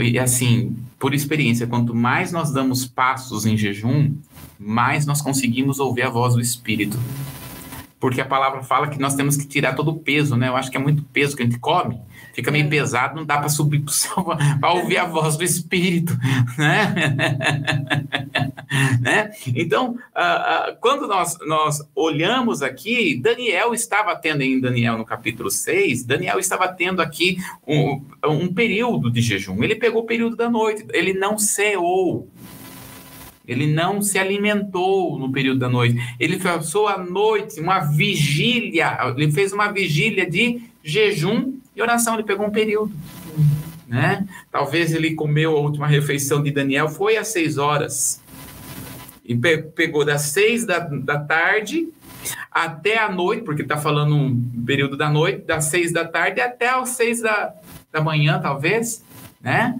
E 0.00 0.18
assim, 0.18 0.76
por 0.98 1.14
experiência, 1.14 1.66
quanto 1.66 1.94
mais 1.94 2.30
nós 2.30 2.52
damos 2.52 2.86
passos 2.86 3.44
em 3.46 3.56
jejum, 3.56 4.14
mais 4.58 5.04
nós 5.06 5.20
conseguimos 5.20 5.80
ouvir 5.80 6.02
a 6.02 6.10
voz 6.10 6.34
do 6.34 6.40
Espírito 6.40 6.98
porque 8.02 8.20
a 8.20 8.24
palavra 8.24 8.64
fala 8.64 8.88
que 8.88 8.98
nós 8.98 9.14
temos 9.14 9.36
que 9.36 9.46
tirar 9.46 9.76
todo 9.76 9.92
o 9.92 9.96
peso, 10.00 10.36
né? 10.36 10.48
Eu 10.48 10.56
acho 10.56 10.68
que 10.68 10.76
é 10.76 10.80
muito 10.80 11.04
peso 11.04 11.36
que 11.36 11.42
a 11.44 11.46
gente 11.46 11.60
come, 11.60 12.00
fica 12.34 12.50
meio 12.50 12.66
é. 12.66 12.68
pesado, 12.68 13.14
não 13.14 13.24
dá 13.24 13.38
para 13.38 13.48
subir 13.48 13.78
para 13.78 13.90
o 13.90 13.92
céu 13.92 14.26
para 14.60 14.72
ouvir 14.72 14.96
a 14.96 15.04
voz 15.04 15.36
do 15.36 15.44
Espírito, 15.44 16.12
né? 16.58 16.92
né? 19.00 19.30
Então, 19.54 19.92
uh, 19.92 20.72
uh, 20.72 20.76
quando 20.80 21.06
nós, 21.06 21.38
nós 21.46 21.78
olhamos 21.94 22.60
aqui, 22.60 23.20
Daniel 23.22 23.72
estava 23.72 24.16
tendo 24.16 24.42
em 24.42 24.60
Daniel 24.60 24.98
no 24.98 25.04
capítulo 25.04 25.48
6, 25.48 26.02
Daniel 26.02 26.40
estava 26.40 26.66
tendo 26.66 27.00
aqui 27.00 27.36
um, 27.64 28.04
um 28.26 28.52
período 28.52 29.12
de 29.12 29.20
jejum. 29.20 29.62
Ele 29.62 29.76
pegou 29.76 30.02
o 30.02 30.06
período 30.06 30.34
da 30.34 30.50
noite, 30.50 30.84
ele 30.92 31.14
não 31.14 31.38
ceou. 31.38 32.28
Ele 33.52 33.66
não 33.66 34.02
se 34.02 34.18
alimentou 34.18 35.18
no 35.18 35.30
período 35.30 35.60
da 35.60 35.68
noite. 35.68 35.96
Ele 36.18 36.38
passou 36.38 36.88
a 36.88 36.98
noite, 36.98 37.60
uma 37.60 37.80
vigília. 37.80 38.98
Ele 39.16 39.30
fez 39.30 39.52
uma 39.52 39.70
vigília 39.70 40.28
de 40.28 40.62
jejum 40.82 41.54
e 41.76 41.82
oração. 41.82 42.14
Ele 42.14 42.24
pegou 42.24 42.46
um 42.46 42.50
período. 42.50 42.92
Né? 43.86 44.26
Talvez 44.50 44.92
ele 44.94 45.14
comeu 45.14 45.56
a 45.56 45.60
última 45.60 45.86
refeição 45.86 46.42
de 46.42 46.50
Daniel, 46.50 46.88
foi 46.88 47.18
às 47.18 47.28
seis 47.28 47.58
horas. 47.58 48.22
E 49.24 49.36
pe 49.36 49.58
pegou 49.58 50.04
das 50.04 50.22
seis 50.22 50.64
da, 50.64 50.78
da 50.78 51.18
tarde 51.18 51.88
até 52.50 52.98
a 52.98 53.10
noite, 53.10 53.44
porque 53.44 53.62
está 53.62 53.76
falando 53.76 54.14
um 54.14 54.64
período 54.64 54.96
da 54.96 55.10
noite, 55.10 55.44
das 55.44 55.66
seis 55.66 55.92
da 55.92 56.04
tarde 56.04 56.40
até 56.40 56.70
às 56.70 56.90
seis 56.90 57.20
da, 57.20 57.54
da 57.90 58.00
manhã, 58.00 58.40
talvez, 58.40 59.04
né? 59.40 59.78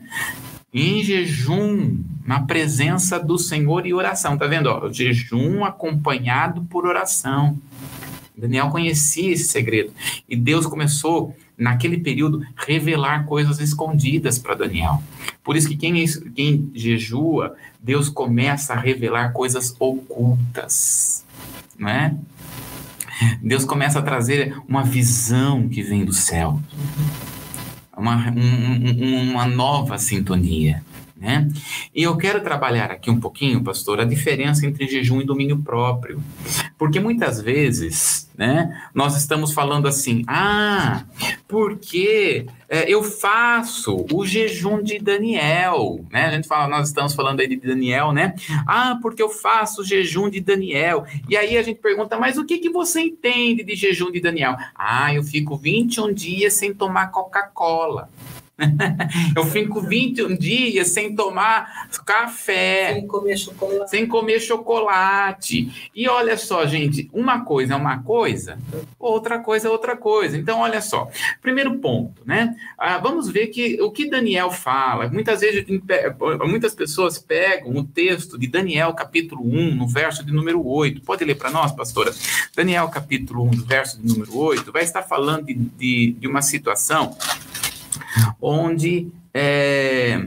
Em 0.72 1.02
jejum, 1.02 1.98
na 2.24 2.40
presença 2.40 3.18
do 3.18 3.38
Senhor 3.38 3.86
e 3.86 3.94
oração. 3.94 4.36
Tá 4.36 4.46
vendo? 4.46 4.66
Ó, 4.66 4.90
jejum 4.90 5.64
acompanhado 5.64 6.62
por 6.62 6.86
oração. 6.86 7.58
Daniel 8.36 8.70
conhecia 8.70 9.32
esse 9.32 9.44
segredo. 9.44 9.92
E 10.28 10.34
Deus 10.34 10.66
começou, 10.66 11.36
naquele 11.56 11.98
período, 11.98 12.42
revelar 12.56 13.26
coisas 13.26 13.60
escondidas 13.60 14.38
para 14.38 14.54
Daniel. 14.54 15.02
Por 15.44 15.56
isso 15.56 15.68
que 15.68 15.76
quem, 15.76 16.04
quem 16.34 16.70
jejua, 16.74 17.54
Deus 17.80 18.08
começa 18.08 18.72
a 18.72 18.78
revelar 18.78 19.32
coisas 19.32 19.74
ocultas. 19.78 21.24
Não 21.78 21.88
é? 21.88 22.14
Deus 23.40 23.64
começa 23.64 23.98
a 23.98 24.02
trazer 24.02 24.56
uma 24.68 24.82
visão 24.82 25.68
que 25.68 25.82
vem 25.82 26.04
do 26.04 26.12
céu. 26.12 26.60
Uma, 27.96 28.30
um, 28.30 29.30
uma 29.30 29.46
nova 29.46 29.98
sintonia. 29.98 30.82
Né? 31.22 31.48
E 31.94 32.02
eu 32.02 32.16
quero 32.16 32.40
trabalhar 32.40 32.90
aqui 32.90 33.08
um 33.08 33.20
pouquinho, 33.20 33.62
pastor, 33.62 34.00
a 34.00 34.04
diferença 34.04 34.66
entre 34.66 34.88
jejum 34.88 35.20
e 35.20 35.24
domínio 35.24 35.56
próprio. 35.56 36.20
Porque 36.76 36.98
muitas 36.98 37.40
vezes 37.40 38.28
né, 38.36 38.88
nós 38.92 39.16
estamos 39.16 39.52
falando 39.52 39.86
assim, 39.86 40.24
ah, 40.26 41.04
porque 41.46 42.44
é, 42.68 42.90
eu 42.90 43.04
faço 43.04 44.04
o 44.12 44.26
jejum 44.26 44.82
de 44.82 44.98
Daniel, 44.98 46.04
né? 46.10 46.26
A 46.26 46.32
gente 46.32 46.48
fala, 46.48 46.66
nós 46.66 46.88
estamos 46.88 47.14
falando 47.14 47.38
aí 47.38 47.46
de 47.46 47.54
Daniel, 47.54 48.10
né? 48.10 48.34
Ah, 48.66 48.98
porque 49.00 49.22
eu 49.22 49.28
faço 49.28 49.82
o 49.82 49.84
jejum 49.84 50.28
de 50.28 50.40
Daniel. 50.40 51.04
E 51.28 51.36
aí 51.36 51.56
a 51.56 51.62
gente 51.62 51.78
pergunta, 51.78 52.18
mas 52.18 52.36
o 52.36 52.44
que, 52.44 52.58
que 52.58 52.68
você 52.68 53.00
entende 53.00 53.62
de 53.62 53.76
jejum 53.76 54.10
de 54.10 54.20
Daniel? 54.20 54.56
Ah, 54.74 55.14
eu 55.14 55.22
fico 55.22 55.56
21 55.56 56.12
dias 56.12 56.54
sem 56.54 56.74
tomar 56.74 57.12
Coca-Cola. 57.12 58.10
eu 59.34 59.44
fico 59.46 59.80
21 59.80 60.36
dias 60.36 60.88
sem 60.88 61.14
tomar 61.14 61.88
café. 62.04 62.94
Sem 62.94 63.06
comer 63.06 63.36
chocolate. 63.36 63.90
Sem 63.90 64.06
comer 64.06 64.40
chocolate. 64.40 65.90
E 65.94 66.08
olha 66.08 66.36
só, 66.36 66.66
gente, 66.66 67.08
uma 67.12 67.44
coisa 67.44 67.74
é 67.74 67.76
uma 67.76 68.02
coisa, 68.02 68.58
outra 68.98 69.38
coisa 69.38 69.68
é 69.68 69.70
outra 69.70 69.96
coisa. 69.96 70.36
Então, 70.36 70.60
olha 70.60 70.80
só. 70.80 71.08
Primeiro 71.40 71.78
ponto, 71.78 72.22
né? 72.24 72.54
Ah, 72.78 72.98
vamos 72.98 73.28
ver 73.28 73.48
que 73.48 73.80
o 73.80 73.90
que 73.90 74.08
Daniel 74.08 74.50
fala. 74.50 75.08
Muitas 75.08 75.40
vezes, 75.40 75.64
muitas 76.46 76.74
pessoas 76.74 77.18
pegam 77.18 77.74
o 77.76 77.84
texto 77.84 78.38
de 78.38 78.46
Daniel, 78.46 78.92
capítulo 78.92 79.42
1, 79.44 79.74
no 79.74 79.88
verso 79.88 80.24
de 80.24 80.32
número 80.32 80.64
8. 80.66 81.02
Pode 81.02 81.24
ler 81.24 81.36
para 81.36 81.50
nós, 81.50 81.72
pastora? 81.72 82.12
Daniel, 82.54 82.88
capítulo 82.88 83.44
1, 83.44 83.50
verso 83.62 84.00
de 84.00 84.06
número 84.06 84.36
8, 84.36 84.70
vai 84.70 84.82
estar 84.82 85.02
falando 85.02 85.46
de, 85.46 85.54
de, 85.54 86.12
de 86.12 86.28
uma 86.28 86.42
situação 86.42 87.16
onde 88.40 89.08
é, 89.32 90.20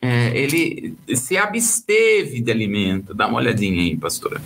é, 0.00 0.36
ele 0.36 0.96
se 1.14 1.36
absteve 1.36 2.40
de 2.40 2.50
alimento. 2.50 3.14
Dá 3.14 3.26
uma 3.26 3.38
olhadinha 3.38 3.82
aí, 3.82 3.96
pastora. 3.96 4.40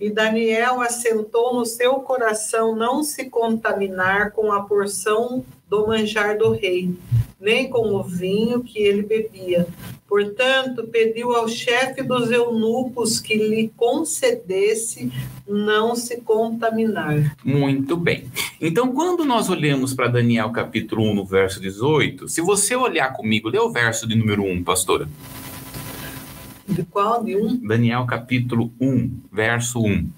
E 0.00 0.10
Daniel 0.10 0.80
assentou 0.80 1.54
no 1.54 1.66
seu 1.66 1.94
coração 1.96 2.74
não 2.76 3.02
se 3.02 3.28
contaminar 3.28 4.30
com 4.30 4.52
a 4.52 4.62
porção 4.62 5.44
do 5.68 5.86
manjar 5.86 6.38
do 6.38 6.52
rei, 6.52 6.94
nem 7.40 7.68
com 7.68 7.94
o 7.94 8.02
vinho 8.02 8.62
que 8.62 8.78
ele 8.78 9.02
bebia. 9.02 9.66
Portanto, 10.08 10.88
pediu 10.90 11.36
ao 11.36 11.46
chefe 11.46 12.02
dos 12.02 12.30
eunucos 12.30 13.20
que 13.20 13.34
lhe 13.34 13.70
concedesse 13.76 15.12
não 15.46 15.94
se 15.94 16.22
contaminar. 16.22 17.36
Muito 17.44 17.94
bem. 17.94 18.24
Então, 18.58 18.94
quando 18.94 19.22
nós 19.24 19.50
olhamos 19.50 19.92
para 19.92 20.08
Daniel 20.08 20.50
capítulo 20.50 21.10
1, 21.10 21.14
no 21.14 21.26
verso 21.26 21.60
18, 21.60 22.26
se 22.26 22.40
você 22.40 22.74
olhar 22.74 23.12
comigo, 23.12 23.50
lê 23.50 23.58
o 23.58 23.70
verso 23.70 24.08
de 24.08 24.14
número 24.14 24.44
1, 24.44 24.64
pastora. 24.64 25.06
De 26.66 26.82
qual? 26.84 27.22
De 27.22 27.36
1? 27.36 27.66
Daniel 27.66 28.06
capítulo 28.06 28.72
1, 28.80 29.10
verso 29.30 29.80
1. 29.80 30.08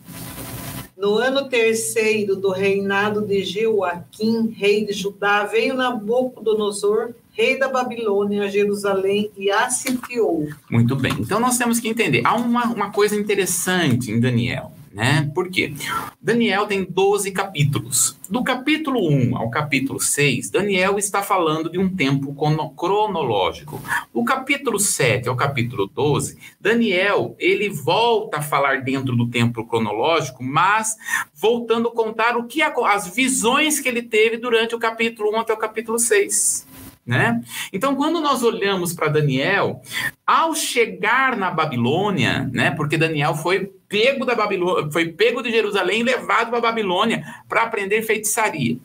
No 1.01 1.17
ano 1.17 1.49
terceiro 1.49 2.37
do 2.37 2.51
reinado 2.51 3.23
de 3.23 3.43
Joaquim, 3.43 4.55
rei 4.55 4.85
de 4.85 4.93
Judá, 4.93 5.45
veio 5.45 5.73
Nabucodonosor, 5.73 7.15
rei 7.33 7.59
da 7.59 7.71
Babilônia, 7.71 8.43
a 8.45 8.49
Jerusalém 8.49 9.31
e 9.35 9.51
a 9.51 9.71
sitiou. 9.71 10.47
Muito 10.71 10.95
bem. 10.95 11.13
Então 11.19 11.41
nós 11.41 11.57
temos 11.57 11.81
que 11.81 11.89
entender. 11.89 12.21
Há 12.23 12.35
uma, 12.35 12.67
uma 12.67 12.91
coisa 12.91 13.17
interessante 13.17 14.11
em 14.11 14.21
Daniel 14.21 14.73
né? 14.93 15.31
Por 15.33 15.49
quê? 15.49 15.73
Daniel 16.21 16.67
tem 16.67 16.85
12 16.85 17.31
capítulos. 17.31 18.19
Do 18.29 18.43
capítulo 18.43 19.09
1 19.09 19.37
ao 19.37 19.49
capítulo 19.49 20.01
6, 20.01 20.51
Daniel 20.51 20.99
está 20.99 21.23
falando 21.23 21.71
de 21.71 21.79
um 21.79 21.89
tempo 21.89 22.35
cronológico. 22.75 23.81
Do 24.13 24.25
capítulo 24.25 24.81
7 24.81 25.29
ao 25.29 25.37
capítulo 25.37 25.87
12, 25.87 26.39
Daniel, 26.61 27.37
ele 27.39 27.69
volta 27.69 28.39
a 28.39 28.43
falar 28.43 28.83
dentro 28.83 29.15
do 29.15 29.29
tempo 29.29 29.65
cronológico, 29.65 30.43
mas 30.43 30.97
voltando 31.35 31.89
a 31.89 31.93
contar 31.93 32.37
o 32.37 32.47
que 32.47 32.61
as 32.61 33.15
visões 33.15 33.79
que 33.79 33.89
ele 33.89 34.03
teve 34.03 34.37
durante 34.37 34.75
o 34.75 34.79
capítulo 34.79 35.31
1 35.37 35.41
até 35.41 35.55
o 35.55 35.59
capítulo 35.59 35.99
6. 35.99 36.69
Né? 37.07 37.43
Então, 37.73 37.97
quando 37.97 38.21
nós 38.21 38.43
olhamos 38.43 38.93
para 38.93 39.09
Daniel, 39.09 39.81
ao 40.27 40.55
chegar 40.55 41.37
na 41.37 41.51
Babilônia, 41.51 42.49
né, 42.53 42.71
porque 42.71 42.97
Daniel 42.97 43.35
foi 43.35 43.73
pego 43.91 44.25
da 44.25 44.37
Babilônia, 44.37 44.91
foi 44.93 45.09
pego 45.09 45.43
de 45.43 45.51
Jerusalém 45.51 46.01
e 46.01 46.05
levado 46.05 46.51
para 46.51 46.61
Babilônia 46.61 47.25
para 47.49 47.65
aprender 47.65 48.01
feitiçaria. 48.03 48.79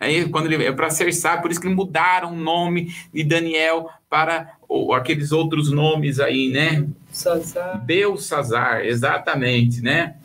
Aí, 0.00 0.28
quando 0.28 0.50
ele 0.50 0.72
para 0.72 0.90
ser 0.90 1.12
sábio, 1.12 1.42
por 1.42 1.50
isso 1.50 1.60
que 1.60 1.68
mudaram 1.68 2.32
o 2.32 2.36
nome 2.36 2.92
de 3.14 3.22
Daniel 3.22 3.88
para 4.08 4.54
ou, 4.66 4.94
aqueles 4.94 5.30
outros 5.30 5.70
nomes 5.70 6.18
aí, 6.18 6.48
né? 6.48 6.86
Sazar. 7.12 7.84
Belsazar, 7.84 8.84
exatamente, 8.84 9.80
né? 9.82 10.16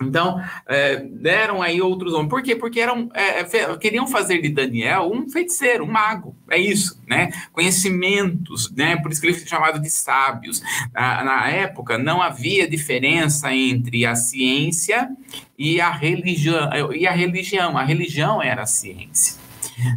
Então, 0.00 0.42
é, 0.66 0.96
deram 0.96 1.60
aí 1.60 1.82
outros 1.82 2.12
nomes. 2.12 2.30
Por 2.30 2.42
quê? 2.42 2.56
Porque 2.56 2.80
eram, 2.80 3.10
é, 3.12 3.40
é 3.40 3.76
queriam 3.76 4.06
fazer 4.06 4.40
de 4.40 4.48
Daniel 4.48 5.10
um 5.12 5.28
feiticeiro, 5.28 5.84
um 5.84 5.90
mago. 5.90 6.34
É 6.48 6.58
isso, 6.58 7.00
né? 7.06 7.30
Conhecimentos, 7.52 8.70
né? 8.72 8.96
Por 8.96 9.12
isso 9.12 9.20
que 9.20 9.26
ele 9.26 9.36
foi 9.36 9.46
chamado 9.46 9.78
de 9.78 9.90
sábios. 9.90 10.62
Na, 10.94 11.22
na 11.22 11.48
época, 11.50 11.98
não 11.98 12.22
havia 12.22 12.68
diferença 12.68 13.54
entre 13.54 14.06
a 14.06 14.14
ciência 14.14 15.10
e 15.58 15.80
a 15.80 15.90
religião. 15.90 16.70
E 16.94 17.06
a 17.06 17.12
religião. 17.12 17.76
A 17.76 17.84
religião 17.84 18.42
era 18.42 18.62
a 18.62 18.66
ciência. 18.66 19.38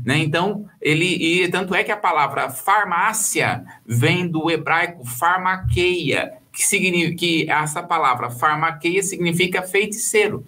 Né? 0.06 0.18
Então, 0.20 0.66
ele, 0.82 1.06
e 1.06 1.48
tanto 1.50 1.74
é 1.76 1.84
que 1.84 1.92
a 1.92 1.98
palavra 1.98 2.50
farmácia 2.50 3.64
vem 3.86 4.28
do 4.28 4.50
hebraico 4.50 5.06
farmaqueia, 5.06 6.34
que, 6.54 6.64
significa, 6.64 7.16
que 7.16 7.50
essa 7.50 7.82
palavra 7.82 8.30
farmaqueia 8.30 9.02
significa 9.02 9.64
feiticeiro. 9.64 10.46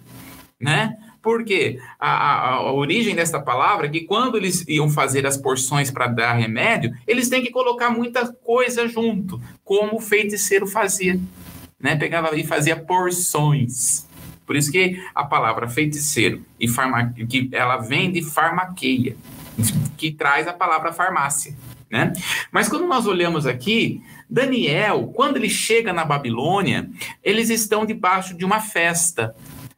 né? 0.58 0.96
Porque 1.20 1.80
a, 1.98 2.08
a, 2.08 2.48
a, 2.50 2.72
origem 2.72 3.12
dessa 3.16 3.40
palavra 3.40 3.86
é 3.86 3.90
que 3.90 4.02
quando 4.02 4.36
eles 4.36 4.64
iam 4.68 4.88
fazer 4.88 5.26
as 5.26 5.36
porções 5.36 5.90
para 5.90 6.06
dar 6.06 6.34
remédio, 6.34 6.96
eles 7.04 7.28
têm 7.28 7.42
que 7.42 7.50
colocar 7.50 7.90
muita 7.90 8.32
coisa 8.32 8.86
junto, 8.86 9.42
como 9.64 9.96
o 9.96 10.00
feiticeiro 10.00 10.68
fazia. 10.68 11.18
Né? 11.80 11.96
Pegava 11.96 12.34
e 12.36 12.46
fazia 12.46 12.76
porções. 12.76 14.06
Por 14.46 14.54
isso 14.54 14.70
que 14.70 15.02
a 15.12 15.24
palavra 15.24 15.68
feiticeiro 15.68 16.44
e 16.60 16.68
farma, 16.68 17.12
que 17.28 17.48
ela 17.50 17.78
vem 17.78 18.12
de 18.12 18.22
farmaqueia, 18.22 19.16
que 19.98 20.12
traz 20.12 20.46
a 20.46 20.52
palavra 20.52 20.92
farmácia. 20.92 21.52
Né? 21.90 22.12
Mas 22.52 22.68
quando 22.68 22.86
nós 22.86 23.06
olhamos 23.06 23.46
aqui, 23.46 24.00
Daniel, 24.28 25.12
quando 25.14 25.36
ele 25.36 25.48
chega 25.48 25.92
na 25.92 26.04
Babilônia, 26.04 26.90
eles 27.22 27.48
estão 27.48 27.86
debaixo 27.86 28.36
de 28.36 28.44
uma 28.44 28.60
festa 28.60 29.34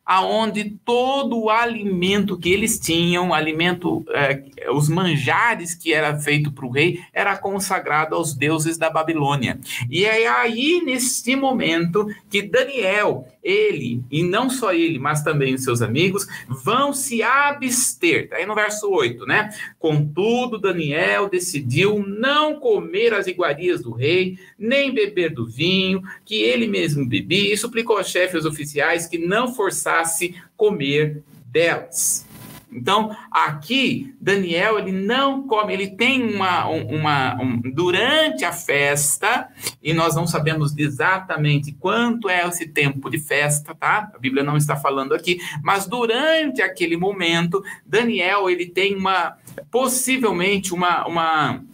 aonde 0.08 0.70
todo 0.86 1.38
o 1.38 1.50
alimento 1.50 2.38
que 2.38 2.50
eles 2.50 2.78
tinham, 2.78 3.34
alimento, 3.34 4.02
é, 4.08 4.42
os 4.72 4.88
manjares 4.88 5.74
que 5.74 5.92
era 5.92 6.18
feito 6.18 6.50
para 6.50 6.64
o 6.64 6.70
rei, 6.70 7.00
era 7.12 7.36
consagrado 7.36 8.14
aos 8.14 8.32
deuses 8.32 8.78
da 8.78 8.88
Babilônia. 8.88 9.60
E 9.90 10.06
é 10.06 10.26
aí, 10.26 10.80
nesse 10.82 11.36
momento, 11.36 12.08
que 12.30 12.40
Daniel, 12.40 13.28
ele, 13.42 14.02
e 14.10 14.22
não 14.22 14.48
só 14.48 14.72
ele, 14.72 14.98
mas 14.98 15.22
também 15.22 15.52
os 15.52 15.62
seus 15.62 15.82
amigos, 15.82 16.26
vão 16.48 16.94
se 16.94 17.22
abster. 17.22 18.24
Está 18.24 18.36
aí 18.36 18.46
no 18.46 18.54
verso 18.54 18.90
8, 18.90 19.26
né? 19.26 19.50
Contudo, 19.78 20.58
Daniel 20.58 21.28
decidiu 21.28 22.02
não 22.06 22.58
comer 22.58 23.12
as 23.12 23.26
iguarias 23.26 23.82
do 23.82 23.92
rei, 23.92 24.38
nem 24.58 24.90
beber 24.90 25.34
do 25.34 25.46
vinho 25.46 26.02
que 26.24 26.36
ele 26.40 26.66
mesmo 26.66 27.06
bebia, 27.06 27.52
e 27.52 27.58
suplicou 27.58 27.98
aos 27.98 28.08
chefes 28.08 28.46
oficiais 28.46 29.06
que 29.06 29.18
não 29.18 29.54
forçasse 29.98 30.34
comer 30.56 31.22
delas. 31.46 32.26
Então, 32.70 33.16
aqui, 33.30 34.14
Daniel, 34.20 34.78
ele 34.78 34.92
não 34.92 35.46
come, 35.46 35.72
ele 35.72 35.88
tem 35.88 36.34
uma, 36.34 36.66
uma 36.66 37.40
um, 37.40 37.62
durante 37.62 38.44
a 38.44 38.52
festa, 38.52 39.48
e 39.82 39.94
nós 39.94 40.14
não 40.14 40.26
sabemos 40.26 40.76
exatamente 40.76 41.72
quanto 41.72 42.28
é 42.28 42.46
esse 42.46 42.68
tempo 42.68 43.08
de 43.08 43.18
festa, 43.18 43.74
tá? 43.74 44.10
A 44.14 44.18
Bíblia 44.18 44.44
não 44.44 44.54
está 44.54 44.76
falando 44.76 45.14
aqui, 45.14 45.40
mas 45.62 45.86
durante 45.86 46.60
aquele 46.60 46.98
momento, 46.98 47.62
Daniel, 47.86 48.50
ele 48.50 48.66
tem 48.66 48.94
uma, 48.94 49.38
possivelmente, 49.70 50.74
uma, 50.74 51.06
uma, 51.06 51.64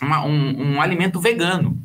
uma 0.00 0.24
um, 0.24 0.74
um 0.74 0.80
alimento 0.80 1.18
vegano, 1.18 1.76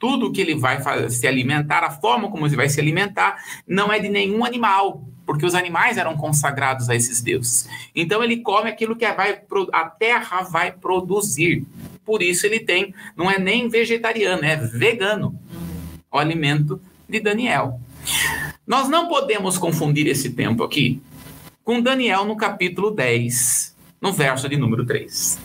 tudo 0.00 0.32
que 0.32 0.40
ele 0.40 0.56
vai 0.56 0.80
se 1.10 1.28
alimentar, 1.28 1.84
a 1.84 1.90
forma 1.90 2.30
como 2.30 2.46
ele 2.46 2.56
vai 2.56 2.68
se 2.68 2.80
alimentar, 2.80 3.36
não 3.68 3.92
é 3.92 4.00
de 4.00 4.08
nenhum 4.08 4.44
animal 4.44 5.04
porque 5.30 5.46
os 5.46 5.54
animais 5.54 5.96
eram 5.96 6.16
consagrados 6.16 6.88
a 6.88 6.96
esses 6.96 7.20
deuses. 7.20 7.68
Então 7.94 8.24
ele 8.24 8.38
come 8.38 8.68
aquilo 8.68 8.96
que 8.96 9.06
vai, 9.12 9.40
a 9.72 9.84
terra 9.84 10.42
vai 10.42 10.72
produzir. 10.72 11.64
Por 12.04 12.20
isso 12.20 12.46
ele 12.46 12.58
tem, 12.58 12.92
não 13.16 13.30
é 13.30 13.38
nem 13.38 13.68
vegetariano, 13.68 14.44
é 14.44 14.56
vegano, 14.56 15.38
o 16.10 16.18
alimento 16.18 16.80
de 17.08 17.20
Daniel. 17.20 17.80
Nós 18.66 18.88
não 18.88 19.06
podemos 19.06 19.56
confundir 19.56 20.08
esse 20.08 20.30
tempo 20.30 20.64
aqui 20.64 21.00
com 21.62 21.80
Daniel 21.80 22.24
no 22.24 22.36
capítulo 22.36 22.90
10, 22.90 23.76
no 24.00 24.12
verso 24.12 24.48
de 24.48 24.56
número 24.56 24.84
3. 24.84 25.38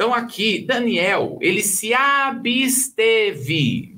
Então 0.00 0.14
aqui, 0.14 0.64
Daniel, 0.66 1.36
ele 1.42 1.62
se 1.62 1.92
absteve 1.92 2.32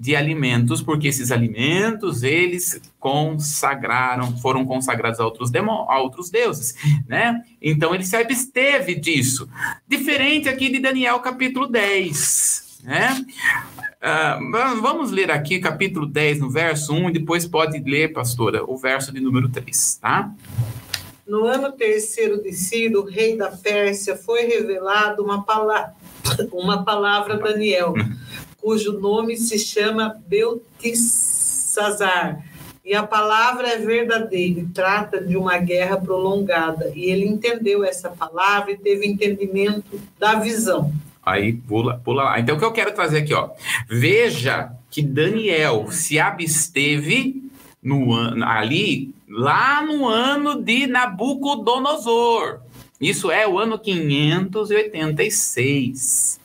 de 0.00 0.16
alimentos, 0.16 0.82
porque 0.82 1.06
esses 1.06 1.30
alimentos, 1.30 2.24
eles 2.24 2.82
consagraram, 2.98 4.36
foram 4.38 4.66
consagrados 4.66 5.20
a 5.20 5.24
outros, 5.24 5.48
demo, 5.48 5.70
a 5.70 6.00
outros 6.00 6.28
deuses, 6.28 6.74
né? 7.06 7.44
Então 7.62 7.94
ele 7.94 8.04
se 8.04 8.16
absteve 8.16 8.96
disso. 8.96 9.48
Diferente 9.86 10.48
aqui 10.48 10.70
de 10.70 10.80
Daniel 10.80 11.20
capítulo 11.20 11.68
10, 11.68 12.80
né? 12.82 13.24
Uh, 14.02 14.80
vamos 14.80 15.12
ler 15.12 15.30
aqui 15.30 15.60
capítulo 15.60 16.04
10, 16.04 16.40
no 16.40 16.50
verso 16.50 16.92
1, 16.92 17.10
e 17.10 17.12
depois 17.12 17.46
pode 17.46 17.78
ler, 17.78 18.12
pastora, 18.12 18.64
o 18.68 18.76
verso 18.76 19.12
de 19.12 19.20
número 19.20 19.48
3, 19.48 19.98
tá? 20.02 20.34
No 21.26 21.44
ano 21.44 21.70
terceiro 21.72 22.42
de 22.42 22.52
Ciro, 22.52 23.04
rei 23.04 23.36
da 23.36 23.50
Pérsia, 23.50 24.16
foi 24.16 24.42
revelado 24.42 25.22
uma, 25.22 25.44
pala 25.44 25.94
uma 26.52 26.84
palavra 26.84 27.36
Daniel, 27.38 27.94
cujo 28.60 28.98
nome 28.98 29.36
se 29.36 29.58
chama 29.58 30.20
Beltesazar. 30.26 30.92
E 32.84 32.94
a 32.94 33.04
palavra 33.04 33.68
é 33.68 33.78
verdadeira 33.78 34.66
trata 34.74 35.22
de 35.22 35.36
uma 35.36 35.56
guerra 35.58 35.96
prolongada. 35.96 36.90
E 36.96 37.04
ele 37.04 37.24
entendeu 37.24 37.84
essa 37.84 38.10
palavra 38.10 38.72
e 38.72 38.76
teve 38.76 39.06
entendimento 39.06 40.00
da 40.18 40.34
visão. 40.34 40.92
Aí 41.24 41.52
pula, 41.52 42.00
pula 42.04 42.24
lá. 42.24 42.40
Então 42.40 42.56
o 42.56 42.58
que 42.58 42.64
eu 42.64 42.72
quero 42.72 42.92
trazer 42.92 43.18
aqui, 43.18 43.32
ó. 43.32 43.50
Veja 43.88 44.72
que 44.90 45.00
Daniel 45.00 45.86
se 45.92 46.18
absteve 46.18 47.40
no 47.80 48.12
ali 48.44 49.14
lá 49.32 49.82
no 49.82 50.06
ano 50.06 50.62
de 50.62 50.86
Nabucodonosor. 50.86 52.60
Isso 53.00 53.30
é 53.30 53.48
o 53.48 53.58
ano 53.58 53.78
586. 53.78 56.38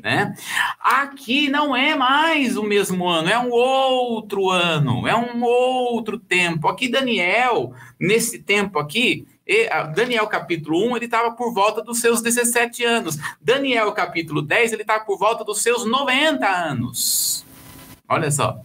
Né? 0.00 0.32
Aqui 0.80 1.50
não 1.50 1.74
é 1.76 1.96
mais 1.96 2.56
o 2.56 2.62
mesmo 2.62 3.08
ano, 3.08 3.28
é 3.28 3.36
um 3.38 3.50
outro 3.50 4.48
ano, 4.48 5.08
é 5.08 5.16
um 5.16 5.42
outro 5.42 6.16
tempo. 6.18 6.68
Aqui 6.68 6.88
Daniel, 6.88 7.74
nesse 7.98 8.38
tempo 8.38 8.78
aqui, 8.78 9.26
Daniel 9.96 10.28
capítulo 10.28 10.92
1, 10.92 10.96
ele 10.96 11.06
estava 11.06 11.32
por 11.32 11.52
volta 11.52 11.82
dos 11.82 12.00
seus 12.00 12.22
17 12.22 12.84
anos. 12.84 13.18
Daniel 13.40 13.90
capítulo 13.92 14.40
10, 14.40 14.72
ele 14.72 14.82
estava 14.82 15.04
por 15.04 15.18
volta 15.18 15.42
dos 15.42 15.62
seus 15.62 15.84
90 15.84 16.46
anos. 16.46 17.44
Olha 18.08 18.30
só. 18.30 18.60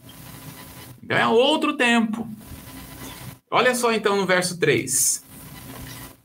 Então 1.01 1.17
é 1.17 1.27
outro 1.27 1.75
tempo. 1.75 2.27
Olha 3.55 3.75
só 3.75 3.93
então 3.93 4.15
no 4.15 4.25
verso 4.25 4.57
3. 4.57 5.23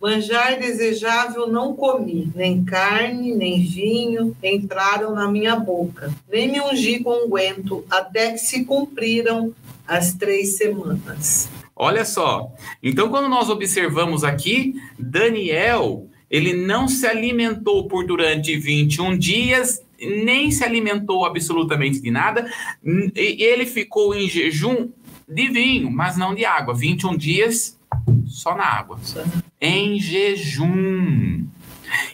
Manjar 0.01 0.59
desejável 0.59 1.47
não 1.47 1.77
comi, 1.77 2.33
nem 2.35 2.65
carne, 2.65 3.35
nem 3.35 3.67
vinho 3.67 4.35
entraram 4.43 5.15
na 5.15 5.31
minha 5.31 5.55
boca, 5.55 6.11
nem 6.27 6.51
me 6.51 6.59
ungi 6.59 7.01
com 7.01 7.27
unguento, 7.27 7.85
até 7.91 8.33
que 8.33 8.39
se 8.39 8.65
cumpriram 8.65 9.53
as 9.87 10.15
três 10.15 10.57
semanas. 10.57 11.51
Olha 11.77 12.07
só, 12.07 12.51
então 12.83 13.11
quando 13.11 13.29
nós 13.29 13.51
observamos 13.51 14.25
aqui, 14.25 14.77
Daniel, 14.99 16.07
ele 16.31 16.55
não 16.55 16.89
se 16.89 17.07
alimentou 17.07 17.89
por 17.89 18.07
durante 18.07 18.57
21 18.57 19.19
dias, 19.19 19.83
nem 20.01 20.51
se 20.51 20.65
alimentou 20.65 21.27
absolutamente 21.27 22.01
de 22.01 22.11
nada, 22.11 22.51
ele 23.15 23.67
ficou 23.67 24.15
em 24.15 24.27
jejum 24.27 24.89
de 25.29 25.49
vinho, 25.49 25.91
mas 25.91 26.17
não 26.17 26.35
de 26.35 26.45
água. 26.45 26.75
21 26.75 27.17
dias 27.17 27.79
só 28.27 28.57
na 28.57 28.65
água. 28.65 28.99
Em 29.61 29.99
jejum. 30.01 31.47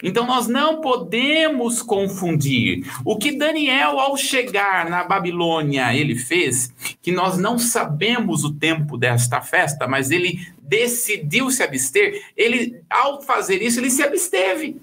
Então 0.03 0.27
nós 0.27 0.47
não 0.47 0.81
podemos 0.81 1.83
confundir. 1.83 2.87
O 3.05 3.17
que 3.17 3.33
Daniel, 3.33 3.99
ao 3.99 4.17
chegar 4.17 4.89
na 4.89 5.05
Babilônia, 5.05 5.95
ele 5.95 6.17
fez, 6.17 6.73
que 7.03 7.11
nós 7.11 7.39
não 7.39 7.59
sabemos 7.59 8.45
o 8.45 8.53
tempo 8.53 8.97
desta 8.97 9.41
festa, 9.41 9.87
mas 9.89 10.11
ele 10.11 10.47
decidiu 10.62 11.51
se 11.51 11.62
abster, 11.62 12.23
ele, 12.37 12.81
ao 12.89 13.21
fazer 13.21 13.62
isso, 13.62 13.81
ele 13.81 13.91
se 13.91 14.03
absteve 14.03 14.81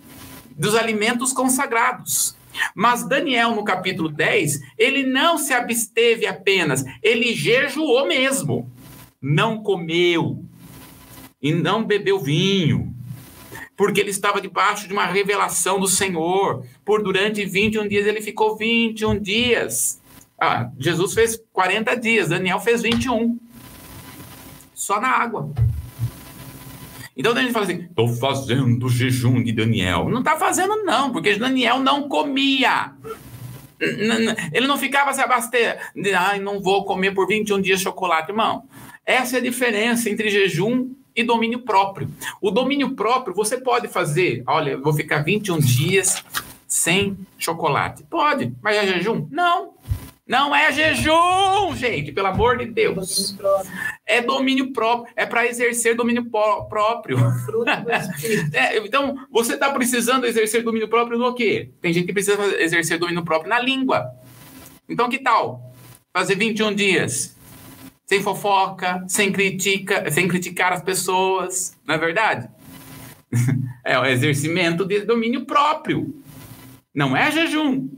dos 0.57 0.75
alimentos 0.75 1.34
consagrados. 1.34 2.36
Mas 2.75 3.07
Daniel, 3.07 3.55
no 3.55 3.63
capítulo 3.63 4.09
10, 4.09 4.61
ele 4.77 5.03
não 5.03 5.37
se 5.37 5.53
absteve 5.53 6.25
apenas, 6.25 6.83
ele 7.01 7.33
jejuou 7.33 8.05
mesmo. 8.05 8.71
Não 9.21 9.61
comeu 9.61 10.43
e 11.41 11.53
não 11.53 11.83
bebeu 11.83 12.19
vinho, 12.19 12.93
porque 13.75 13.99
ele 13.99 14.11
estava 14.11 14.41
debaixo 14.41 14.87
de 14.87 14.93
uma 14.93 15.05
revelação 15.05 15.79
do 15.79 15.87
Senhor. 15.87 16.65
Por 16.85 17.03
durante 17.03 17.45
21 17.45 17.87
dias, 17.87 18.05
ele 18.05 18.21
ficou 18.21 18.57
21 18.57 19.19
dias. 19.19 20.01
Ah, 20.39 20.71
Jesus 20.79 21.13
fez 21.13 21.39
40 21.53 21.95
dias, 21.95 22.29
Daniel 22.29 22.59
fez 22.59 22.81
21. 22.81 23.39
Só 24.73 24.99
na 24.99 25.09
água. 25.09 25.51
Então 27.16 27.34
a 27.34 27.41
gente 27.41 27.53
fala 27.53 27.66
assim: 27.66 27.82
estou 27.84 28.07
fazendo 28.07 28.89
jejum 28.89 29.43
de 29.43 29.51
Daniel. 29.51 30.09
Não 30.09 30.20
está 30.20 30.38
fazendo, 30.38 30.84
não, 30.84 31.12
porque 31.12 31.36
Daniel 31.36 31.80
não 31.80 32.07
comia. 32.07 32.93
Ele 34.53 34.68
não 34.68 34.78
ficava 34.78 35.14
se 35.14 35.22
abastecer. 35.22 35.80
Ai, 36.16 36.39
não 36.39 36.62
vou 36.62 36.86
comer 36.86 37.14
por 37.14 37.28
21 37.28 37.62
dias 37.62 37.82
chocolate, 37.82 38.30
irmão. 38.30 38.64
Essa 39.05 39.38
é 39.38 39.39
a 39.39 39.43
diferença 39.43 40.09
entre 40.09 40.30
jejum 40.30 40.93
e 41.16 41.24
domínio 41.24 41.59
próprio. 41.59 42.09
O 42.39 42.51
domínio 42.51 42.95
próprio 42.95 43.36
você 43.36 43.57
pode 43.57 43.88
fazer. 43.88 44.43
Olha, 44.47 44.78
vou 44.78 44.93
ficar 44.93 45.24
21 45.24 45.59
dias 45.59 46.24
sem 46.68 47.18
chocolate. 47.38 48.03
Pode, 48.09 48.53
mas 48.62 48.78
é 48.78 48.88
jejum? 48.88 49.28
Não. 49.30 49.74
Não 50.32 50.55
é 50.55 50.71
jejum, 50.71 51.75
gente, 51.75 52.13
pelo 52.13 52.27
amor 52.27 52.57
de 52.57 52.65
Deus. 52.65 53.36
É 54.05 54.21
domínio 54.21 54.71
próprio, 54.71 55.11
é 55.13 55.25
para 55.25 55.45
exercer 55.45 55.93
domínio 55.93 56.23
próprio. 56.29 57.17
É, 58.53 58.77
então, 58.77 59.17
você 59.29 59.55
está 59.55 59.71
precisando 59.73 60.25
exercer 60.25 60.63
domínio 60.63 60.88
próprio 60.88 61.17
no 61.17 61.34
quê? 61.34 61.69
Tem 61.82 61.91
gente 61.91 62.05
que 62.05 62.13
precisa 62.13 62.41
exercer 62.61 62.97
domínio 62.97 63.25
próprio 63.25 63.49
na 63.49 63.59
língua. 63.59 64.09
Então, 64.88 65.09
que 65.09 65.19
tal? 65.19 65.73
Fazer 66.13 66.36
21 66.36 66.75
dias 66.75 67.36
sem 68.05 68.21
fofoca, 68.21 69.03
sem 69.09 69.34
critica, 69.34 70.09
sem 70.11 70.29
criticar 70.29 70.71
as 70.71 70.82
pessoas, 70.82 71.77
não 71.86 71.95
é 71.95 71.97
verdade? 71.97 72.49
É 73.84 73.97
o 73.97 74.05
exercimento 74.05 74.86
de 74.86 75.01
domínio 75.01 75.43
próprio. 75.43 76.13
Não 76.93 77.17
é 77.17 77.32
jejum. 77.32 77.89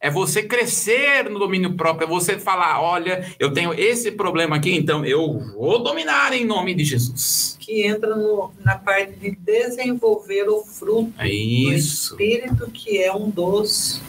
É 0.00 0.08
você 0.08 0.44
crescer 0.44 1.28
no 1.28 1.40
domínio 1.40 1.74
próprio, 1.74 2.06
é 2.06 2.08
você 2.08 2.38
falar, 2.38 2.80
olha, 2.80 3.26
eu 3.36 3.52
tenho 3.52 3.74
esse 3.74 4.12
problema 4.12 4.54
aqui, 4.54 4.72
então 4.72 5.04
eu 5.04 5.40
vou 5.56 5.82
dominar 5.82 6.32
em 6.32 6.44
nome 6.44 6.72
de 6.72 6.84
Jesus. 6.84 7.56
Que 7.58 7.84
entra 7.84 8.14
no, 8.14 8.52
na 8.64 8.78
parte 8.78 9.14
de 9.14 9.32
desenvolver 9.32 10.48
o 10.48 10.62
fruto 10.64 11.12
é 11.18 11.28
Isso. 11.28 12.16
do 12.16 12.22
Espírito, 12.22 12.70
que 12.70 13.02
é 13.02 13.12
um 13.12 13.28
dos... 13.28 14.00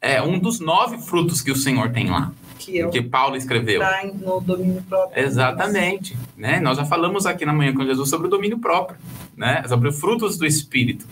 É 0.00 0.22
um 0.22 0.38
dos 0.38 0.58
nove 0.58 0.98
frutos 0.98 1.42
que 1.42 1.50
o 1.50 1.56
Senhor 1.56 1.92
tem 1.92 2.08
lá. 2.08 2.32
Que, 2.58 2.80
é 2.80 2.88
que 2.88 3.02
Paulo 3.02 3.36
escreveu. 3.36 3.82
Está 3.82 4.06
no 4.06 4.40
domínio 4.40 4.82
próprio. 4.88 5.22
Exatamente. 5.22 6.16
Né? 6.34 6.60
Nós 6.60 6.78
já 6.78 6.84
falamos 6.86 7.26
aqui 7.26 7.44
na 7.44 7.52
manhã 7.52 7.74
com 7.74 7.84
Jesus 7.84 8.08
sobre 8.08 8.26
o 8.26 8.30
domínio 8.30 8.58
próprio, 8.58 8.98
né? 9.36 9.62
sobre 9.68 9.88
os 9.88 10.00
frutos 10.00 10.38
do 10.38 10.46
Espírito 10.46 11.06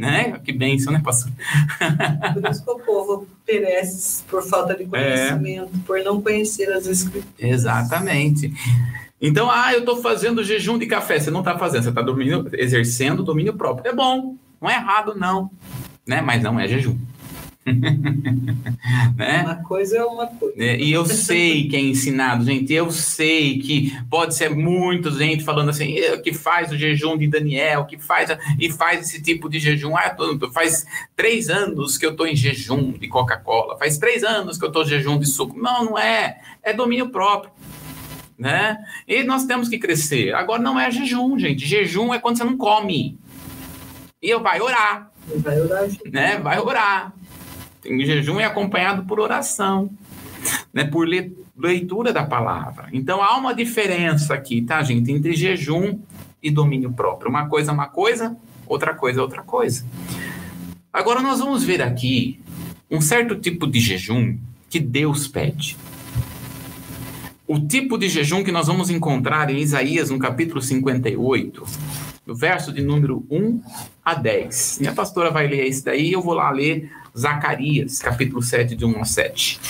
né? 0.00 0.40
Que 0.42 0.50
bênção, 0.52 0.92
né, 0.92 1.00
pastor? 1.04 1.30
Por 2.32 2.50
isso 2.50 2.64
que 2.64 2.70
o 2.70 2.78
povo 2.78 3.28
perece 3.44 4.22
por 4.24 4.42
falta 4.42 4.74
de 4.74 4.86
conhecimento, 4.86 5.70
é. 5.74 5.86
por 5.86 6.02
não 6.02 6.22
conhecer 6.22 6.72
as 6.72 6.86
escrituras. 6.86 7.34
Exatamente. 7.38 8.52
Então, 9.20 9.50
ah, 9.50 9.72
eu 9.74 9.80
estou 9.80 10.00
fazendo 10.00 10.42
jejum 10.42 10.78
de 10.78 10.86
café. 10.86 11.20
Você 11.20 11.30
não 11.30 11.40
está 11.40 11.58
fazendo, 11.58 11.82
você 11.82 11.90
está 11.90 12.56
exercendo 12.56 13.22
domínio 13.22 13.52
próprio. 13.52 13.90
É 13.90 13.94
bom, 13.94 14.36
não 14.60 14.70
é 14.70 14.74
errado, 14.74 15.14
não. 15.14 15.50
Né? 16.06 16.22
Mas 16.22 16.42
não 16.42 16.58
é 16.58 16.66
jejum. 16.66 16.96
né? 19.16 19.42
Uma 19.42 19.56
coisa 19.62 19.98
é 19.98 20.04
uma 20.04 20.26
coisa. 20.26 20.54
É, 20.58 20.78
e 20.78 20.92
eu 20.92 21.04
sei 21.04 21.68
que 21.68 21.76
é 21.76 21.80
ensinado, 21.80 22.44
gente. 22.44 22.72
Eu 22.72 22.90
sei 22.90 23.58
que 23.58 23.96
pode 24.08 24.34
ser 24.34 24.50
muita 24.50 25.10
gente 25.10 25.44
falando 25.44 25.70
assim, 25.70 25.94
que 26.22 26.32
faz 26.32 26.72
o 26.72 26.76
jejum 26.76 27.16
de 27.16 27.26
Daniel, 27.28 27.84
que 27.84 27.98
faz 27.98 28.30
e 28.58 28.70
faz 28.70 29.08
esse 29.08 29.22
tipo 29.22 29.48
de 29.48 29.58
jejum. 29.58 29.96
Ah, 29.96 30.10
tô, 30.10 30.50
faz 30.50 30.84
três 31.16 31.48
anos 31.48 31.96
que 31.96 32.06
eu 32.06 32.10
estou 32.10 32.26
em 32.26 32.36
jejum 32.36 32.92
de 32.92 33.08
Coca-Cola, 33.08 33.78
faz 33.78 33.98
três 33.98 34.24
anos 34.24 34.58
que 34.58 34.64
eu 34.64 34.68
estou 34.68 34.82
em 34.82 34.86
jejum 34.88 35.18
de 35.18 35.26
suco. 35.26 35.58
Não, 35.58 35.84
não 35.84 35.98
é. 35.98 36.38
É 36.62 36.72
domínio 36.72 37.10
próprio. 37.10 37.52
Né? 38.38 38.78
E 39.06 39.22
nós 39.22 39.44
temos 39.44 39.68
que 39.68 39.78
crescer. 39.78 40.34
Agora 40.34 40.62
não 40.62 40.80
é 40.80 40.90
jejum, 40.90 41.38
gente. 41.38 41.66
Jejum 41.66 42.14
é 42.14 42.18
quando 42.18 42.38
você 42.38 42.44
não 42.44 42.56
come. 42.56 43.18
E 44.22 44.30
eu 44.30 44.40
vai 44.40 44.60
orar. 44.60 45.10
Vai 45.36 45.60
orar, 45.60 45.88
gente. 45.88 46.10
né? 46.10 46.38
Vai 46.38 46.58
orar. 46.58 47.12
Em 47.84 48.04
jejum 48.04 48.38
é 48.38 48.44
acompanhado 48.44 49.04
por 49.04 49.18
oração, 49.18 49.90
né, 50.72 50.84
por 50.84 51.08
leitura 51.56 52.12
da 52.12 52.24
palavra. 52.24 52.88
Então 52.92 53.22
há 53.22 53.36
uma 53.36 53.54
diferença 53.54 54.34
aqui, 54.34 54.62
tá, 54.62 54.82
gente, 54.82 55.10
entre 55.10 55.34
jejum 55.34 55.98
e 56.42 56.50
domínio 56.50 56.92
próprio. 56.92 57.30
Uma 57.30 57.46
coisa 57.46 57.70
é 57.70 57.74
uma 57.74 57.88
coisa, 57.88 58.36
outra 58.66 58.94
coisa 58.94 59.20
é 59.20 59.22
outra 59.22 59.42
coisa. 59.42 59.84
Agora 60.92 61.20
nós 61.20 61.38
vamos 61.38 61.62
ver 61.62 61.82
aqui 61.82 62.40
um 62.90 63.00
certo 63.00 63.36
tipo 63.36 63.66
de 63.66 63.78
jejum 63.78 64.36
que 64.68 64.80
Deus 64.80 65.28
pede. 65.28 65.76
O 67.46 67.58
tipo 67.58 67.98
de 67.98 68.08
jejum 68.08 68.44
que 68.44 68.52
nós 68.52 68.68
vamos 68.68 68.90
encontrar 68.90 69.50
em 69.50 69.58
Isaías, 69.58 70.10
no 70.10 70.18
capítulo 70.18 70.62
58, 70.62 71.64
do 72.24 72.34
verso 72.34 72.72
de 72.72 72.80
número 72.80 73.26
1 73.28 73.60
a 74.04 74.14
10. 74.14 74.78
Minha 74.80 74.92
pastora 74.92 75.30
vai 75.30 75.48
ler 75.48 75.66
isso 75.66 75.84
daí, 75.84 76.12
eu 76.12 76.22
vou 76.22 76.34
lá 76.34 76.50
ler 76.50 76.90
Zacarias, 77.16 77.98
capítulo 77.98 78.42
7, 78.42 78.76
de 78.76 78.84
1 78.84 79.00
a 79.00 79.04
7. 79.04 79.60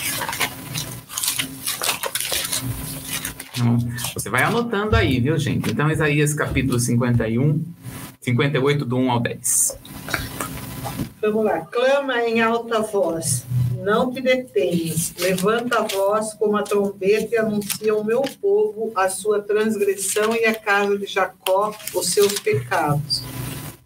Então, 3.52 3.78
você 4.14 4.30
vai 4.30 4.42
anotando 4.42 4.96
aí, 4.96 5.20
viu, 5.20 5.38
gente? 5.38 5.70
Então, 5.70 5.90
Isaías, 5.90 6.32
capítulo 6.34 6.78
51, 6.78 7.62
58, 8.20 8.84
do 8.84 8.96
1 8.96 9.10
ao 9.10 9.20
10. 9.20 9.78
Vamos 11.20 11.44
lá. 11.44 11.60
Clama 11.66 12.22
em 12.22 12.40
alta 12.40 12.80
voz, 12.80 13.44
não 13.76 14.10
te 14.10 14.22
detenhas. 14.22 15.12
Levanta 15.18 15.80
a 15.80 15.82
voz 15.82 16.32
como 16.34 16.56
a 16.56 16.62
trombeta 16.62 17.34
e 17.34 17.38
anuncia 17.38 17.92
ao 17.92 18.02
meu 18.02 18.22
povo 18.40 18.90
a 18.94 19.08
sua 19.10 19.42
transgressão 19.42 20.34
e 20.34 20.46
a 20.46 20.54
casa 20.54 20.96
de 20.96 21.06
Jacó 21.06 21.74
os 21.94 22.06
seus 22.06 22.38
pecados. 22.38 23.22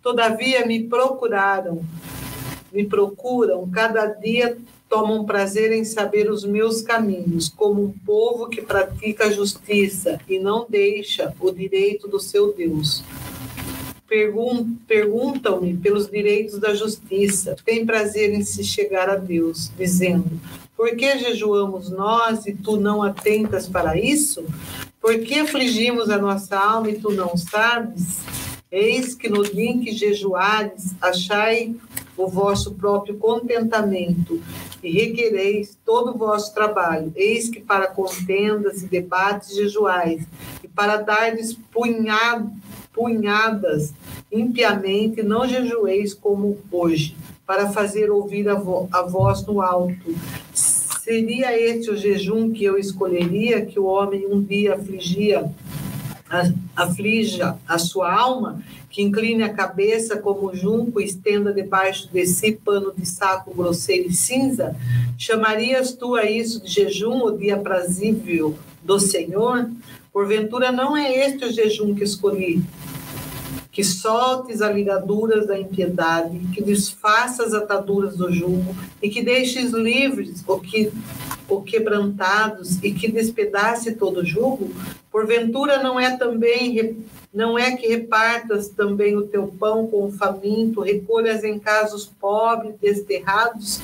Todavia 0.00 0.64
me 0.66 0.84
procuraram, 0.84 1.82
me 2.75 2.85
procuram, 2.85 3.70
cada 3.70 4.07
dia 4.07 4.59
tomam 4.89 5.25
prazer 5.25 5.72
em 5.72 5.85
saber 5.85 6.31
os 6.31 6.45
meus 6.45 6.83
caminhos, 6.83 7.49
como 7.49 7.83
um 7.85 7.93
povo 8.05 8.49
que 8.49 8.61
pratica 8.61 9.27
a 9.27 9.31
justiça 9.31 10.20
e 10.29 10.39
não 10.39 10.66
deixa 10.68 11.33
o 11.41 11.51
direito 11.51 12.09
do 12.09 12.18
seu 12.18 12.53
Deus. 12.53 13.03
Perguntam-me 14.87 15.77
pelos 15.77 16.09
direitos 16.09 16.59
da 16.59 16.75
justiça, 16.75 17.57
têm 17.64 17.87
prazer 17.87 18.33
em 18.33 18.45
se 18.45 18.62
chegar 18.62 19.09
a 19.09 19.16
Deus, 19.16 19.72
dizendo: 19.77 20.31
Por 20.77 20.95
que 20.95 21.18
jejuamos 21.18 21.91
nós 21.91 22.47
e 22.47 22.55
tu 22.55 22.77
não 22.77 23.03
atentas 23.03 23.66
para 23.66 23.99
isso? 23.99 24.45
Por 25.01 25.18
que 25.20 25.41
afligimos 25.41 26.11
a 26.11 26.18
nossa 26.18 26.57
alma 26.57 26.91
e 26.91 26.99
tu 26.99 27.11
não 27.11 27.37
sabes? 27.37 28.20
Eis 28.70 29.14
que 29.14 29.29
no 29.29 29.43
dia 29.45 29.70
em 29.70 29.81
que 29.81 29.93
jejuares, 29.93 30.95
achai 31.01 31.75
o 32.17 32.29
vosso 32.29 32.75
próprio 32.75 33.17
contentamento 33.17 34.41
e 34.83 34.91
requereis 34.91 35.77
todo 35.85 36.12
o 36.12 36.19
vosso 36.19 36.55
trabalho. 36.55 37.12
Eis 37.17 37.49
que 37.49 37.61
para 37.61 37.87
contendas 37.87 38.83
e 38.83 38.87
debates 38.87 39.55
jejuais, 39.55 40.27
e 40.62 40.69
para 40.69 40.97
dardes 40.99 41.53
punhado, 41.73 42.51
punhadas 42.93 43.93
impiamente, 44.31 45.23
não 45.23 45.47
jejueis 45.47 46.15
como 46.15 46.59
hoje, 46.71 47.17
para 47.47 47.71
fazer 47.71 48.11
ouvir 48.11 48.49
a, 48.49 48.55
vo 48.55 48.89
a 48.93 49.03
voz 49.03 49.45
no 49.47 49.61
alto. 49.61 50.15
Seria 50.53 51.59
este 51.59 51.91
o 51.91 51.97
jejum 51.97 52.51
que 52.51 52.65
eu 52.65 52.79
escolheria, 52.79 53.67
que 53.67 53.79
o 53.79 53.85
homem 53.85 54.27
um 54.27 54.43
dia 54.43 54.75
afligia 54.75 55.53
aflija 56.74 57.57
a 57.66 57.78
sua 57.78 58.12
alma, 58.12 58.62
que 58.91 59.03
incline 59.03 59.43
a 59.43 59.53
cabeça 59.53 60.16
como 60.16 60.55
junco 60.55 61.01
e 61.01 61.05
estenda 61.05 61.53
debaixo 61.53 62.09
de 62.12 62.26
si 62.26 62.53
pano 62.53 62.93
de 62.97 63.07
saco 63.07 63.53
grosseiro 63.55 64.09
e 64.09 64.14
cinza? 64.14 64.76
Chamarias 65.18 65.93
tu 65.93 66.14
a 66.14 66.24
isso 66.24 66.62
de 66.62 66.70
jejum, 66.70 67.24
o 67.24 67.37
dia 67.37 67.57
aprazível 67.57 68.57
do 68.82 68.99
Senhor? 68.99 69.68
Porventura 70.12 70.70
não 70.70 70.97
é 70.97 71.26
este 71.26 71.45
o 71.45 71.53
jejum 71.53 71.95
que 71.95 72.05
escolhi, 72.05 72.62
que 73.75 73.83
soltes 73.83 74.62
as 74.62 74.72
ligaduras 74.72 75.49
da 75.49 75.59
impiedade, 75.59 76.39
que 76.55 76.62
desfaças 76.62 77.53
as 77.53 77.62
ataduras 77.62 78.16
do 78.16 78.33
jugo, 78.33 78.75
e 79.03 79.11
que 79.11 79.20
deixes 79.20 79.72
livres 79.72 80.45
o 80.47 80.61
que 80.61 80.93
o 81.49 81.61
quebrantados 81.61 82.83
e 82.85 82.93
que 82.93 83.11
despedace 83.11 83.97
todo 83.97 84.20
o 84.20 84.25
jugo? 84.25 84.70
Porventura 85.11 85.83
não 85.83 85.99
é 85.99 86.16
também 86.16 87.05
não 87.35 87.59
é 87.59 87.77
que 87.77 87.89
repartas 87.89 88.68
também 88.68 89.16
o 89.16 89.27
teu 89.27 89.49
pão 89.49 89.89
com 89.89 90.07
o 90.07 90.12
faminto, 90.12 90.81
recolhas 90.81 91.43
em 91.43 91.59
casos 91.59 92.07
pobres, 92.20 92.77
desterrados, 92.81 93.81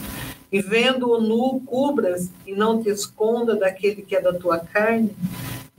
e 0.53 0.61
vendo 0.61 1.11
o 1.11 1.21
nu, 1.21 1.61
cubras 1.67 2.31
e 2.47 2.53
não 2.53 2.81
te 2.81 2.89
esconda 2.91 3.57
daquele 3.57 4.03
que 4.03 4.15
é 4.15 4.21
da 4.21 4.33
tua 4.33 4.61
carne? 4.61 5.11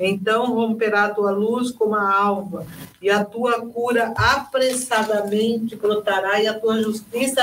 Então 0.04 0.56
romperá 0.56 1.04
a 1.06 1.10
tua 1.10 1.30
luz 1.30 1.70
como 1.70 1.94
a 1.94 2.12
alva, 2.12 2.66
e 3.00 3.08
a 3.08 3.24
tua 3.24 3.62
cura 3.68 4.12
apressadamente 4.18 5.76
brotará, 5.76 6.42
e 6.42 6.48
a 6.48 6.60
tua 6.60 6.82
justiça 6.82 7.42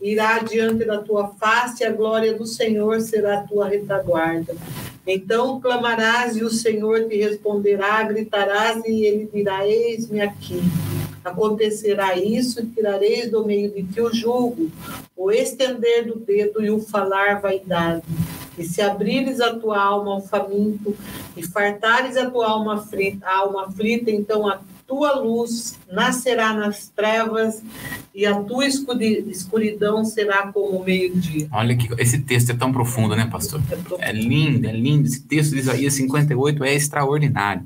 irá 0.00 0.38
diante 0.38 0.84
da 0.84 0.98
tua 0.98 1.34
face, 1.40 1.82
e 1.82 1.86
a 1.86 1.90
glória 1.90 2.34
do 2.34 2.46
Senhor 2.46 3.00
será 3.00 3.40
a 3.40 3.42
tua 3.42 3.66
retaguarda. 3.66 4.54
Então 5.04 5.60
clamarás, 5.60 6.36
e 6.36 6.44
o 6.44 6.50
Senhor 6.50 7.08
te 7.08 7.16
responderá, 7.16 8.00
gritarás, 8.04 8.84
e 8.84 9.04
ele 9.04 9.28
dirá: 9.34 9.66
Eis-me 9.66 10.20
aqui. 10.20 10.62
Acontecerá 11.24 12.16
isso, 12.16 12.60
e 12.60 12.66
tirareis 12.66 13.28
do 13.28 13.44
meio 13.44 13.72
de 13.72 13.82
ti 13.82 14.00
o 14.00 14.14
jugo, 14.14 14.70
o 15.16 15.32
estender 15.32 16.06
do 16.06 16.14
dedo 16.14 16.64
e 16.64 16.70
o 16.70 16.80
falar 16.80 17.40
vaidade 17.40 18.04
e 18.60 18.64
se 18.64 18.82
abrires 18.82 19.40
a 19.40 19.54
tua 19.54 19.82
alma 19.82 20.12
ao 20.12 20.20
faminto, 20.20 20.94
e 21.34 21.42
fartares 21.42 22.16
a 22.16 22.30
tua 22.30 22.50
alma 22.50 22.74
aflita, 22.74 23.26
alma 23.26 23.64
aflita 23.64 24.10
então 24.10 24.46
a 24.46 24.60
tua 24.86 25.14
luz 25.14 25.78
nascerá 25.90 26.52
nas 26.52 26.88
trevas 26.88 27.62
e 28.12 28.26
a 28.26 28.34
tua 28.34 28.66
escuridão 28.66 30.04
será 30.04 30.48
como 30.48 30.78
o 30.78 30.84
meio-dia. 30.84 31.48
Olha 31.52 31.76
que 31.76 31.88
esse 31.96 32.18
texto 32.18 32.50
é 32.50 32.54
tão 32.54 32.72
profundo, 32.72 33.14
né, 33.14 33.28
pastor? 33.30 33.62
É, 34.00 34.10
é 34.10 34.12
lindo, 34.12 34.66
é 34.66 34.72
lindo. 34.72 35.06
Esse 35.06 35.22
texto 35.22 35.52
de 35.52 35.60
Isaías 35.60 35.94
58 35.94 36.64
é 36.64 36.74
extraordinário. 36.74 37.62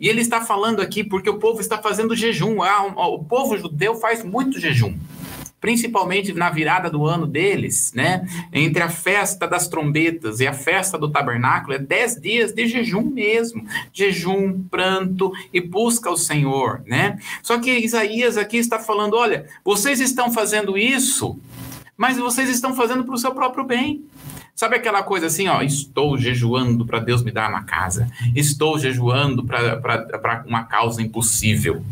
E 0.00 0.08
ele 0.08 0.20
está 0.20 0.40
falando 0.40 0.82
aqui 0.82 1.04
porque 1.04 1.30
o 1.30 1.38
povo 1.38 1.60
está 1.60 1.78
fazendo 1.78 2.16
jejum. 2.16 2.60
Ah, 2.60 3.06
o 3.06 3.22
povo 3.22 3.56
judeu 3.56 3.94
faz 3.94 4.24
muito 4.24 4.58
jejum 4.58 4.94
principalmente 5.60 6.32
na 6.32 6.50
virada 6.50 6.88
do 6.88 7.06
ano 7.06 7.26
deles, 7.26 7.92
né? 7.94 8.26
Entre 8.52 8.82
a 8.82 8.88
festa 8.88 9.46
das 9.46 9.68
trombetas 9.68 10.40
e 10.40 10.46
a 10.46 10.52
festa 10.52 10.96
do 10.96 11.10
tabernáculo, 11.10 11.74
é 11.74 11.78
dez 11.78 12.16
dias 12.16 12.52
de 12.52 12.66
jejum 12.66 13.02
mesmo, 13.02 13.64
jejum, 13.92 14.62
pranto 14.70 15.32
e 15.52 15.60
busca 15.60 16.08
ao 16.08 16.16
Senhor, 16.16 16.82
né? 16.86 17.18
Só 17.42 17.58
que 17.58 17.70
Isaías 17.70 18.36
aqui 18.36 18.56
está 18.56 18.78
falando: 18.78 19.16
olha, 19.16 19.46
vocês 19.64 20.00
estão 20.00 20.32
fazendo 20.32 20.78
isso, 20.78 21.38
mas 21.96 22.16
vocês 22.16 22.48
estão 22.48 22.74
fazendo 22.74 23.04
para 23.04 23.14
o 23.14 23.18
seu 23.18 23.32
próprio 23.32 23.64
bem. 23.64 24.04
Sabe 24.54 24.74
aquela 24.74 25.04
coisa 25.04 25.26
assim, 25.26 25.46
ó, 25.46 25.62
estou 25.62 26.18
jejuando 26.18 26.84
para 26.84 26.98
Deus 26.98 27.22
me 27.22 27.30
dar 27.30 27.48
uma 27.48 27.62
casa, 27.62 28.10
estou 28.34 28.76
jejuando 28.76 29.44
para 29.44 30.44
uma 30.48 30.64
causa 30.64 31.00
impossível. 31.00 31.84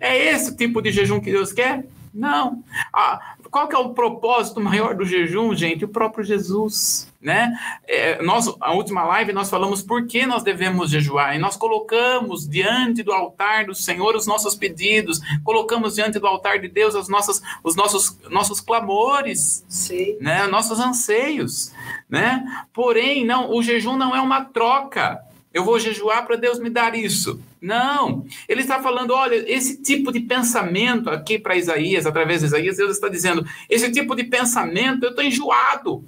É 0.00 0.32
esse 0.34 0.56
tipo 0.56 0.82
de 0.82 0.90
jejum 0.90 1.20
que 1.20 1.30
Deus 1.30 1.52
quer? 1.52 1.86
Não. 2.14 2.62
Ah, 2.92 3.36
qual 3.50 3.66
que 3.66 3.74
é 3.74 3.78
o 3.78 3.94
propósito 3.94 4.60
maior 4.60 4.94
do 4.94 5.04
jejum, 5.04 5.54
gente? 5.54 5.84
O 5.84 5.88
próprio 5.88 6.22
Jesus, 6.22 7.10
né? 7.20 7.52
É, 7.86 8.22
nós, 8.22 8.52
a 8.60 8.72
última 8.72 9.02
live 9.04 9.32
nós 9.32 9.48
falamos 9.48 9.82
por 9.82 10.06
que 10.06 10.26
nós 10.26 10.42
devemos 10.42 10.90
jejuar 10.90 11.34
e 11.34 11.38
nós 11.38 11.56
colocamos 11.56 12.46
diante 12.46 13.02
do 13.02 13.12
altar 13.12 13.64
do 13.64 13.74
Senhor 13.74 14.14
os 14.14 14.26
nossos 14.26 14.54
pedidos, 14.54 15.20
colocamos 15.42 15.94
diante 15.94 16.18
do 16.18 16.26
altar 16.26 16.58
de 16.58 16.68
Deus 16.68 16.94
as 16.94 17.08
nossas, 17.08 17.40
os 17.64 17.74
nossos, 17.74 18.18
nossos 18.28 18.60
clamores, 18.60 19.64
Sim. 19.68 20.18
né? 20.20 20.46
Nossos 20.46 20.78
anseios, 20.80 21.72
né? 22.10 22.44
Porém, 22.74 23.24
não, 23.24 23.50
o 23.50 23.62
jejum 23.62 23.96
não 23.96 24.14
é 24.14 24.20
uma 24.20 24.44
troca. 24.44 25.22
Eu 25.52 25.64
vou 25.64 25.78
jejuar 25.78 26.26
para 26.26 26.36
Deus 26.36 26.58
me 26.58 26.70
dar 26.70 26.94
isso. 26.94 27.40
Não. 27.60 28.24
Ele 28.48 28.62
está 28.62 28.80
falando, 28.80 29.12
olha, 29.12 29.34
esse 29.50 29.82
tipo 29.82 30.10
de 30.10 30.20
pensamento 30.20 31.10
aqui 31.10 31.38
para 31.38 31.56
Isaías, 31.56 32.06
através 32.06 32.40
de 32.40 32.46
Isaías, 32.46 32.76
Deus 32.76 32.92
está 32.92 33.08
dizendo, 33.08 33.46
esse 33.68 33.90
tipo 33.92 34.14
de 34.14 34.24
pensamento, 34.24 35.04
eu 35.04 35.10
estou 35.10 35.24
enjoado. 35.24 36.04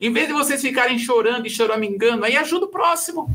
Em 0.00 0.12
vez 0.12 0.28
de 0.28 0.32
vocês 0.32 0.62
ficarem 0.62 0.98
chorando 0.98 1.46
e 1.46 1.50
choramingando, 1.50 2.24
aí 2.24 2.36
ajuda 2.36 2.66
o 2.66 2.70
próximo. 2.70 3.28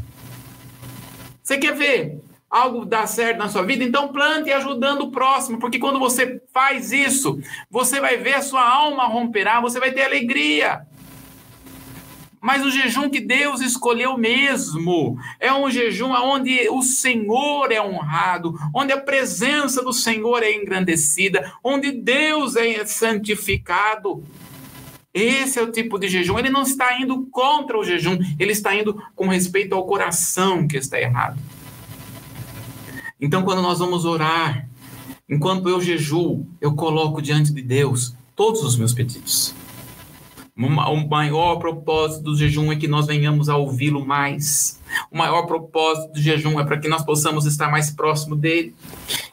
Você 1.43 1.57
quer 1.57 1.75
ver 1.75 2.21
algo 2.49 2.85
dar 2.85 3.05
certo 3.05 3.37
na 3.37 3.49
sua 3.49 3.63
vida? 3.63 3.83
Então 3.83 4.13
plante 4.13 4.49
ajudando 4.49 5.01
o 5.01 5.11
próximo, 5.11 5.59
porque 5.59 5.77
quando 5.77 5.99
você 5.99 6.41
faz 6.53 6.93
isso, 6.93 7.37
você 7.69 7.99
vai 7.99 8.15
ver 8.15 8.35
a 8.35 8.41
sua 8.41 8.65
alma 8.65 9.07
romperá, 9.07 9.59
você 9.59 9.77
vai 9.77 9.91
ter 9.91 10.03
alegria. 10.03 10.87
Mas 12.43 12.61
o 12.61 12.69
jejum 12.69 13.09
que 13.09 13.21
Deus 13.21 13.61
escolheu 13.61 14.17
mesmo 14.17 15.17
é 15.39 15.53
um 15.53 15.71
jejum 15.71 16.11
onde 16.11 16.67
o 16.67 16.81
Senhor 16.81 17.71
é 17.71 17.81
honrado, 17.81 18.59
onde 18.75 18.91
a 18.91 18.99
presença 18.99 19.81
do 19.81 19.93
Senhor 19.93 20.43
é 20.43 20.53
engrandecida, 20.53 21.53
onde 21.63 21.93
Deus 21.93 22.57
é 22.57 22.85
santificado. 22.85 24.25
Esse 25.13 25.57
é 25.57 25.61
o 25.61 25.71
tipo 25.71 25.97
de 25.97 26.09
jejum. 26.09 26.37
Ele 26.37 26.49
não 26.49 26.63
está 26.63 26.99
indo 26.99 27.25
contra 27.31 27.79
o 27.79 27.83
jejum, 27.85 28.19
ele 28.37 28.51
está 28.51 28.75
indo 28.75 29.01
com 29.15 29.29
respeito 29.29 29.73
ao 29.73 29.85
coração 29.85 30.67
que 30.67 30.75
está 30.75 30.99
errado. 30.99 31.39
Então, 33.21 33.43
quando 33.43 33.61
nós 33.61 33.79
vamos 33.79 34.03
orar, 34.03 34.67
enquanto 35.29 35.69
eu 35.69 35.79
jejuo, 35.79 36.45
eu 36.59 36.75
coloco 36.75 37.21
diante 37.21 37.53
de 37.53 37.61
Deus 37.61 38.13
todos 38.35 38.61
os 38.63 38.75
meus 38.75 38.93
pedidos. 38.93 39.55
O 40.55 41.07
maior 41.07 41.55
propósito 41.55 42.23
do 42.23 42.37
jejum 42.37 42.71
é 42.71 42.75
que 42.75 42.87
nós 42.87 43.07
venhamos 43.07 43.49
a 43.49 43.57
ouvi-lo 43.57 44.05
mais. 44.05 44.79
O 45.11 45.17
maior 45.17 45.47
propósito 45.47 46.13
do 46.13 46.21
jejum 46.21 46.59
é 46.59 46.63
para 46.63 46.77
que 46.77 46.87
nós 46.87 47.03
possamos 47.03 47.47
estar 47.47 47.71
mais 47.71 47.89
próximo 47.89 48.35
dele. 48.35 48.75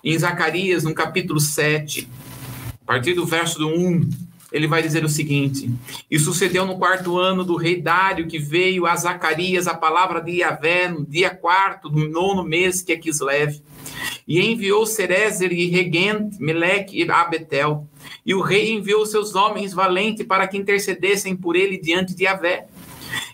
Em 0.02 0.18
Zacarias, 0.18 0.84
no 0.84 0.94
capítulo 0.94 1.38
7, 1.38 2.08
a 2.82 2.86
partir 2.86 3.12
do 3.12 3.26
verso 3.26 3.58
do 3.58 3.68
1, 3.68 4.08
ele 4.50 4.66
vai 4.66 4.82
dizer 4.82 5.04
o 5.04 5.10
seguinte: 5.10 5.70
E 6.10 6.18
sucedeu 6.18 6.64
no 6.64 6.78
quarto 6.78 7.18
ano 7.18 7.44
do 7.44 7.54
rei 7.54 7.80
Dário 7.80 8.26
que 8.26 8.38
veio 8.38 8.86
a 8.86 8.96
Zacarias 8.96 9.66
a 9.66 9.74
palavra 9.74 10.20
de 10.20 10.38
Yahvé 10.38 10.88
no 10.88 11.04
dia 11.04 11.28
quarto 11.28 11.90
do 11.90 12.08
nono 12.08 12.42
mês 12.42 12.80
que 12.80 12.92
é 12.92 12.96
Kislev. 12.96 13.60
E 14.30 14.40
enviou 14.40 14.86
Cerezer 14.86 15.52
e 15.52 15.66
Regent, 15.66 16.38
Meleque 16.38 17.02
e 17.02 17.10
Abetel 17.10 17.90
e 18.24 18.34
o 18.34 18.40
rei 18.40 18.72
enviou 18.72 19.04
seus 19.06 19.34
homens 19.34 19.72
valentes 19.72 20.26
para 20.26 20.46
que 20.46 20.56
intercedessem 20.56 21.36
por 21.36 21.56
ele 21.56 21.76
diante 21.76 22.14
de 22.14 22.26
Avé. 22.26 22.66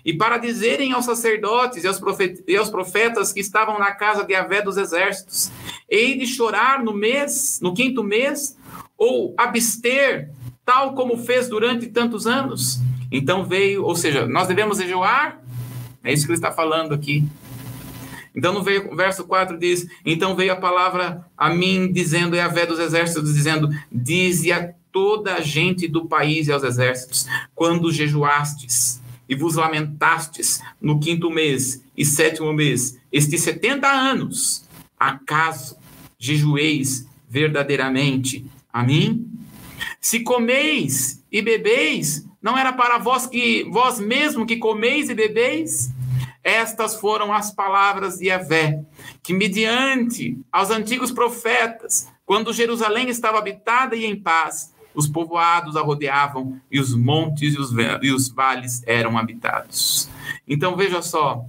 E 0.04 0.14
para 0.14 0.38
dizerem 0.38 0.92
aos 0.92 1.04
sacerdotes 1.04 1.84
e 1.84 1.86
aos, 1.86 2.00
e 2.48 2.56
aos 2.56 2.70
profetas 2.70 3.32
que 3.32 3.40
estavam 3.40 3.78
na 3.78 3.92
casa 3.92 4.24
de 4.24 4.34
Avé 4.34 4.62
dos 4.62 4.76
exércitos, 4.76 5.50
hei 5.88 6.16
de 6.16 6.26
chorar 6.26 6.82
no 6.82 6.94
mês, 6.94 7.58
no 7.60 7.74
quinto 7.74 8.02
mês, 8.02 8.56
ou 8.96 9.34
abster, 9.36 10.30
tal 10.64 10.94
como 10.94 11.18
fez 11.18 11.48
durante 11.48 11.88
tantos 11.88 12.26
anos. 12.26 12.80
Então 13.12 13.44
veio, 13.44 13.84
ou 13.84 13.94
seja, 13.94 14.26
nós 14.26 14.48
devemos 14.48 14.78
jejuar, 14.78 15.42
é 16.02 16.12
isso 16.12 16.24
que 16.24 16.32
ele 16.32 16.38
está 16.38 16.52
falando 16.52 16.94
aqui. 16.94 17.24
Então 18.36 18.52
no 18.52 18.62
verso 18.62 19.24
4 19.24 19.58
diz: 19.58 19.86
Então 20.04 20.36
veio 20.36 20.52
a 20.52 20.56
palavra 20.56 21.26
a 21.36 21.48
mim, 21.48 21.90
dizendo, 21.90 22.36
e 22.36 22.40
a 22.40 22.48
vé 22.48 22.66
dos 22.66 22.78
exércitos, 22.78 23.32
dizendo: 23.32 23.70
Dize 23.90 24.52
a 24.52 24.74
toda 24.92 25.34
a 25.34 25.40
gente 25.40 25.88
do 25.88 26.06
país 26.06 26.46
e 26.46 26.52
aos 26.52 26.62
exércitos, 26.62 27.26
quando 27.54 27.90
jejuastes 27.90 29.00
e 29.28 29.34
vos 29.34 29.56
lamentastes 29.56 30.62
no 30.80 31.00
quinto 31.00 31.30
mês 31.30 31.82
e 31.96 32.04
sétimo 32.04 32.52
mês, 32.52 32.98
estes 33.10 33.40
setenta 33.40 33.88
anos, 33.88 34.64
acaso 34.98 35.76
jejueis 36.18 37.06
verdadeiramente 37.28 38.44
a 38.72 38.82
mim? 38.82 39.26
Se 40.00 40.20
comeis 40.20 41.22
e 41.32 41.42
bebeis, 41.42 42.26
não 42.40 42.56
era 42.56 42.72
para 42.72 42.98
vós 42.98 43.26
que 43.26 43.64
vós 43.70 43.98
mesmo 43.98 44.46
que 44.46 44.56
comeis 44.56 45.08
e 45.08 45.14
bebeis? 45.14 45.90
Estas 46.46 46.94
foram 46.94 47.32
as 47.32 47.50
palavras 47.50 48.18
de 48.18 48.26
Yahvé, 48.26 48.84
que 49.20 49.34
mediante 49.34 50.38
aos 50.52 50.70
antigos 50.70 51.10
profetas, 51.10 52.06
quando 52.24 52.52
Jerusalém 52.52 53.08
estava 53.08 53.38
habitada 53.38 53.96
e 53.96 54.06
em 54.06 54.14
paz, 54.14 54.72
os 54.94 55.08
povoados 55.08 55.76
a 55.76 55.82
rodeavam 55.82 56.60
e 56.70 56.78
os 56.78 56.94
montes 56.94 57.52
e 57.52 57.58
os, 57.58 57.72
e 58.00 58.12
os 58.12 58.28
vales 58.28 58.80
eram 58.86 59.18
habitados. 59.18 60.08
Então 60.46 60.76
veja 60.76 61.02
só, 61.02 61.44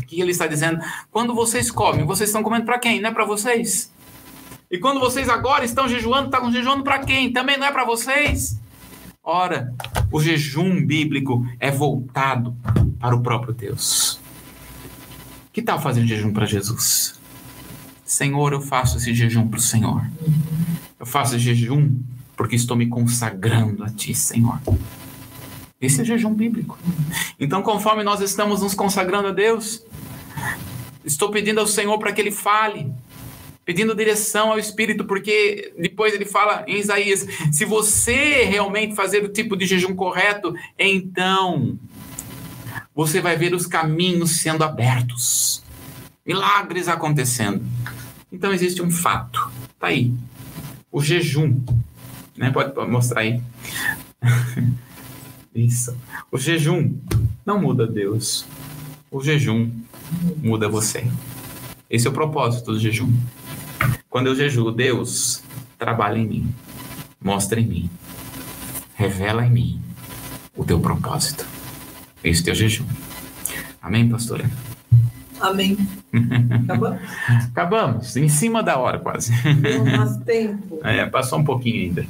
o 0.00 0.06
que 0.06 0.20
ele 0.20 0.30
está 0.30 0.46
dizendo? 0.46 0.80
Quando 1.10 1.34
vocês 1.34 1.68
comem, 1.68 2.06
vocês 2.06 2.28
estão 2.28 2.44
comendo 2.44 2.66
para 2.66 2.78
quem? 2.78 3.00
Não 3.00 3.10
é 3.10 3.12
para 3.12 3.24
vocês? 3.24 3.92
E 4.70 4.78
quando 4.78 5.00
vocês 5.00 5.28
agora 5.28 5.64
estão 5.64 5.88
jejuando, 5.88 6.26
estão 6.26 6.52
jejuando 6.52 6.84
para 6.84 7.00
quem? 7.00 7.32
Também 7.32 7.58
não 7.58 7.66
é 7.66 7.72
para 7.72 7.84
vocês? 7.84 8.60
Ora, 9.24 9.74
o 10.12 10.20
jejum 10.20 10.86
bíblico 10.86 11.44
é 11.58 11.72
voltado 11.72 12.56
para 13.00 13.16
o 13.16 13.20
próprio 13.20 13.52
Deus. 13.52 14.19
Que 15.60 15.66
tal 15.66 15.78
fazer 15.78 16.06
jejum 16.06 16.32
para 16.32 16.46
Jesus? 16.46 17.20
Senhor, 18.02 18.54
eu 18.54 18.62
faço 18.62 18.96
esse 18.96 19.12
jejum 19.12 19.46
para 19.46 19.58
o 19.58 19.62
Senhor. 19.62 20.02
Eu 20.98 21.04
faço 21.04 21.36
esse 21.36 21.44
jejum 21.44 21.98
porque 22.34 22.56
estou 22.56 22.74
me 22.74 22.86
consagrando 22.86 23.84
a 23.84 23.90
Ti, 23.90 24.14
Senhor. 24.14 24.58
Esse 25.78 26.00
é 26.00 26.04
jejum 26.04 26.32
bíblico. 26.32 26.78
Então, 27.38 27.60
conforme 27.60 28.02
nós 28.02 28.22
estamos 28.22 28.62
nos 28.62 28.72
consagrando 28.72 29.28
a 29.28 29.32
Deus, 29.32 29.84
estou 31.04 31.30
pedindo 31.30 31.60
ao 31.60 31.66
Senhor 31.66 31.98
para 31.98 32.10
que 32.10 32.22
Ele 32.22 32.32
fale, 32.32 32.90
pedindo 33.62 33.94
direção 33.94 34.52
ao 34.52 34.58
Espírito, 34.58 35.04
porque 35.04 35.74
depois 35.78 36.14
ele 36.14 36.24
fala 36.24 36.64
em 36.66 36.78
Isaías: 36.78 37.26
se 37.52 37.66
você 37.66 38.44
realmente 38.44 38.94
fazer 38.94 39.22
o 39.22 39.28
tipo 39.28 39.54
de 39.58 39.66
jejum 39.66 39.94
correto, 39.94 40.54
então 40.78 41.78
você 42.94 43.20
vai 43.20 43.36
ver 43.36 43.54
os 43.54 43.66
caminhos 43.66 44.40
sendo 44.40 44.64
abertos, 44.64 45.62
milagres 46.26 46.88
acontecendo. 46.88 47.64
Então 48.32 48.52
existe 48.52 48.82
um 48.82 48.90
fato, 48.90 49.50
tá 49.78 49.88
aí, 49.88 50.14
o 50.90 51.00
jejum, 51.00 51.60
né? 52.36 52.50
Pode 52.50 52.74
mostrar 52.90 53.20
aí. 53.20 53.40
Isso. 55.54 55.96
O 56.30 56.38
jejum 56.38 56.94
não 57.44 57.60
muda 57.60 57.86
Deus. 57.86 58.46
O 59.10 59.22
jejum 59.22 59.70
muda 60.42 60.68
você. 60.68 61.06
Esse 61.88 62.06
é 62.06 62.10
o 62.10 62.12
propósito 62.14 62.72
do 62.72 62.78
jejum. 62.78 63.12
Quando 64.08 64.28
eu 64.28 64.34
jejuo, 64.34 64.70
Deus 64.70 65.42
trabalha 65.78 66.18
em 66.18 66.26
mim, 66.26 66.54
mostra 67.20 67.60
em 67.60 67.66
mim, 67.66 67.90
revela 68.94 69.44
em 69.44 69.50
mim 69.50 69.82
o 70.56 70.64
teu 70.64 70.80
propósito. 70.80 71.46
Esse 72.22 72.48
é 72.48 72.52
o 72.52 72.56
jejum. 72.56 72.84
Amém, 73.80 74.08
pastora? 74.08 74.44
Amém. 75.40 75.76
Acabamos? 76.64 77.00
Acabamos, 77.50 78.16
em 78.16 78.28
cima 78.28 78.62
da 78.62 78.76
hora 78.76 78.98
quase. 78.98 79.32
Deu 79.54 79.84
mais 79.84 80.16
tempo. 80.18 80.78
É, 80.84 81.04
passou 81.04 81.38
um 81.38 81.44
pouquinho 81.44 81.82
ainda. 81.82 82.06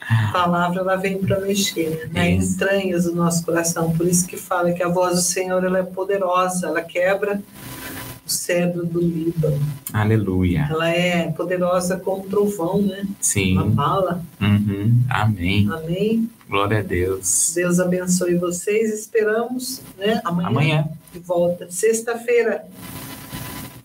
A 0.00 0.32
palavra 0.32 0.80
ela 0.80 0.96
vem 0.96 1.18
para 1.18 1.40
mexer 1.40 2.08
né? 2.12 2.30
Isso. 2.30 2.54
entranhas 2.54 3.04
do 3.04 3.14
nosso 3.14 3.44
coração. 3.44 3.92
Por 3.94 4.06
isso 4.06 4.26
que 4.26 4.36
fala 4.36 4.72
que 4.72 4.82
a 4.82 4.88
voz 4.88 5.16
do 5.16 5.22
Senhor 5.22 5.62
ela 5.62 5.78
é 5.78 5.82
poderosa, 5.82 6.68
ela 6.68 6.80
quebra 6.80 7.40
o 7.85 7.85
cedro 8.26 8.84
do 8.84 9.00
Líbano. 9.00 9.60
Aleluia. 9.92 10.66
Ela 10.70 10.90
é 10.90 11.30
poderosa 11.30 11.96
como 11.98 12.24
trovão, 12.28 12.82
né? 12.82 13.02
Uma 13.02 13.14
Sim. 13.20 13.70
bala. 13.70 14.22
Uhum. 14.40 15.00
Amém. 15.08 15.68
Amém. 15.72 16.30
Glória 16.48 16.80
a 16.80 16.82
Deus. 16.82 17.52
Deus 17.54 17.78
abençoe 17.80 18.34
vocês. 18.36 18.92
Esperamos, 18.92 19.80
né? 19.96 20.20
Amanhã, 20.24 20.48
Amanhã. 20.48 20.88
de 21.12 21.18
volta. 21.20 21.66
Sexta-feira. 21.70 22.64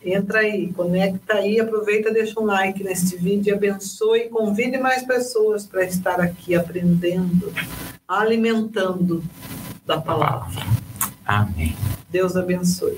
Entra 0.03 0.39
aí, 0.39 0.73
conecta 0.73 1.35
aí, 1.35 1.59
aproveita, 1.59 2.11
deixa 2.11 2.39
um 2.39 2.45
like 2.45 2.83
neste 2.83 3.15
vídeo, 3.15 3.53
abençoe, 3.53 4.29
convide 4.29 4.79
mais 4.79 5.03
pessoas 5.03 5.67
para 5.67 5.83
estar 5.83 6.19
aqui 6.19 6.55
aprendendo, 6.55 7.53
alimentando 8.07 9.23
da 9.85 10.01
palavra. 10.01 10.65
Amém. 11.23 11.75
Deus 12.09 12.35
abençoe. 12.35 12.97